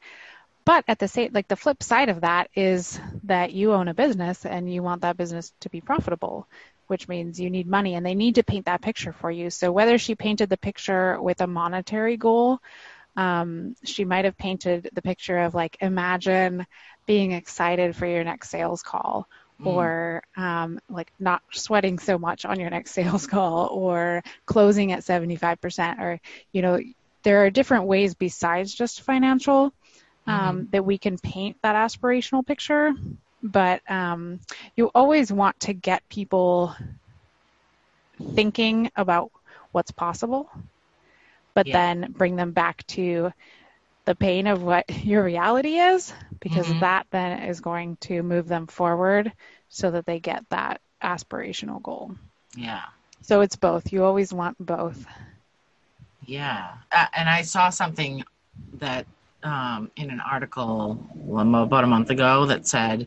But 0.66 0.84
at 0.88 0.98
the 0.98 1.08
same 1.08 1.30
like 1.34 1.48
the 1.48 1.56
flip 1.56 1.82
side 1.82 2.08
of 2.08 2.22
that 2.22 2.48
is 2.54 3.00
that 3.24 3.52
you 3.52 3.72
own 3.72 3.88
a 3.88 3.94
business 3.94 4.44
and 4.46 4.72
you 4.72 4.82
want 4.82 5.02
that 5.02 5.16
business 5.16 5.52
to 5.60 5.70
be 5.70 5.80
profitable 5.80 6.48
which 6.86 7.08
means 7.08 7.40
you 7.40 7.50
need 7.50 7.66
money 7.66 7.94
and 7.94 8.04
they 8.04 8.14
need 8.14 8.34
to 8.34 8.42
paint 8.44 8.66
that 8.66 8.82
picture 8.82 9.12
for 9.12 9.30
you. 9.30 9.48
So 9.50 9.72
whether 9.72 9.96
she 9.98 10.14
painted 10.16 10.50
the 10.50 10.58
picture 10.58 11.20
with 11.20 11.40
a 11.40 11.46
monetary 11.46 12.16
goal 12.18 12.58
um, 13.16 13.74
she 13.84 14.04
might 14.04 14.24
have 14.24 14.36
painted 14.36 14.90
the 14.92 15.02
picture 15.02 15.38
of 15.38 15.54
like 15.54 15.76
imagine 15.80 16.66
being 17.06 17.32
excited 17.32 17.94
for 17.96 18.06
your 18.06 18.24
next 18.24 18.50
sales 18.50 18.82
call 18.82 19.26
mm, 19.60 19.90
or 19.90 20.22
um, 20.36 20.78
like 20.88 21.10
not 21.18 21.42
sweating 21.52 21.98
so 21.98 22.18
much 22.18 22.44
on 22.44 22.58
your 22.60 22.70
next 22.70 22.92
sales 22.94 23.26
call 23.26 23.68
or 23.68 24.22
closing 24.46 24.92
at 24.92 25.04
75% 25.04 26.00
or 26.00 26.20
you 26.52 26.62
know 26.62 26.78
there 27.24 27.44
are 27.44 27.50
different 27.50 27.86
ways 27.86 28.14
besides 28.14 28.74
just 28.74 29.02
financial 29.02 29.72
um, 30.26 30.68
that 30.72 30.84
we 30.84 30.98
can 30.98 31.18
paint 31.18 31.56
that 31.62 31.74
aspirational 31.76 32.46
picture. 32.46 32.92
But 33.42 33.82
um, 33.90 34.40
you 34.76 34.90
always 34.94 35.32
want 35.32 35.60
to 35.60 35.74
get 35.74 36.02
people 36.08 36.74
thinking 38.34 38.90
about 38.96 39.30
what's 39.72 39.90
possible 39.92 40.48
but 41.54 41.66
Yeah. 41.66 41.72
then 41.72 42.12
bring 42.16 42.36
them 42.36 42.52
back 42.52 42.84
to 42.86 43.30
the 44.04 44.14
pain 44.14 44.46
of 44.46 44.62
what 44.62 44.84
your 45.04 45.22
reality 45.24 45.76
is 45.78 46.12
because 46.40 46.72
Mhm. 46.72 46.78
that 46.78 47.06
then 47.10 47.42
is 47.44 47.60
going 47.60 47.96
to 48.02 48.22
move 48.22 48.46
them 48.48 48.66
forward 48.66 49.32
so 49.68 49.90
that 49.90 50.06
they 50.06 50.20
get 50.20 50.44
that 50.50 50.80
aspirational 51.02 51.82
goal. 51.82 52.14
yeah 52.56 52.82
So 53.22 53.40
it's 53.40 53.56
both. 53.56 53.92
You 53.92 54.04
always 54.04 54.32
want 54.32 54.56
both. 54.58 55.06
Yeah, 56.26 56.74
uh, 56.92 57.06
and 57.14 57.28
I 57.28 57.42
saw 57.42 57.70
something 57.70 58.24
that 58.74 59.06
um, 59.42 59.90
in 59.96 60.10
an 60.10 60.20
article 60.20 60.98
um, 61.36 61.54
about 61.54 61.84
a 61.84 61.86
month 61.86 62.10
ago 62.10 62.46
that 62.46 62.66
said 62.66 63.06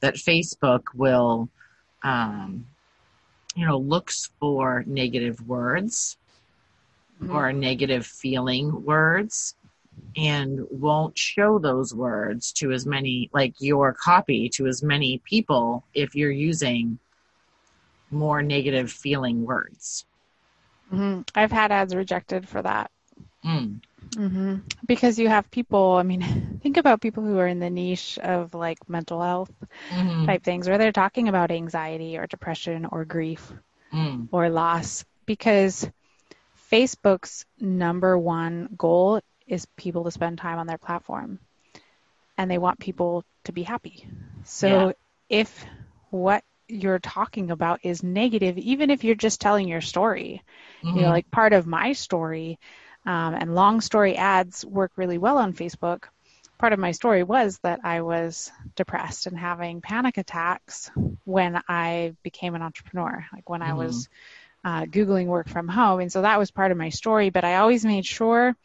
that 0.00 0.14
Facebook 0.14 0.82
will, 0.94 1.48
um, 2.02 2.66
you 3.54 3.66
know, 3.66 3.78
looks 3.78 4.30
for 4.40 4.84
negative 4.86 5.46
words 5.46 6.16
or 7.30 7.52
negative 7.52 8.06
feeling 8.06 8.84
words 8.84 9.54
and 10.16 10.60
won't 10.70 11.18
show 11.18 11.58
those 11.58 11.94
words 11.94 12.52
to 12.52 12.72
as 12.72 12.86
many 12.86 13.30
like 13.32 13.54
your 13.60 13.92
copy 13.92 14.48
to 14.50 14.66
as 14.66 14.82
many 14.82 15.18
people 15.24 15.84
if 15.94 16.14
you're 16.14 16.30
using 16.30 16.98
more 18.10 18.42
negative 18.42 18.90
feeling 18.90 19.44
words. 19.44 20.06
hmm 20.90 21.20
I've 21.34 21.52
had 21.52 21.72
ads 21.72 21.94
rejected 21.94 22.48
for 22.48 22.62
that. 22.62 22.90
Mm. 23.44 23.80
hmm 24.16 24.56
Because 24.86 25.18
you 25.18 25.28
have 25.28 25.50
people, 25.50 25.92
I 25.94 26.02
mean, 26.02 26.22
think 26.62 26.76
about 26.76 27.00
people 27.00 27.24
who 27.24 27.38
are 27.38 27.46
in 27.46 27.58
the 27.60 27.70
niche 27.70 28.18
of 28.18 28.54
like 28.54 28.78
mental 28.88 29.20
health 29.22 29.52
Mhm. 29.90 30.26
type 30.26 30.42
things 30.42 30.68
where 30.68 30.78
they're 30.78 30.92
talking 30.92 31.28
about 31.28 31.50
anxiety 31.50 32.16
or 32.18 32.26
depression 32.26 32.86
or 32.90 33.04
grief 33.04 33.52
Mm. 33.92 34.28
or 34.32 34.48
loss 34.50 35.04
because 35.26 35.88
Facebook's 36.72 37.44
number 37.60 38.18
one 38.18 38.68
goal 38.76 39.20
is 39.46 39.66
people 39.76 40.04
to 40.04 40.10
spend 40.10 40.38
time 40.38 40.58
on 40.58 40.66
their 40.66 40.78
platform 40.78 41.38
and 42.36 42.50
they 42.50 42.58
want 42.58 42.78
people 42.78 43.24
to 43.44 43.52
be 43.52 43.62
happy. 43.62 44.06
So 44.44 44.92
Yeah. 44.92 44.92
if 45.28 45.64
what 46.10 46.42
you're 46.68 46.98
talking 46.98 47.50
about 47.50 47.80
is 47.84 48.02
negative, 48.02 48.58
even 48.58 48.90
if 48.90 49.04
you're 49.04 49.14
just 49.14 49.40
telling 49.40 49.68
your 49.68 49.80
story, 49.80 50.42
you 50.92 51.02
know, 51.02 51.08
Mhm. 51.08 51.10
like 51.10 51.30
part 51.30 51.52
of 51.52 51.66
my 51.66 51.92
story 51.92 52.58
um, 53.06 53.34
and 53.34 53.54
long 53.54 53.80
story 53.80 54.16
ads 54.16 54.64
work 54.64 54.92
really 54.96 55.18
well 55.18 55.38
on 55.38 55.52
Facebook. 55.52 56.04
Part 56.58 56.72
of 56.72 56.78
my 56.78 56.92
story 56.92 57.22
was 57.22 57.58
that 57.62 57.80
I 57.84 58.02
was 58.02 58.50
depressed 58.76 59.26
and 59.26 59.38
having 59.38 59.80
panic 59.80 60.16
attacks 60.18 60.90
when 61.24 61.60
I 61.68 62.14
became 62.22 62.54
an 62.54 62.62
entrepreneur, 62.62 63.24
like 63.32 63.48
when 63.50 63.62
I 63.62 63.74
Mhm. 63.74 63.74
was 63.74 64.08
uh, 64.64 64.84
Googling 64.84 65.26
work 65.26 65.48
from 65.48 65.68
home. 65.68 66.00
And 66.00 66.12
so 66.12 66.22
that 66.22 66.38
was 66.38 66.50
part 66.50 66.70
of 66.72 66.78
my 66.78 66.90
story, 66.90 67.30
but 67.30 67.44
I 67.44 67.56
always 67.56 67.84
made 67.84 68.06
sure 68.06 68.56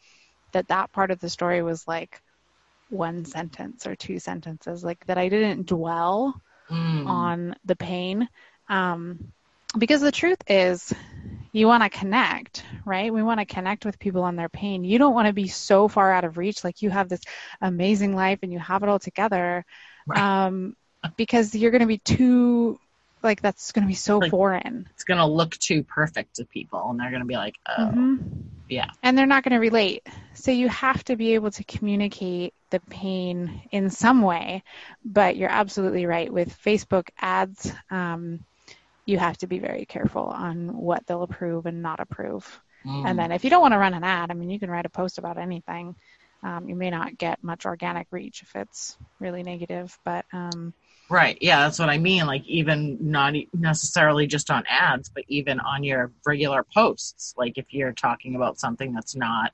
that 0.52 0.68
that 0.68 0.92
part 0.92 1.10
of 1.10 1.20
the 1.20 1.28
story 1.28 1.62
was 1.62 1.86
like 1.86 2.20
one 2.88 3.24
sentence 3.24 3.86
or 3.86 3.94
two 3.94 4.18
sentences, 4.18 4.82
like 4.84 5.04
that 5.06 5.18
I 5.18 5.28
didn't 5.28 5.66
dwell 5.66 6.40
Mm. 6.70 7.06
on 7.08 7.54
the 7.64 7.74
pain. 7.74 8.28
Um, 8.68 9.32
because 9.76 10.00
the 10.00 10.12
truth 10.12 10.38
is, 10.46 10.92
you 11.52 11.66
want 11.66 11.82
to 11.82 11.88
connect, 11.90 12.64
right? 12.84 13.12
We 13.12 13.24
want 13.24 13.40
to 13.40 13.46
connect 13.46 13.84
with 13.84 13.98
people 13.98 14.22
on 14.22 14.36
their 14.36 14.48
pain. 14.48 14.84
You 14.84 14.98
don't 14.98 15.14
want 15.14 15.26
to 15.26 15.32
be 15.32 15.48
so 15.48 15.88
far 15.88 16.12
out 16.12 16.22
of 16.24 16.38
reach, 16.38 16.62
like 16.62 16.80
you 16.80 16.90
have 16.90 17.08
this 17.08 17.22
amazing 17.60 18.14
life 18.14 18.38
and 18.42 18.52
you 18.52 18.60
have 18.60 18.84
it 18.84 18.88
all 18.88 19.00
together, 19.00 19.64
Right. 20.06 20.20
um, 20.20 20.76
because 21.16 21.54
you're 21.56 21.72
going 21.72 21.80
to 21.80 21.86
be 21.86 21.98
too, 21.98 22.78
like, 23.22 23.42
that's 23.42 23.72
going 23.72 23.82
to 23.84 23.88
be 23.88 23.94
so 23.94 24.18
Like- 24.18 24.30
foreign. 24.30 24.88
It's 24.94 25.04
gonna 25.04 25.26
look 25.26 25.56
too 25.58 25.82
perfect 25.82 26.36
to 26.36 26.44
people, 26.44 26.88
and 26.90 27.00
they're 27.00 27.10
gonna 27.10 27.24
be 27.24 27.36
like, 27.36 27.56
"Oh, 27.66 27.86
hmm 27.86 28.16
Yeah. 28.70 28.90
And 29.02 29.18
they're 29.18 29.26
not 29.26 29.42
going 29.42 29.52
to 29.52 29.58
relate. 29.58 30.06
So 30.34 30.52
you 30.52 30.68
have 30.68 31.02
to 31.04 31.16
be 31.16 31.34
able 31.34 31.50
to 31.50 31.64
communicate 31.64 32.54
the 32.70 32.80
pain 32.80 33.62
in 33.72 33.90
some 33.90 34.22
way. 34.22 34.62
But 35.04 35.36
you're 35.36 35.50
absolutely 35.50 36.06
right. 36.06 36.32
With 36.32 36.56
Facebook 36.64 37.08
ads, 37.20 37.72
um, 37.90 38.44
you 39.06 39.18
have 39.18 39.36
to 39.38 39.48
be 39.48 39.58
very 39.58 39.86
careful 39.86 40.22
on 40.22 40.76
what 40.76 41.04
they'll 41.06 41.24
approve 41.24 41.66
and 41.66 41.82
not 41.82 42.00
approve. 42.00 42.60
Mm. 42.86 43.06
And 43.06 43.18
then 43.18 43.32
if 43.32 43.44
you 43.44 43.50
don't 43.50 43.60
want 43.60 43.72
to 43.72 43.78
run 43.78 43.94
an 43.94 44.04
ad, 44.04 44.30
I 44.30 44.34
mean, 44.34 44.50
you 44.50 44.60
can 44.60 44.70
write 44.70 44.86
a 44.86 44.90
post 44.90 45.18
about 45.18 45.36
anything. 45.36 45.96
Um, 46.42 46.68
you 46.68 46.76
may 46.76 46.90
not 46.90 47.18
get 47.18 47.42
much 47.42 47.66
organic 47.66 48.06
reach 48.10 48.42
if 48.42 48.54
it's 48.56 48.96
really 49.18 49.42
negative, 49.42 49.98
but 50.04 50.24
um, 50.32 50.72
right, 51.10 51.36
yeah, 51.40 51.64
that's 51.64 51.78
what 51.78 51.90
I 51.90 51.98
mean. 51.98 52.26
Like 52.26 52.46
even 52.46 52.96
not 53.00 53.34
necessarily 53.52 54.26
just 54.26 54.50
on 54.50 54.62
ads, 54.68 55.08
but 55.08 55.24
even 55.28 55.60
on 55.60 55.82
your 55.84 56.12
regular 56.24 56.64
posts. 56.72 57.34
Like 57.36 57.58
if 57.58 57.74
you're 57.74 57.92
talking 57.92 58.36
about 58.36 58.58
something 58.58 58.92
that's 58.92 59.16
not 59.16 59.52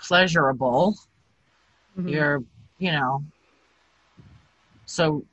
pleasurable, 0.00 0.96
mm-hmm. 1.96 2.08
you're, 2.08 2.42
you 2.78 2.92
know. 2.92 3.22
So 4.86 5.24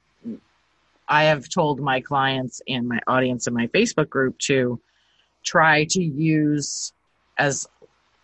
I 1.07 1.25
have 1.25 1.47
told 1.47 1.79
my 1.79 2.01
clients 2.01 2.61
and 2.67 2.87
my 2.87 2.99
audience 3.07 3.47
in 3.47 3.53
my 3.53 3.67
Facebook 3.67 4.09
group 4.09 4.37
to 4.39 4.79
try 5.43 5.85
to 5.85 6.03
use 6.03 6.91
as 7.37 7.67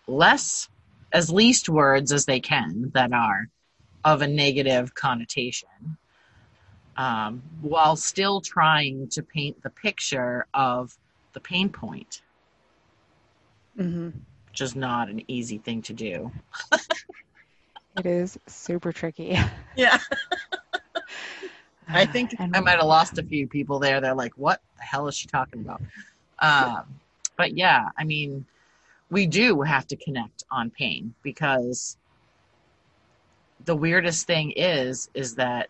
less 0.07 0.67
as 1.11 1.31
least 1.31 1.69
words 1.69 2.11
as 2.11 2.25
they 2.25 2.39
can 2.39 2.91
that 2.93 3.13
are 3.13 3.49
of 4.03 4.21
a 4.21 4.27
negative 4.27 4.93
connotation 4.95 5.97
um, 6.99 7.41
while 7.61 7.95
still 7.95 8.41
trying 8.41 9.07
to 9.07 9.23
paint 9.23 9.63
the 9.63 9.69
picture 9.69 10.45
of 10.53 10.95
the 11.31 11.39
pain 11.39 11.69
point. 11.69 12.21
Mm-hmm. 13.79 14.09
which 14.49 14.59
is 14.59 14.75
not 14.75 15.07
an 15.07 15.23
easy 15.29 15.57
thing 15.57 15.81
to 15.83 15.93
do. 15.93 16.29
It 17.97 18.05
is 18.05 18.37
super 18.47 18.91
tricky. 18.91 19.39
Yeah. 19.77 19.99
I 21.87 22.05
think 22.05 22.35
and 22.37 22.55
i 22.55 22.59
might 22.59 22.77
have 22.77 22.85
lost 22.85 23.17
a 23.17 23.23
few 23.23 23.47
people 23.47 23.79
there 23.79 23.99
they're 23.99 24.13
like 24.13 24.33
what 24.37 24.61
the 24.77 24.83
hell 24.83 25.07
is 25.07 25.15
she 25.15 25.27
talking 25.27 25.61
about? 25.61 25.81
Um, 26.37 26.83
but 27.35 27.57
yeah 27.57 27.89
i 27.97 28.03
mean 28.03 28.45
we 29.09 29.25
do 29.25 29.61
have 29.61 29.87
to 29.87 29.95
connect 29.95 30.43
on 30.51 30.69
pain 30.69 31.15
because 31.23 31.97
the 33.65 33.75
weirdest 33.75 34.27
thing 34.27 34.51
is 34.51 35.09
is 35.15 35.33
that 35.35 35.69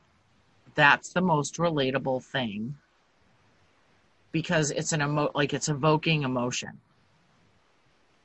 that's 0.76 1.13
the 1.13 1.22
most 1.22 1.57
relatable 1.57 2.24
thing 2.24 2.76
because 4.32 4.72
it's 4.72 4.91
an 4.91 5.01
emo 5.01 5.32
like 5.34 5.53
it's 5.53 5.70
evoking 5.70 6.24
emotion 6.24 6.80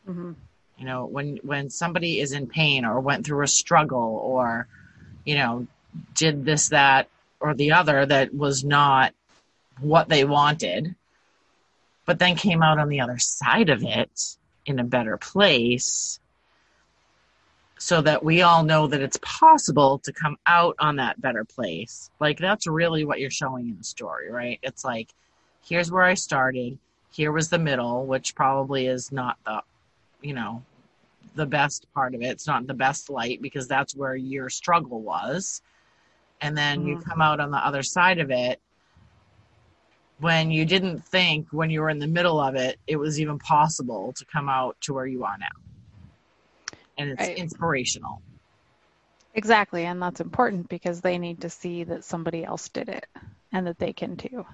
mm-hmm. 0.09 0.33
you 0.79 0.85
know 0.85 1.07
when 1.07 1.39
when 1.43 1.71
somebody 1.71 2.21
is 2.21 2.33
in 2.33 2.47
pain 2.47 2.85
or 2.85 3.01
went 3.01 3.25
through 3.25 3.43
a 3.43 3.49
struggle 3.49 4.21
or 4.23 4.69
you 5.25 5.35
know 5.35 5.67
did 6.15 6.45
this 6.45 6.69
that 6.69 7.09
or 7.41 7.55
the 7.55 7.73
other 7.73 8.05
that 8.05 8.35
was 8.35 8.65
not 8.65 9.15
what 9.81 10.09
they 10.09 10.25
wanted 10.25 10.95
but 12.07 12.19
then 12.19 12.37
came 12.37 12.63
out 12.63 12.79
on 12.79 12.89
the 12.89 13.01
other 13.01 13.19
side 13.19 13.71
of 13.71 13.83
it 13.83 14.37
in 14.67 14.79
a 14.79 14.85
better 14.85 15.17
place 15.17 16.19
so 17.85 18.01
that 18.01 18.25
we 18.25 18.41
all 18.41 18.63
know 18.65 18.87
that 18.87 19.03
it's 19.03 19.19
possible 19.21 19.99
to 19.99 20.11
come 20.11 20.39
out 20.47 20.75
on 20.79 20.97
that 20.97 21.21
better 21.21 21.45
place. 21.45 22.09
Like 22.19 22.39
that's 22.39 22.67
really 22.67 23.05
what 23.05 23.21
you're 23.21 23.29
showing 23.29 23.69
in 23.69 23.77
the 23.77 23.85
story, 23.85 24.31
right? 24.31 24.59
It's 24.63 24.87
like 24.87 25.11
here's 25.63 25.93
where 25.93 26.03
I 26.03 26.15
started, 26.15 26.79
here 27.11 27.31
was 27.31 27.51
the 27.51 27.59
middle, 27.59 28.07
which 28.07 28.35
probably 28.35 28.87
is 28.87 29.13
not 29.13 29.37
the 29.45 29.61
you 30.23 30.33
know, 30.33 30.63
the 31.35 31.45
best 31.45 31.87
part 31.93 32.15
of 32.15 32.23
it. 32.23 32.29
It's 32.29 32.47
not 32.47 32.67
the 32.67 32.73
best 32.73 33.11
light 33.11 33.43
because 33.43 33.69
that's 33.69 33.95
where 33.95 34.17
your 34.17 34.49
struggle 34.49 35.03
was. 35.03 35.61
And 36.41 36.57
then 36.57 36.79
mm-hmm. 36.79 36.89
you 36.89 37.01
come 37.01 37.21
out 37.21 37.39
on 37.39 37.51
the 37.51 37.59
other 37.59 37.83
side 37.83 38.19
of 38.19 38.31
it 38.31 38.63
when 40.21 40.51
you 40.51 40.65
didn't 40.65 41.05
think 41.05 41.49
when 41.51 41.69
you 41.69 41.83
were 41.83 41.91
in 41.91 41.99
the 41.99 42.07
middle 42.07 42.41
of 42.41 42.55
it 42.55 42.79
it 42.87 42.97
was 42.97 43.21
even 43.21 43.39
possible 43.39 44.15
to 44.15 44.25
come 44.25 44.49
out 44.49 44.75
to 44.81 44.95
where 44.95 45.07
you 45.07 45.23
are 45.23 45.37
now 45.39 45.74
and 46.99 47.11
it's 47.11 47.21
right. 47.21 47.37
inspirational 47.37 48.21
exactly 49.35 49.85
and 49.85 50.01
that's 50.01 50.21
important 50.21 50.69
because 50.69 51.01
they 51.01 51.19
need 51.19 51.41
to 51.41 51.51
see 51.51 51.85
that 51.85 52.05
somebody 52.05 52.45
else 52.45 52.69
did 52.69 52.89
it 52.89 53.07
and 53.53 53.67
that 53.67 53.79
they 53.79 53.93
can 53.93 54.17
too 54.17 54.45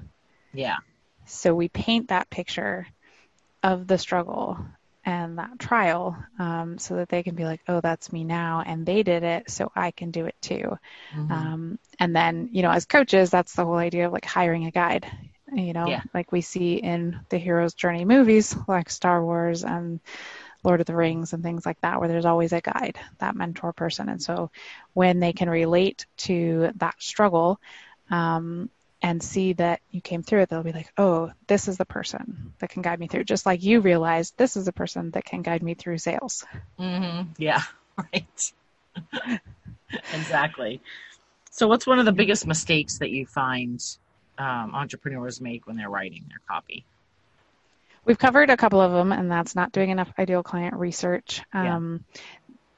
yeah 0.52 0.76
so 1.26 1.54
we 1.54 1.68
paint 1.68 2.08
that 2.08 2.30
picture 2.30 2.86
of 3.62 3.86
the 3.86 3.98
struggle 3.98 4.58
and 5.04 5.38
that 5.38 5.58
trial 5.58 6.16
um, 6.38 6.76
so 6.78 6.96
that 6.96 7.08
they 7.08 7.22
can 7.22 7.34
be 7.34 7.44
like 7.44 7.60
oh 7.68 7.80
that's 7.80 8.12
me 8.12 8.24
now 8.24 8.62
and 8.64 8.84
they 8.84 9.02
did 9.02 9.22
it 9.22 9.50
so 9.50 9.70
i 9.74 9.90
can 9.90 10.10
do 10.10 10.26
it 10.26 10.34
too 10.40 10.78
mm-hmm. 11.14 11.32
um, 11.32 11.78
and 11.98 12.14
then 12.14 12.48
you 12.52 12.62
know 12.62 12.70
as 12.70 12.84
coaches 12.84 13.30
that's 13.30 13.54
the 13.54 13.64
whole 13.64 13.76
idea 13.76 14.06
of 14.06 14.12
like 14.12 14.24
hiring 14.24 14.66
a 14.66 14.70
guide 14.70 15.10
you 15.52 15.72
know, 15.72 15.86
yeah. 15.86 16.02
like 16.14 16.32
we 16.32 16.40
see 16.40 16.74
in 16.74 17.20
the 17.28 17.38
hero's 17.38 17.74
journey 17.74 18.04
movies 18.04 18.56
like 18.68 18.90
Star 18.90 19.22
Wars 19.24 19.64
and 19.64 20.00
Lord 20.62 20.80
of 20.80 20.86
the 20.86 20.96
Rings 20.96 21.32
and 21.32 21.42
things 21.42 21.64
like 21.64 21.80
that, 21.80 21.98
where 21.98 22.08
there's 22.08 22.24
always 22.24 22.52
a 22.52 22.60
guide, 22.60 22.98
that 23.18 23.36
mentor 23.36 23.72
person. 23.72 24.08
And 24.08 24.22
so 24.22 24.50
when 24.92 25.20
they 25.20 25.32
can 25.32 25.48
relate 25.48 26.06
to 26.18 26.70
that 26.76 26.94
struggle 26.98 27.60
um, 28.10 28.70
and 29.02 29.22
see 29.22 29.54
that 29.54 29.80
you 29.90 30.00
came 30.00 30.22
through 30.22 30.42
it, 30.42 30.48
they'll 30.48 30.62
be 30.62 30.72
like, 30.72 30.92
oh, 30.98 31.32
this 31.46 31.68
is 31.68 31.78
the 31.78 31.84
person 31.84 32.52
that 32.58 32.70
can 32.70 32.82
guide 32.82 33.00
me 33.00 33.08
through. 33.08 33.24
Just 33.24 33.46
like 33.46 33.62
you 33.62 33.80
realized 33.80 34.34
this 34.36 34.56
is 34.56 34.66
the 34.66 34.72
person 34.72 35.10
that 35.12 35.24
can 35.24 35.42
guide 35.42 35.62
me 35.62 35.74
through 35.74 35.98
sales. 35.98 36.44
Mm-hmm. 36.78 37.30
Yeah, 37.38 37.62
right. 38.12 38.52
exactly. 40.12 40.80
So, 41.50 41.66
what's 41.66 41.86
one 41.86 41.98
of 41.98 42.04
the 42.04 42.12
biggest 42.12 42.46
mistakes 42.46 42.98
that 42.98 43.10
you 43.10 43.26
find 43.26 43.82
um, 44.38 44.74
entrepreneurs 44.74 45.40
make 45.40 45.66
when 45.66 45.76
they're 45.76 45.90
writing 45.90 46.24
their 46.28 46.40
copy? 46.48 46.84
We've 48.10 48.18
covered 48.18 48.50
a 48.50 48.56
couple 48.56 48.80
of 48.80 48.90
them, 48.90 49.12
and 49.12 49.30
that's 49.30 49.54
not 49.54 49.70
doing 49.70 49.90
enough 49.90 50.12
ideal 50.18 50.42
client 50.42 50.74
research 50.74 51.42
um, 51.52 52.04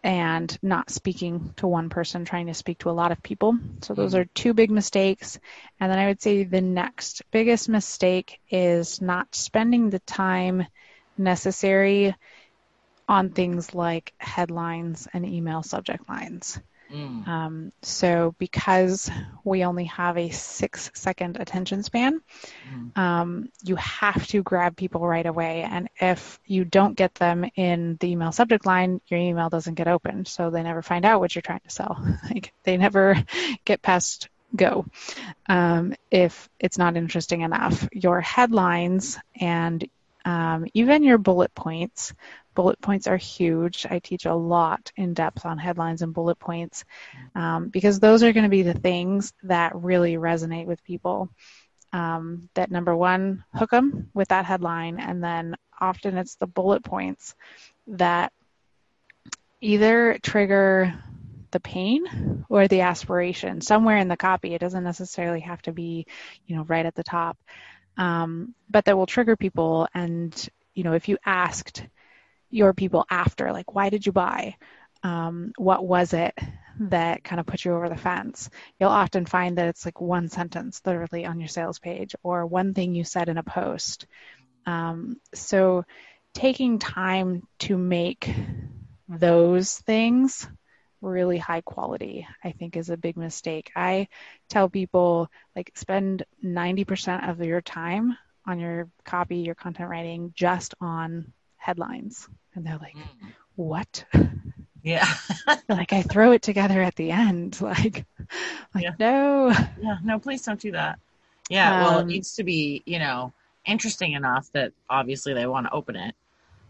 yeah. 0.05 0.11
and 0.11 0.59
not 0.61 0.91
speaking 0.91 1.55
to 1.57 1.67
one 1.67 1.89
person, 1.89 2.27
trying 2.27 2.49
to 2.49 2.53
speak 2.53 2.81
to 2.81 2.91
a 2.91 2.93
lot 2.93 3.13
of 3.13 3.23
people. 3.23 3.57
So, 3.81 3.95
those 3.95 4.13
mm-hmm. 4.13 4.21
are 4.21 4.25
two 4.35 4.53
big 4.53 4.71
mistakes. 4.71 5.41
And 5.81 5.91
then 5.91 5.99
I 5.99 6.09
would 6.09 6.21
say 6.21 6.45
the 6.45 6.61
next 6.61 7.23
biggest 7.31 7.71
mistake 7.71 8.41
is 8.51 9.01
not 9.01 9.35
spending 9.35 9.89
the 9.89 10.01
time 10.01 10.67
necessary 11.17 12.15
on 13.09 13.31
things 13.31 13.75
like 13.75 14.13
headlines 14.19 15.09
and 15.15 15.25
email 15.25 15.63
subject 15.63 16.07
lines. 16.11 16.61
Mm. 16.93 17.27
Um, 17.27 17.73
so 17.83 18.35
because 18.39 19.11
we 19.45 19.65
only 19.65 19.85
have 19.85 20.19
a 20.19 20.31
six 20.31 20.91
second 20.95 21.39
attention 21.41 21.83
span, 21.83 22.21
mm. 22.71 22.99
um, 22.99 23.49
you 23.63 23.77
have 23.77 24.27
to 24.29 24.43
grab 24.43 24.77
people 24.77 25.07
right 25.07 25.25
away. 25.25 25.63
And 25.63 25.89
if 25.97 26.39
you 26.47 26.65
don't 26.65 26.97
get 26.97 27.15
them 27.15 27.47
in 27.57 27.97
the 28.01 28.09
email 28.09 28.33
subject 28.33 28.67
line, 28.67 29.01
your 29.07 29.21
email 29.21 29.49
doesn't 29.49 29.75
get 29.75 29.89
opened. 29.89 30.29
So 30.29 30.51
they 30.51 30.63
never 30.63 30.83
find 30.83 31.05
out 31.05 31.21
what 31.21 31.35
you're 31.35 31.43
trying 31.43 31.61
to 31.61 31.71
sell. 31.71 31.99
like 32.31 32.53
they 32.65 32.77
never 32.77 33.17
get 33.65 33.83
past 33.83 34.29
go 34.55 34.85
um, 35.49 35.95
if 36.11 36.51
it's 36.61 36.79
not 36.79 36.97
interesting 36.97 37.41
enough. 37.41 37.89
Your 37.93 38.21
headlines 38.21 39.19
and 39.35 39.89
um, 40.25 40.67
even 40.75 41.03
your 41.03 41.19
bullet 41.19 41.55
points 41.55 42.15
bullet 42.55 42.81
points 42.81 43.07
are 43.07 43.17
huge. 43.17 43.87
I 43.89 43.99
teach 43.99 44.27
a 44.27 44.35
lot 44.35 44.93
in 44.97 45.15
depth 45.15 45.45
on 45.45 45.59
headlines 45.59 46.03
and 46.03 46.15
bullet 46.15 46.39
points 46.39 46.85
um, 47.35 47.69
because 47.69 48.01
those 48.01 48.23
are 48.23 48.33
going 48.33 48.45
to 48.45 48.51
be 48.51 48.63
the 48.63 48.75
things 48.75 49.33
that 49.45 49.75
really 49.75 50.15
resonate 50.15 50.67
with 50.67 50.85
people. 50.85 51.31
Um, 51.93 52.49
that 52.55 52.71
number 52.71 52.97
one, 52.97 53.45
hook 53.55 53.71
them 53.71 54.11
with 54.15 54.29
that 54.29 54.47
headline, 54.47 54.99
and 54.99 55.23
then 55.23 55.57
often 55.79 56.17
it's 56.17 56.37
the 56.37 56.47
bullet 56.47 56.83
points 56.83 57.35
that 57.89 58.33
either 59.61 60.19
trigger 60.23 60.95
the 61.51 61.61
pain 61.61 62.45
or 62.49 62.67
the 62.67 62.81
aspiration 62.81 63.61
somewhere 63.61 63.99
in 63.99 64.09
the 64.09 64.17
copy. 64.17 64.55
It 64.55 64.61
doesn't 64.61 64.85
necessarily 64.85 65.41
have 65.41 65.61
to 65.63 65.73
be, 65.73 66.07
you 66.47 66.57
know, 66.57 66.65
right 66.65 66.87
at 66.87 66.95
the 66.95 67.05
top, 67.05 67.37
um, 67.99 68.55
but 68.71 68.87
that 68.87 68.97
will 68.97 69.07
trigger 69.07 69.37
people. 69.37 69.87
And 69.95 70.35
you 70.75 70.85
know, 70.85 70.95
if 70.95 71.09
you 71.09 71.19
asked 71.25 71.85
your 72.53 72.73
people 72.75 73.05
after 73.11 73.53
like 73.53 73.75
why 73.75 73.91
did 73.91 74.07
you 74.07 74.13
buy? 74.13 74.57
Um, 75.03 75.53
what 75.57 75.85
was 75.85 76.13
it 76.13 76.39
that 76.79 77.25
kind 77.25 77.41
of 77.41 77.47
put 77.47 77.65
you 77.65 77.75
over 77.75 77.89
the 77.89 77.97
fence? 77.97 78.49
You'll 78.79 78.91
often 78.91 79.27
find 79.27 79.59
that 79.59 79.69
it's 79.69 79.85
like 79.85 80.01
one 80.01 80.29
sentence 80.29 80.81
literally 80.87 81.27
on 81.27 81.41
your 81.41 81.49
sales 81.49 81.81
page 81.81 82.15
or 82.23 82.47
one 82.47 82.75
thing 82.75 82.95
you 82.95 83.03
said 83.03 83.29
in 83.29 83.39
a 83.39 83.43
post. 83.43 84.07
Um, 84.67 85.17
so 85.35 85.85
taking 86.35 86.79
time 86.79 87.43
to 87.61 87.77
make 87.77 88.33
those 89.09 89.79
things 89.79 90.47
really 91.03 91.37
high 91.37 91.61
quality 91.61 92.27
i 92.45 92.53
think 92.53 92.77
is 92.77 92.89
a 92.89 92.97
big 92.97 93.17
mistake. 93.17 93.73
I 93.75 94.09
tell 94.49 94.69
people 94.69 95.29
like 95.57 95.73
spend 95.75 96.25
90% 96.45 97.29
of 97.29 97.45
your 97.45 97.61
time 97.61 98.17
on 98.47 98.61
your 98.61 98.89
copy 99.05 99.39
your 99.39 99.57
content 99.57 99.91
writing 99.91 100.33
just 100.35 100.75
on 100.81 101.33
headlines. 101.57 102.29
And 102.55 102.67
they're 102.67 102.79
like, 102.79 102.97
Mm. 102.97 103.33
what? 103.57 104.05
Yeah. 104.83 105.07
like 105.69 105.93
I 105.93 106.03
throw 106.03 106.33
it 106.33 106.43
together 106.43 106.83
at 106.83 106.97
the 106.97 107.11
end. 107.11 107.59
Like, 107.61 108.05
like 108.75 108.85
Yeah. 108.85 108.93
no. 108.99 109.53
yeah. 109.81 109.99
No, 110.03 110.19
please 110.19 110.43
don't 110.43 110.61
do 110.61 110.73
that. 110.73 110.99
Yeah. 111.49 111.73
well, 111.81 111.99
it 111.99 112.03
Um, 112.03 112.09
needs 112.09 112.35
to 112.37 112.45
be, 112.45 112.83
you 112.87 112.99
know, 112.99 113.33
interesting 113.65 114.13
enough 114.13 114.51
that 114.53 114.73
obviously 114.91 115.35
they 115.35 115.47
want 115.47 115.67
to 115.67 115.73
open 115.73 115.97
it. 115.97 116.15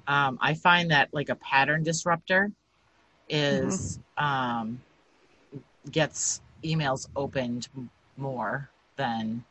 Um, 0.07 0.39
I 0.41 0.55
find 0.55 0.91
that 0.91 1.09
like 1.12 1.28
a 1.30 1.37
pattern 1.37 1.83
disruptor 1.85 2.51
is 3.28 3.99
um, 4.18 4.80
gets 5.91 6.41
emails 6.64 7.09
opened 7.16 7.68
more 8.16 8.68
than 8.97 9.45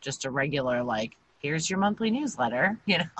just 0.00 0.24
a 0.24 0.30
regular 0.30 0.82
like 0.82 1.16
here's 1.38 1.68
your 1.68 1.78
monthly 1.78 2.10
newsletter 2.10 2.78
you 2.86 2.98
know 2.98 3.04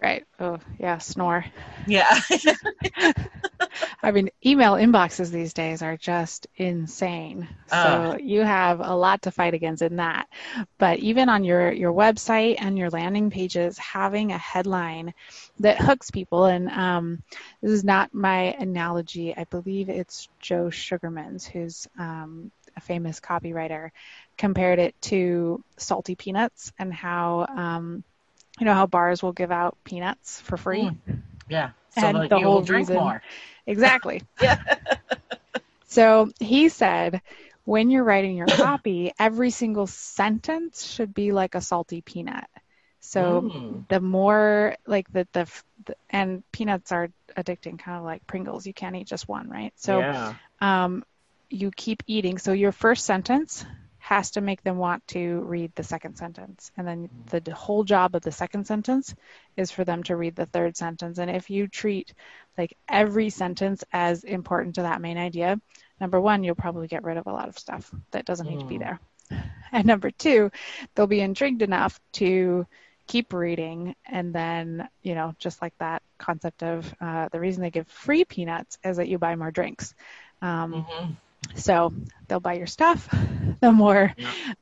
Right. 0.00 0.24
Oh 0.38 0.58
yeah, 0.78 0.98
snore. 0.98 1.44
yeah 1.86 2.20
I 4.02 4.12
mean, 4.12 4.30
email 4.44 4.74
inboxes 4.74 5.30
these 5.30 5.52
days 5.52 5.82
are 5.82 5.96
just 5.96 6.46
insane. 6.56 7.48
So 7.66 8.16
Ugh. 8.16 8.20
you 8.20 8.42
have 8.42 8.80
a 8.80 8.94
lot 8.94 9.22
to 9.22 9.30
fight 9.30 9.54
against 9.54 9.82
in 9.82 9.96
that. 9.96 10.28
But 10.78 11.00
even 11.00 11.28
on 11.28 11.44
your, 11.44 11.70
your 11.72 11.92
website 11.92 12.56
and 12.58 12.78
your 12.78 12.90
landing 12.90 13.30
pages, 13.30 13.78
having 13.78 14.32
a 14.32 14.38
headline 14.38 15.14
that 15.60 15.78
hooks 15.80 16.10
people, 16.10 16.46
and 16.46 16.68
um, 16.70 17.22
this 17.62 17.72
is 17.72 17.84
not 17.84 18.14
my 18.14 18.54
analogy, 18.58 19.34
I 19.36 19.44
believe 19.44 19.88
it's 19.88 20.28
Joe 20.40 20.70
Sugarman's, 20.70 21.46
who's 21.46 21.88
um, 21.98 22.50
a 22.76 22.80
famous 22.80 23.20
copywriter, 23.20 23.90
compared 24.38 24.78
it 24.78 24.94
to 25.02 25.62
salty 25.78 26.16
peanuts 26.16 26.72
and 26.78 26.94
how, 26.94 27.46
um, 27.48 28.04
you 28.60 28.66
know, 28.66 28.74
how 28.74 28.86
bars 28.86 29.22
will 29.22 29.32
give 29.32 29.52
out 29.52 29.76
peanuts 29.84 30.40
for 30.40 30.56
free. 30.56 30.82
Mm. 30.82 31.22
yeah 31.48 31.70
so 31.90 32.00
And 32.02 32.16
the 32.30 32.38
will 32.38 32.42
whole 32.44 32.62
drink 32.62 32.88
reason- 32.88 32.96
more 32.98 33.22
Exactly. 33.66 34.22
yeah 34.40 34.56
So 35.86 36.30
he 36.40 36.68
said, 36.68 37.20
when 37.64 37.90
you're 37.90 38.04
writing 38.04 38.36
your 38.36 38.46
copy, 38.56 39.12
every 39.18 39.50
single 39.50 39.86
sentence 39.86 40.84
should 40.84 41.14
be 41.14 41.32
like 41.32 41.54
a 41.54 41.60
salty 41.60 42.02
peanut. 42.02 42.44
So 43.00 43.42
Mm. 43.42 43.86
the 43.88 44.00
more 44.00 44.76
like 44.86 45.10
the, 45.12 45.26
the, 45.32 45.46
the 45.86 45.96
and 46.10 46.42
peanuts 46.52 46.92
are 46.92 47.08
addicting, 47.36 47.78
kind 47.78 47.98
of 47.98 48.04
like 48.04 48.26
Pringles. 48.26 48.66
You 48.66 48.74
can't 48.74 48.96
eat 48.96 49.06
just 49.06 49.28
one, 49.28 49.48
right? 49.48 49.72
So 49.76 50.00
yeah 50.00 50.34
um, 50.60 51.04
you 51.50 51.70
keep 51.74 52.02
eating. 52.06 52.38
So 52.38 52.52
your 52.52 52.72
first 52.72 53.04
sentence 53.06 53.64
has 54.08 54.30
to 54.32 54.40
make 54.40 54.62
them 54.62 54.78
want 54.78 55.06
to 55.08 55.40
read 55.42 55.72
the 55.74 55.82
second 55.84 56.16
sentence. 56.16 56.70
And 56.76 56.86
then 56.86 57.10
the, 57.30 57.40
the 57.40 57.54
whole 57.54 57.84
job 57.84 58.14
of 58.14 58.22
the 58.22 58.32
second 58.32 58.66
sentence 58.66 59.14
is 59.56 59.70
for 59.70 59.84
them 59.84 60.02
to 60.04 60.16
read 60.16 60.34
the 60.36 60.46
third 60.46 60.76
sentence. 60.76 61.18
And 61.18 61.30
if 61.30 61.50
you 61.50 61.68
treat 61.68 62.14
like 62.56 62.76
every 62.88 63.30
sentence 63.30 63.84
as 63.92 64.24
important 64.24 64.76
to 64.76 64.82
that 64.82 65.00
main 65.00 65.18
idea, 65.18 65.60
number 66.00 66.20
one, 66.20 66.42
you'll 66.44 66.54
probably 66.64 66.88
get 66.88 67.04
rid 67.04 67.18
of 67.18 67.26
a 67.26 67.32
lot 67.32 67.48
of 67.48 67.58
stuff 67.58 67.92
that 68.12 68.24
doesn't 68.26 68.48
need 68.48 68.60
to 68.60 68.66
be 68.66 68.78
Mm. 68.78 68.84
there. 68.84 69.00
And 69.72 69.86
number 69.86 70.10
two, 70.10 70.50
they'll 70.94 71.06
be 71.06 71.20
intrigued 71.20 71.62
enough 71.62 72.00
to 72.14 72.66
keep 73.06 73.32
reading. 73.32 73.94
And 74.06 74.34
then, 74.34 74.88
you 75.02 75.14
know, 75.14 75.34
just 75.38 75.60
like 75.62 75.74
that 75.78 76.02
concept 76.18 76.62
of 76.62 76.92
uh, 77.00 77.28
the 77.30 77.40
reason 77.40 77.62
they 77.62 77.70
give 77.70 77.88
free 77.88 78.24
peanuts 78.24 78.78
is 78.84 78.96
that 78.96 79.08
you 79.08 79.18
buy 79.18 79.36
more 79.36 79.50
drinks. 79.50 79.94
Um, 80.42 80.88
Mhm. 80.90 81.16
So 81.54 81.92
they'll 82.26 82.40
buy 82.40 82.54
your 82.54 82.66
stuff, 82.66 83.08
the 83.60 83.72
more 83.72 84.14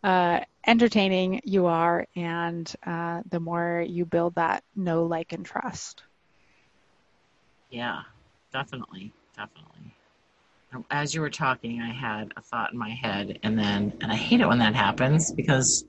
uh, 0.03 0.41
entertaining 0.67 1.41
you 1.45 1.67
are, 1.67 2.07
and 2.17 2.73
uh, 2.85 3.23
the 3.29 3.41
more 3.41 3.85
you 3.87 4.05
build 4.05 4.35
that 4.37 4.65
know, 4.75 5.05
like, 5.05 5.33
and 5.33 5.45
trust. 5.45 6.03
yeah 7.71 8.03
definitely 8.53 9.13
definitely. 9.37 9.93
As 10.91 11.15
you 11.15 11.21
were 11.21 11.31
talking 11.31 11.81
i 11.81 11.93
had 11.93 12.33
a 12.37 12.43
thought 12.43 12.73
in 12.73 12.79
my 12.79 12.91
head 12.91 13.39
and 13.43 13.59
then 13.59 13.93
and 14.01 14.13
i 14.13 14.15
hate 14.15 14.41
it 14.41 14.47
when 14.47 14.59
that 14.59 14.75
happens 14.75 15.33
because 15.33 15.85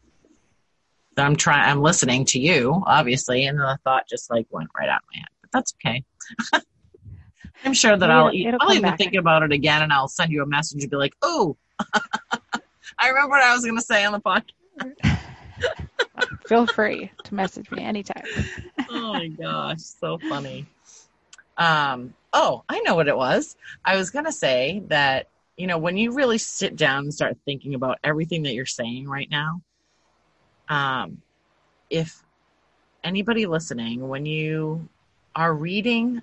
i'm 1.17 1.35
trying 1.35 1.69
i'm 1.69 1.81
listening 1.81 2.23
to 2.25 2.39
you 2.39 2.81
obviously 2.85 3.45
and 3.45 3.59
the 3.59 3.77
thought 3.83 4.07
just 4.07 4.29
like 4.29 4.47
went 4.49 4.69
right 4.77 4.89
out 4.89 5.01
of 5.01 5.09
my 5.13 5.19
head 5.19 5.27
but 5.41 5.51
that's 5.51 5.73
okay 5.75 6.03
i'm 7.65 7.73
sure 7.73 7.97
that 7.97 8.09
i'll, 8.11 8.27
It'll- 8.29 8.47
it'll 8.47 8.59
I'll 8.61 8.71
even 8.71 8.83
back. 8.83 8.97
think 8.97 9.13
about 9.15 9.43
it 9.43 9.51
again 9.51 9.81
and 9.81 9.91
i'll 9.93 10.07
send 10.07 10.31
you 10.31 10.41
a 10.43 10.45
message 10.45 10.81
and 10.83 10.89
be 10.91 10.97
like 10.97 11.15
oh 11.21 11.57
i 12.99 13.07
remember 13.09 13.29
what 13.29 13.43
i 13.43 13.53
was 13.53 13.63
going 13.63 13.77
to 13.77 13.81
say 13.83 14.03
on 14.05 14.13
the 14.13 14.19
podcast 14.19 14.51
Feel 16.47 16.65
free 16.65 17.11
to 17.25 17.35
message 17.35 17.69
me 17.71 17.83
anytime. 17.83 18.23
oh 18.89 19.13
my 19.13 19.27
gosh, 19.27 19.79
so 19.79 20.17
funny. 20.29 20.65
Um, 21.57 22.13
oh, 22.33 22.63
I 22.69 22.79
know 22.81 22.95
what 22.95 23.07
it 23.07 23.15
was. 23.17 23.55
I 23.83 23.97
was 23.97 24.09
gonna 24.11 24.31
say 24.31 24.81
that 24.87 25.27
you 25.57 25.67
know 25.67 25.77
when 25.77 25.97
you 25.97 26.13
really 26.13 26.37
sit 26.37 26.75
down 26.75 27.03
and 27.03 27.13
start 27.13 27.37
thinking 27.45 27.75
about 27.75 27.99
everything 28.03 28.43
that 28.43 28.53
you're 28.53 28.65
saying 28.65 29.07
right 29.09 29.29
now, 29.29 29.61
um, 30.69 31.21
if 31.89 32.23
anybody 33.03 33.45
listening, 33.45 34.07
when 34.07 34.25
you 34.25 34.87
are 35.35 35.53
reading 35.53 36.21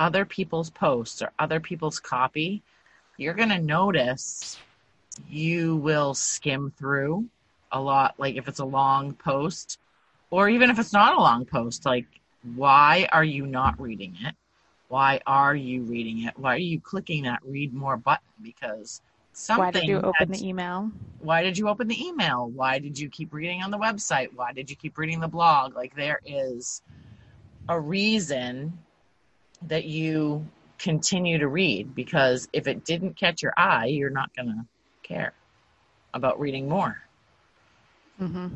other 0.00 0.24
people's 0.24 0.70
posts 0.70 1.22
or 1.22 1.30
other 1.38 1.60
people's 1.60 2.00
copy, 2.00 2.62
you're 3.18 3.34
gonna 3.34 3.60
notice 3.60 4.58
you 5.28 5.76
will 5.76 6.14
skim 6.14 6.72
through 6.76 7.26
a 7.70 7.80
lot. 7.80 8.14
Like 8.18 8.36
if 8.36 8.48
it's 8.48 8.58
a 8.58 8.64
long 8.64 9.12
post, 9.12 9.78
or 10.30 10.48
even 10.48 10.70
if 10.70 10.78
it's 10.78 10.92
not 10.92 11.16
a 11.16 11.20
long 11.20 11.44
post, 11.44 11.84
like 11.84 12.06
why 12.56 13.06
are 13.12 13.22
you 13.22 13.46
not 13.46 13.78
reading 13.78 14.16
it? 14.22 14.34
Why 14.88 15.20
are 15.26 15.54
you 15.54 15.82
reading 15.82 16.24
it? 16.24 16.36
Why 16.36 16.54
are 16.54 16.58
you 16.58 16.80
clicking 16.80 17.24
that 17.24 17.40
read 17.44 17.74
more 17.74 17.98
button? 17.98 18.26
Because 18.42 19.02
something. 19.34 19.64
Why 19.64 19.70
did 19.70 19.86
you 19.86 20.00
open 20.00 20.32
the 20.32 20.48
email? 20.48 20.90
why 21.20 21.42
did 21.42 21.58
you 21.58 21.68
open 21.68 21.88
the 21.88 22.02
email? 22.02 22.48
Why 22.48 22.78
did 22.78 22.98
you 22.98 23.08
keep 23.08 23.32
reading 23.34 23.62
on 23.62 23.70
the 23.70 23.78
website? 23.78 24.28
Why 24.34 24.52
did 24.52 24.70
you 24.70 24.76
keep 24.76 24.96
reading 24.96 25.20
the 25.20 25.28
blog? 25.28 25.76
Like 25.76 25.94
there 25.94 26.20
is 26.24 26.82
a 27.68 27.78
reason 27.78 28.78
that 29.62 29.84
you 29.84 30.46
continue 30.78 31.38
to 31.38 31.48
read 31.48 31.94
because 31.94 32.48
if 32.52 32.66
it 32.66 32.84
didn't 32.84 33.16
catch 33.16 33.42
your 33.42 33.52
eye, 33.56 33.86
you're 33.86 34.10
not 34.10 34.34
going 34.34 34.48
to 34.48 34.64
care 35.02 35.32
about 36.14 36.40
reading 36.40 36.68
more. 36.68 37.00
Mm-hmm. 38.20 38.48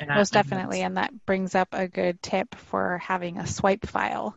And 0.00 0.08
Most 0.08 0.36
I- 0.36 0.42
definitely. 0.42 0.82
And 0.82 0.96
that 0.96 1.26
brings 1.26 1.54
up 1.54 1.68
a 1.72 1.88
good 1.88 2.22
tip 2.22 2.54
for 2.54 2.98
having 2.98 3.38
a 3.38 3.46
swipe 3.46 3.86
file. 3.86 4.36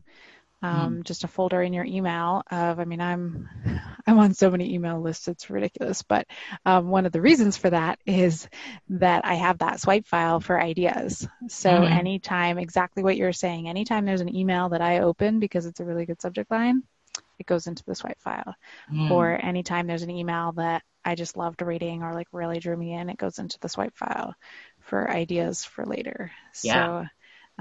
Um, 0.61 1.03
Just 1.03 1.23
a 1.23 1.27
folder 1.27 1.61
in 1.61 1.73
your 1.73 1.85
email 1.85 2.43
of, 2.51 2.79
I 2.79 2.85
mean, 2.85 3.01
I'm, 3.01 3.49
I'm 4.07 4.19
on 4.19 4.33
so 4.33 4.51
many 4.51 4.73
email 4.73 5.01
lists, 5.01 5.27
it's 5.27 5.49
ridiculous. 5.49 6.03
But 6.03 6.27
um, 6.65 6.89
one 6.89 7.05
of 7.05 7.11
the 7.11 7.21
reasons 7.21 7.57
for 7.57 7.69
that 7.69 7.99
is 8.05 8.47
that 8.89 9.25
I 9.25 9.35
have 9.35 9.59
that 9.59 9.79
swipe 9.79 10.07
file 10.07 10.39
for 10.39 10.61
ideas. 10.61 11.27
So 11.47 11.83
Mhm. 11.83 11.85
anytime, 11.85 12.57
exactly 12.57 13.03
what 13.03 13.17
you're 13.17 13.33
saying, 13.33 13.67
anytime 13.69 14.05
there's 14.05 14.21
an 14.21 14.35
email 14.35 14.69
that 14.69 14.81
I 14.81 14.99
open 14.99 15.39
because 15.39 15.65
it's 15.65 15.79
a 15.79 15.85
really 15.85 16.05
good 16.05 16.21
subject 16.21 16.51
line, 16.51 16.83
it 17.39 17.45
goes 17.45 17.67
into 17.67 17.83
the 17.85 17.95
swipe 17.95 18.19
file. 18.21 18.55
Mm. 18.91 19.07
Or 19.09 19.39
anytime 19.43 19.87
there's 19.87 20.03
an 20.03 20.09
email 20.11 20.53
that 20.53 20.83
I 21.03 21.15
just 21.15 21.37
loved 21.37 21.61
reading 21.61 22.03
or 22.03 22.13
like 22.13 22.27
really 22.31 22.59
drew 22.59 22.77
me 22.77 22.93
in, 22.93 23.09
it 23.09 23.17
goes 23.17 23.39
into 23.39 23.59
the 23.59 23.69
swipe 23.69 23.95
file 23.97 24.35
for 24.81 25.09
ideas 25.09 25.65
for 25.65 25.85
later. 25.85 26.31
Yeah. 26.61 26.91
So 26.91 27.05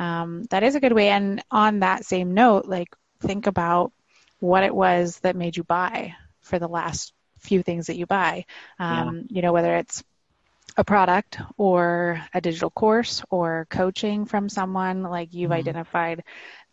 um, 0.00 0.44
that 0.50 0.62
is 0.64 0.74
a 0.74 0.80
good 0.80 0.92
way. 0.94 1.08
And 1.10 1.42
on 1.50 1.80
that 1.80 2.04
same 2.04 2.34
note, 2.34 2.64
like 2.66 2.88
think 3.20 3.46
about 3.46 3.92
what 4.40 4.64
it 4.64 4.74
was 4.74 5.20
that 5.20 5.36
made 5.36 5.56
you 5.56 5.64
buy 5.64 6.14
for 6.40 6.58
the 6.58 6.68
last 6.68 7.12
few 7.38 7.62
things 7.62 7.86
that 7.86 7.98
you 7.98 8.06
buy. 8.06 8.44
Um, 8.78 9.26
You 9.28 9.42
know, 9.42 9.52
whether 9.52 9.76
it's 9.76 10.02
a 10.76 10.84
product 10.84 11.38
or 11.56 12.22
a 12.32 12.40
digital 12.40 12.70
course 12.70 13.22
or 13.30 13.66
coaching 13.70 14.26
from 14.26 14.48
someone, 14.48 15.02
like 15.02 15.34
you've 15.34 15.50
Mhm. 15.50 15.60
identified 15.62 16.22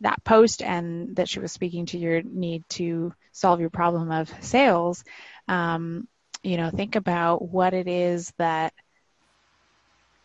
that 0.02 0.24
post 0.24 0.62
and 0.62 1.16
that 1.16 1.28
she 1.30 1.40
was 1.40 1.52
speaking 1.52 1.86
to 1.88 1.98
your 1.98 2.22
need 2.24 2.64
to 2.70 3.14
solve 3.32 3.60
your 3.60 3.72
problem 3.72 4.12
of 4.12 4.30
sales. 4.44 5.04
Um, 5.48 6.08
you 6.44 6.58
know, 6.58 6.70
think 6.70 6.96
about 6.96 7.42
what 7.42 7.74
it 7.74 7.88
is 7.88 8.32
that 8.38 8.74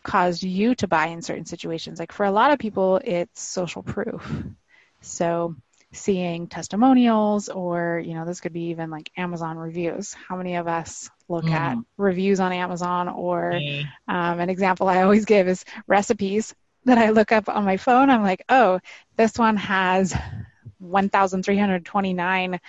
caused 0.03 0.43
you 0.43 0.75
to 0.75 0.87
buy 0.87 1.07
in 1.07 1.21
certain 1.21 1.45
situations. 1.45 1.99
Like 1.99 2.11
for 2.11 2.25
a 2.25 2.31
lot 2.31 2.51
of 2.51 2.59
people, 2.59 2.99
it's 3.03 3.41
social 3.41 3.83
proof. 3.83 4.43
So 5.01 5.55
seeing 5.91 6.47
testimonials 6.47 7.49
or, 7.49 8.01
you 8.03 8.15
know, 8.15 8.25
this 8.25 8.41
could 8.41 8.53
be 8.53 8.69
even 8.69 8.89
like 8.89 9.11
Amazon 9.17 9.57
reviews. 9.57 10.13
How 10.13 10.35
many 10.35 10.55
of 10.55 10.67
us 10.67 11.09
look 11.29 11.51
at 11.51 11.77
Mhm. 11.77 11.85
reviews 11.97 12.39
on 12.39 12.51
Amazon 12.51 13.07
or 13.09 13.63
Me. 13.63 13.85
um, 14.07 14.39
an 14.39 14.49
example 14.49 14.89
I 14.89 15.03
always 15.03 15.25
give 15.25 15.47
is 15.47 15.63
recipes 15.87 16.55
that 16.85 16.97
I 16.97 17.09
look 17.11 17.31
up 17.31 17.47
on 17.47 17.63
my 17.65 17.77
phone. 17.77 18.09
I'm 18.09 18.23
like, 18.23 18.43
oh, 18.49 18.79
this 19.17 19.37
one 19.37 19.57
has 19.57 20.15
1,329 20.79 22.59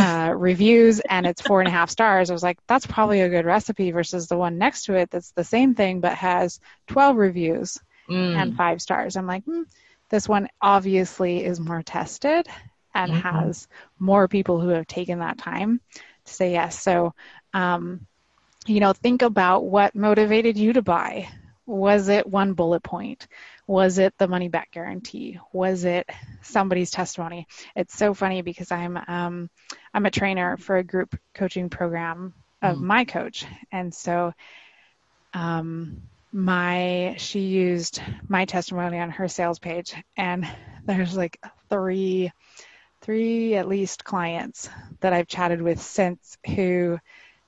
uh, 0.00 0.32
reviews 0.36 1.00
and 1.00 1.26
it's 1.26 1.42
four 1.42 1.60
and 1.60 1.68
a 1.68 1.72
half 1.72 1.90
stars. 1.90 2.30
I 2.30 2.34
was 2.34 2.42
like, 2.42 2.58
that's 2.68 2.86
probably 2.86 3.20
a 3.20 3.28
good 3.28 3.46
recipe 3.46 3.90
versus 3.92 4.28
the 4.28 4.36
one 4.38 4.58
next 4.58 4.84
to 4.84 4.94
it 4.94 5.10
that's 5.10 5.32
the 5.32 5.44
same 5.44 5.74
thing 5.74 6.00
but 6.00 6.14
has 6.14 6.60
12 6.88 7.16
reviews 7.16 7.78
Mm. 8.08 8.34
and 8.34 8.54
five 8.56 8.82
stars. 8.82 9.16
I'm 9.16 9.26
like, 9.26 9.44
hmm, 9.44 9.62
This 10.10 10.28
one 10.28 10.48
obviously 10.62 11.44
is 11.44 11.60
more 11.60 11.82
tested 11.82 12.46
and 12.94 13.12
Mhm. 13.12 13.22
has 13.22 13.68
more 13.98 14.28
people 14.28 14.60
who 14.60 14.68
have 14.70 14.86
taken 14.86 15.20
that 15.20 15.38
time 15.38 15.80
to 16.26 16.32
say 16.34 16.52
yes. 16.52 16.80
So, 16.82 17.14
um, 17.54 18.06
you 18.66 18.80
know, 18.80 18.92
think 18.92 19.22
about 19.22 19.64
what 19.64 19.94
motivated 19.94 20.56
you 20.56 20.72
to 20.74 20.82
buy. 20.82 21.28
Was 21.66 22.08
it 22.08 22.26
one 22.26 22.54
bullet 22.54 22.82
point? 22.82 23.26
Was 23.70 23.98
it 23.98 24.14
the 24.18 24.26
money 24.26 24.48
back 24.48 24.72
guarantee? 24.72 25.38
Was 25.52 25.84
it 25.84 26.10
somebody's 26.42 26.90
testimony? 26.90 27.46
It's 27.76 27.96
so 27.96 28.14
funny 28.14 28.42
because 28.42 28.72
I'm 28.72 28.96
um, 28.96 29.48
I'm 29.94 30.06
a 30.06 30.10
trainer 30.10 30.56
for 30.56 30.76
a 30.76 30.82
group 30.82 31.16
coaching 31.34 31.70
program 31.70 32.34
of 32.62 32.78
Mm. 32.78 32.82
my 32.82 33.04
coach, 33.04 33.46
and 33.70 33.94
so 33.94 34.32
um, 35.32 36.02
my 36.32 37.14
she 37.18 37.40
used 37.40 38.02
my 38.28 38.44
testimony 38.44 38.98
on 38.98 39.10
her 39.10 39.28
sales 39.28 39.60
page, 39.60 39.94
and 40.16 40.44
there's 40.84 41.16
like 41.16 41.38
three 41.68 42.32
three 43.02 43.54
at 43.54 43.68
least 43.68 44.02
clients 44.04 44.68
that 45.00 45.12
I've 45.12 45.28
chatted 45.28 45.62
with 45.62 45.80
since 45.80 46.36
who 46.56 46.98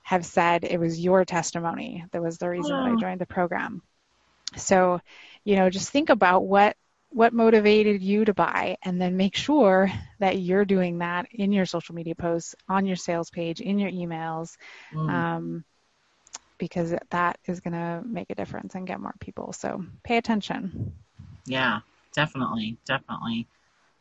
have 0.03 0.25
said 0.25 0.63
it 0.63 0.79
was 0.79 0.99
your 0.99 1.25
testimony 1.25 2.05
that 2.13 2.21
was 2.23 2.37
the 2.37 2.49
reason 2.49 2.77
that 2.77 2.87
I 2.87 2.95
joined 2.95 3.19
the 3.19 3.25
program. 3.25 3.81
So, 4.55 5.01
you 5.43 5.55
know, 5.55 5.69
just 5.69 5.89
think 5.89 6.09
about 6.09 6.41
what 6.45 6.75
what 7.09 7.31
motivated 7.31 8.01
you 8.01 8.25
to 8.25 8.33
buy 8.33 8.75
and 8.83 8.99
then 8.99 9.15
make 9.17 9.35
sure 9.35 9.91
that 10.19 10.39
you're 10.39 10.65
doing 10.65 10.97
that 10.97 11.27
in 11.31 11.51
your 11.51 11.65
social 11.65 11.93
media 11.93 12.15
posts, 12.15 12.55
on 12.67 12.87
your 12.87 12.95
sales 12.95 13.29
page, 13.29 13.61
in 13.61 13.77
your 13.77 13.91
emails, 13.91 14.57
Mm. 14.91 15.09
um, 15.11 15.63
because 16.57 16.95
that 17.11 17.37
is 17.45 17.59
going 17.59 17.73
to 17.73 18.01
make 18.07 18.31
a 18.31 18.35
difference 18.35 18.73
and 18.73 18.87
get 18.87 18.99
more 18.99 19.13
people. 19.19 19.53
So 19.53 19.85
pay 20.03 20.17
attention. 20.17 20.93
Yeah, 21.45 21.81
definitely, 22.15 22.77
definitely. 22.85 23.47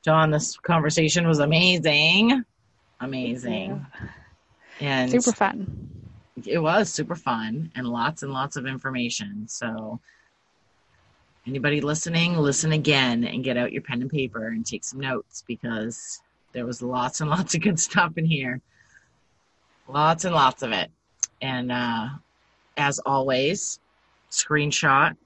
Dawn, 0.03 0.30
this 0.30 0.57
conversation 0.57 1.26
was 1.28 1.38
amazing, 1.38 2.45
amazing, 3.01 3.84
and 4.80 5.11
Super 5.11 5.32
fun. 5.32 5.90
it 6.47 6.59
was 6.59 6.90
super 6.90 7.14
fun 7.14 7.70
and 7.74 7.86
lots 7.86 8.22
and 8.22 8.32
lots 8.32 8.57
of 8.57 8.66
information. 8.66 9.47
So, 9.49 10.01
anybody 11.47 11.80
listening, 11.80 12.36
listen 12.36 12.72
again 12.72 13.24
and 13.24 13.45
get 13.45 13.57
out 13.57 13.72
your 13.72 13.82
pen 13.82 14.03
and 14.03 14.11
paper 14.11 14.49
and 14.49 14.64
take 14.64 14.84
some 14.84 15.01
notes 15.01 15.45
because 15.47 16.20
there 16.53 16.66
was 16.66 16.82
lots 16.82 17.20
and 17.20 17.30
lots 17.36 17.55
of 17.55 17.61
good 17.61 17.78
stuff 17.78 18.16
in 18.16 18.24
here. 18.24 18.61
Lots 19.88 20.24
and 20.24 20.34
lots 20.34 20.62
of 20.62 20.72
it. 20.72 20.90
And 21.40 21.72
uh, 21.72 22.09
as 22.76 22.99
always, 23.01 23.80
screenshot 24.30 25.16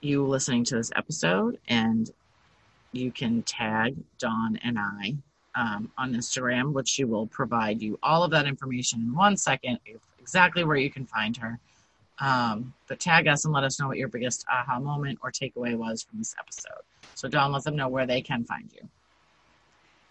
you 0.00 0.24
listening 0.26 0.64
to 0.64 0.76
this 0.76 0.92
episode 0.94 1.58
and 1.68 2.10
you 2.92 3.10
can 3.10 3.42
tag 3.42 3.96
Dawn 4.18 4.58
and 4.62 4.78
I 4.78 5.16
um, 5.56 5.90
on 5.98 6.14
Instagram, 6.14 6.72
which 6.72 6.88
she 6.88 7.04
will 7.04 7.26
provide 7.26 7.80
you 7.80 7.98
all 8.02 8.22
of 8.22 8.30
that 8.32 8.46
information 8.46 9.00
in 9.00 9.14
one 9.14 9.36
second, 9.36 9.78
exactly 10.18 10.64
where 10.64 10.76
you 10.76 10.90
can 10.90 11.06
find 11.06 11.36
her. 11.36 11.58
Um, 12.20 12.74
but 12.86 13.00
tag 13.00 13.26
us 13.26 13.44
and 13.44 13.52
let 13.52 13.64
us 13.64 13.80
know 13.80 13.88
what 13.88 13.98
your 13.98 14.08
biggest 14.08 14.44
aha 14.48 14.78
moment 14.78 15.18
or 15.22 15.32
takeaway 15.32 15.76
was 15.76 16.02
from 16.02 16.18
this 16.18 16.34
episode. 16.38 16.82
So, 17.14 17.28
Dawn, 17.28 17.52
let 17.52 17.64
them 17.64 17.76
know 17.76 17.88
where 17.88 18.06
they 18.06 18.20
can 18.20 18.44
find 18.44 18.70
you. 18.72 18.88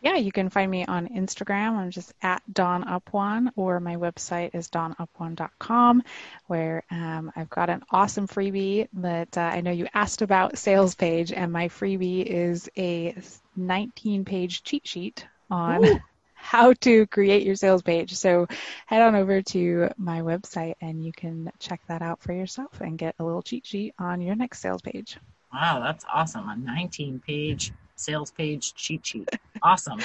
Yeah, 0.03 0.17
you 0.17 0.33
can 0.33 0.49
find 0.49 0.69
me 0.69 0.85
on 0.85 1.07
Instagram. 1.07 1.77
I'm 1.77 1.89
just 1.89 2.13
at 2.21 2.41
Dawn 2.51 2.83
Upwan, 2.83 3.51
or 3.55 3.79
my 3.79 3.95
website 3.95 4.53
is 4.53 4.67
dawnupwan.com, 4.67 6.03
where 6.47 6.83
um, 6.91 7.31
I've 7.37 7.49
got 7.49 7.69
an 7.69 7.83
awesome 7.89 8.27
freebie 8.27 8.89
that 8.95 9.37
uh, 9.37 9.41
I 9.41 9.61
know 9.61 9.71
you 9.71 9.87
asked 9.93 10.21
about 10.21 10.57
sales 10.57 10.93
page, 10.93 11.31
and 11.31 11.53
my 11.53 11.69
freebie 11.69 12.25
is 12.25 12.69
a 12.77 13.15
19 13.55 14.25
page 14.25 14.63
cheat 14.63 14.85
sheet 14.85 15.25
on. 15.49 16.01
How 16.43 16.73
to 16.73 17.07
create 17.07 17.43
your 17.43 17.55
sales 17.55 17.81
page. 17.81 18.13
So 18.15 18.47
head 18.85 19.01
on 19.01 19.15
over 19.15 19.41
to 19.41 19.89
my 19.97 20.21
website 20.21 20.75
and 20.81 21.03
you 21.03 21.13
can 21.13 21.49
check 21.57 21.79
that 21.87 22.01
out 22.01 22.21
for 22.21 22.33
yourself 22.33 22.81
and 22.81 22.97
get 22.97 23.15
a 23.17 23.23
little 23.23 23.41
cheat 23.41 23.65
sheet 23.65 23.95
on 23.97 24.21
your 24.21 24.35
next 24.35 24.59
sales 24.59 24.81
page. 24.81 25.17
Wow, 25.53 25.79
that's 25.81 26.03
awesome. 26.13 26.49
A 26.49 26.55
19 26.57 27.21
page 27.25 27.71
sales 27.95 28.29
page 28.31 28.73
cheat 28.73 29.05
sheet. 29.05 29.29
Awesome. 29.61 29.99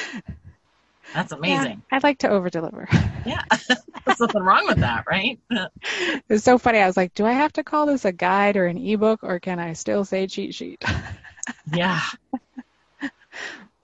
That's 1.13 1.33
amazing. 1.33 1.83
Yeah, 1.91 1.97
I'd 1.97 2.05
like 2.05 2.19
to 2.19 2.29
over 2.29 2.49
deliver. 2.49 2.89
Yeah. 3.27 3.43
There's 4.07 4.21
nothing 4.21 4.43
wrong 4.43 4.67
with 4.69 4.79
that, 4.79 5.07
right? 5.11 5.41
it's 6.29 6.45
so 6.45 6.57
funny. 6.57 6.79
I 6.79 6.87
was 6.87 6.97
like, 6.97 7.15
do 7.15 7.27
I 7.27 7.33
have 7.33 7.53
to 7.55 7.65
call 7.65 7.87
this 7.87 8.05
a 8.05 8.13
guide 8.13 8.57
or 8.57 8.67
an 8.67 8.79
ebook 8.79 9.25
or 9.25 9.41
can 9.41 9.59
I 9.59 9.73
still 9.73 10.05
say 10.05 10.29
cheat 10.29 10.55
sheet? 10.55 10.85
Yeah. 11.75 12.01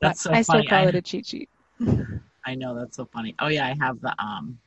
That's 0.01 0.21
so 0.21 0.33
I 0.33 0.43
still 0.43 0.63
call 0.65 0.79
I, 0.79 0.89
it 0.89 0.95
a 0.95 1.03
cheat 1.03 1.27
sheet. 1.27 1.49
I 2.45 2.55
know 2.55 2.74
that's 2.74 2.97
so 2.97 3.07
funny. 3.07 3.34
Oh 3.38 3.49
yeah, 3.49 3.66
I 3.66 3.76
have 3.80 4.01
the 4.01 4.14
um 4.22 4.59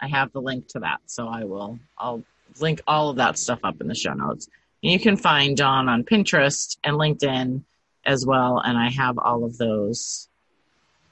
I 0.00 0.08
have 0.08 0.32
the 0.32 0.40
link 0.40 0.68
to 0.68 0.80
that. 0.80 1.00
So 1.06 1.28
I 1.28 1.44
will 1.44 1.78
I'll 1.98 2.22
link 2.60 2.80
all 2.86 3.10
of 3.10 3.16
that 3.16 3.38
stuff 3.38 3.60
up 3.64 3.80
in 3.80 3.88
the 3.88 3.94
show 3.94 4.12
notes. 4.12 4.48
And 4.82 4.92
you 4.92 4.98
can 4.98 5.16
find 5.16 5.56
Dawn 5.56 5.88
on 5.88 6.04
Pinterest 6.04 6.76
and 6.84 6.96
LinkedIn 6.96 7.62
as 8.06 8.24
well. 8.24 8.58
And 8.58 8.78
I 8.78 8.90
have 8.90 9.18
all 9.18 9.44
of 9.44 9.58
those 9.58 10.28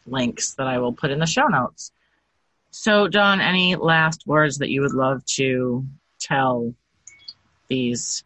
links 0.06 0.54
that 0.54 0.66
I 0.66 0.78
will 0.78 0.92
put 0.92 1.10
in 1.10 1.18
the 1.18 1.26
show 1.26 1.46
notes. 1.46 1.92
So, 2.70 3.08
Dawn, 3.08 3.40
any 3.40 3.76
last 3.76 4.26
words 4.26 4.58
that 4.58 4.70
you 4.70 4.82
would 4.82 4.92
love 4.92 5.24
to 5.36 5.84
tell 6.20 6.74
these 7.68 8.24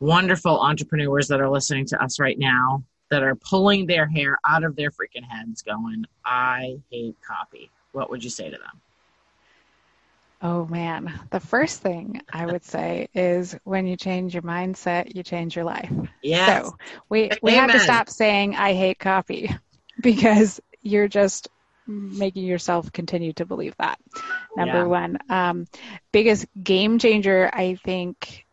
wonderful 0.00 0.60
entrepreneurs 0.60 1.28
that 1.28 1.40
are 1.40 1.50
listening 1.50 1.86
to 1.86 2.02
us 2.02 2.20
right 2.20 2.38
now 2.38 2.82
that 3.10 3.22
are 3.22 3.34
pulling 3.36 3.86
their 3.86 4.06
hair 4.06 4.38
out 4.46 4.64
of 4.64 4.76
their 4.76 4.90
freaking 4.90 5.24
heads 5.28 5.62
going, 5.62 6.04
I 6.24 6.78
hate 6.90 7.16
copy? 7.26 7.70
What 7.92 8.10
would 8.10 8.22
you 8.24 8.30
say 8.30 8.50
to 8.50 8.56
them? 8.56 8.80
Oh 10.40 10.66
man, 10.66 11.12
the 11.30 11.40
first 11.40 11.80
thing 11.82 12.20
I 12.32 12.46
would 12.46 12.64
say 12.64 13.08
is 13.14 13.56
when 13.64 13.86
you 13.86 13.96
change 13.96 14.34
your 14.34 14.42
mindset, 14.42 15.14
you 15.14 15.22
change 15.22 15.56
your 15.56 15.64
life. 15.64 15.92
Yes. 16.22 16.64
So 16.66 16.76
we 17.08 17.30
we 17.42 17.54
have 17.54 17.72
to 17.72 17.80
stop 17.80 18.08
saying 18.08 18.54
I 18.54 18.74
hate 18.74 18.98
copy 18.98 19.50
because 20.00 20.60
you're 20.82 21.08
just 21.08 21.48
making 21.86 22.44
yourself 22.44 22.92
continue 22.92 23.32
to 23.34 23.46
believe 23.46 23.74
that. 23.78 23.98
Number 24.56 24.78
Yeah. 24.78 24.88
one, 24.88 25.18
um, 25.28 25.66
biggest 26.12 26.46
game 26.62 26.98
changer 26.98 27.50
I 27.52 27.74
think 27.84 28.46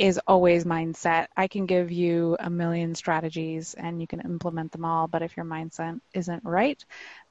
is 0.00 0.18
always 0.26 0.64
mindset. 0.64 1.26
I 1.36 1.46
can 1.46 1.66
give 1.66 1.92
you 1.92 2.34
a 2.40 2.48
million 2.48 2.94
strategies 2.94 3.74
and 3.74 4.00
you 4.00 4.06
can 4.06 4.20
implement 4.20 4.72
them 4.72 4.86
all, 4.86 5.06
but 5.06 5.20
if 5.20 5.36
your 5.36 5.44
mindset 5.44 6.00
isn't 6.14 6.42
right, 6.42 6.82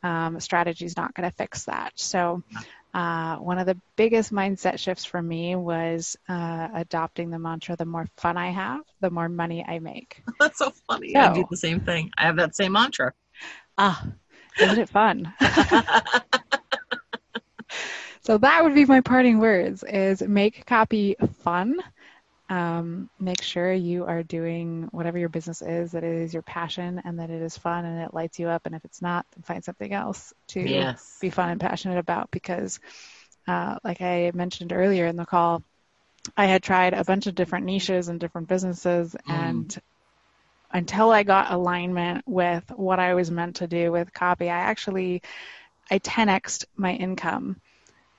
um, 0.04 0.40
strategy 0.40 0.86
is 0.86 0.96
not 0.96 1.16
going 1.16 1.28
to 1.30 1.36
fix 1.36 1.66
that. 1.66 1.94
So. 1.96 2.44
Uh, 2.92 3.36
one 3.36 3.60
of 3.60 3.68
the 3.68 3.78
biggest 3.98 4.34
mindset 4.34 4.80
shifts 4.80 5.06
for 5.06 5.22
me 5.22 5.56
was 5.56 6.18
uh, 6.28 6.70
adopting 6.74 7.30
the 7.30 7.38
mantra 7.38 7.76
the 7.76 7.86
more 7.86 8.08
fun 8.18 8.36
I 8.36 8.50
have, 8.50 8.82
the 9.00 9.12
more 9.12 9.30
money 9.30 9.64
I 9.64 9.78
make. 9.78 10.24
That's 10.40 10.58
so 10.58 10.72
funny. 10.88 11.16
I 11.16 11.32
do 11.32 11.46
the 11.52 11.56
same 11.56 11.82
thing. 11.82 12.10
I 12.18 12.24
have 12.24 12.38
that 12.38 12.56
same 12.56 12.72
mantra. 12.72 13.14
Ah, 13.78 14.04
isn't 14.60 14.80
it 14.80 14.90
fun? 14.90 15.32
so 18.22 18.40
that 18.40 18.64
would 18.64 18.74
be 18.74 18.86
my 18.86 19.02
parting 19.02 19.38
words 19.38 19.84
is 19.84 20.24
make 20.24 20.66
copy 20.66 21.16
fun. 21.44 21.78
Um, 22.50 23.10
make 23.20 23.44
sure 23.44 23.72
you 23.72 24.06
are 24.06 24.24
doing 24.24 24.88
whatever 24.92 25.20
your 25.20 25.30
business 25.30 25.62
is, 25.62 25.92
that 25.92 26.04
it 26.04 26.16
is 26.24 26.34
your 26.34 26.42
passion 26.42 27.00
and 27.06 27.20
that 27.20 27.30
it 27.30 27.42
is 27.42 27.58
fun 27.58 27.86
and 27.86 28.02
it 28.02 28.14
lights 28.14 28.40
you 28.40 28.48
up. 28.48 28.66
And 28.66 28.74
if 28.76 28.84
it's 28.86 29.02
not, 29.02 29.26
then 29.36 29.44
find 29.44 29.64
something 29.64 29.94
else 29.94 30.34
to 30.50 30.60
yes. 30.60 31.18
be 31.22 31.30
fun 31.30 31.50
and 31.50 31.62
passionate 31.62 32.00
about 32.00 32.32
because, 32.32 32.80
uh, 33.48 33.78
like 33.84 34.02
I 34.02 34.32
mentioned 34.34 34.74
earlier 34.74 35.06
in 35.06 35.16
the 35.16 35.26
call, 35.26 35.62
I 36.36 36.46
had 36.46 36.64
tried 36.64 36.94
a 36.94 37.04
bunch 37.04 37.28
of 37.28 37.36
different 37.36 37.66
niches 37.66 38.08
and 38.10 38.20
different 38.20 38.48
businesses, 38.48 39.16
Mm. 39.28 39.34
and 39.34 39.82
until 40.72 41.12
I 41.12 41.24
got 41.24 41.52
alignment 41.52 42.28
with 42.28 42.72
what 42.76 43.00
I 43.00 43.14
was 43.16 43.32
meant 43.32 43.58
to 43.58 43.68
do 43.68 43.92
with 43.92 44.14
copy, 44.14 44.50
I 44.50 44.60
actually 44.60 45.22
I 45.90 46.00
10xed 46.00 46.66
my 46.76 46.94
income 46.94 47.60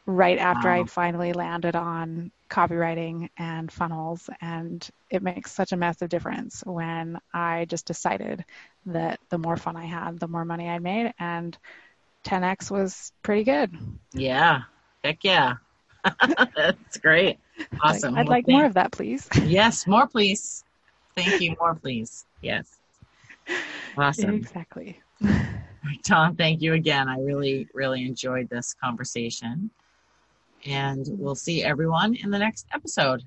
right 0.07 0.39
after 0.39 0.69
Wow. 0.69 0.81
I 0.81 0.85
finally 0.85 1.33
landed 1.33 1.77
on 1.77 2.33
copywriting 2.51 3.31
and 3.39 3.71
funnels, 3.71 4.29
and 4.41 4.87
it 5.09 5.23
makes 5.23 5.53
such 5.53 5.73
a 5.73 5.77
massive 5.77 6.09
difference 6.09 6.63
when 6.67 7.19
I 7.33 7.65
just 7.67 7.87
decided 7.87 8.45
that 8.87 9.21
the 9.31 9.39
more 9.39 9.57
fun 9.57 9.77
I 9.77 9.87
had, 9.87 10.19
the 10.19 10.29
more 10.29 10.45
money 10.45 10.69
I 10.69 10.79
made, 10.81 11.13
and 11.19 11.57
10x 12.25 12.71
was 12.71 13.13
pretty 13.23 13.45
good. 13.45 13.75
Yeah. 14.13 14.63
Heck 15.03 15.25
yeah. 15.25 15.55
That's 16.57 16.99
great. 16.99 17.39
Awesome. 17.81 18.17
I'd 18.17 18.27
Well, 18.27 18.37
like 18.37 18.49
more 18.49 18.65
of 18.65 18.75
that, 18.75 18.93
please. 18.93 19.29
Yes, 19.45 19.87
more 19.87 20.07
please. 20.07 20.65
Thank 21.15 21.41
you. 21.41 21.57
More 21.59 21.75
please. 21.75 22.27
Yes. 22.43 22.79
Awesome. 23.97 24.35
Exactly. 24.35 25.01
Dawn, 26.05 26.37
thank 26.37 26.61
you 26.61 26.75
again. 26.75 27.09
I 27.09 27.19
really, 27.21 27.69
really 27.75 28.05
enjoyed 28.05 28.49
this 28.49 28.75
conversation. 28.75 29.71
And 30.67 31.07
we'll 31.11 31.35
see 31.35 31.63
everyone 31.63 32.15
in 32.15 32.31
the 32.31 32.39
next 32.39 32.67
episode. 32.73 33.23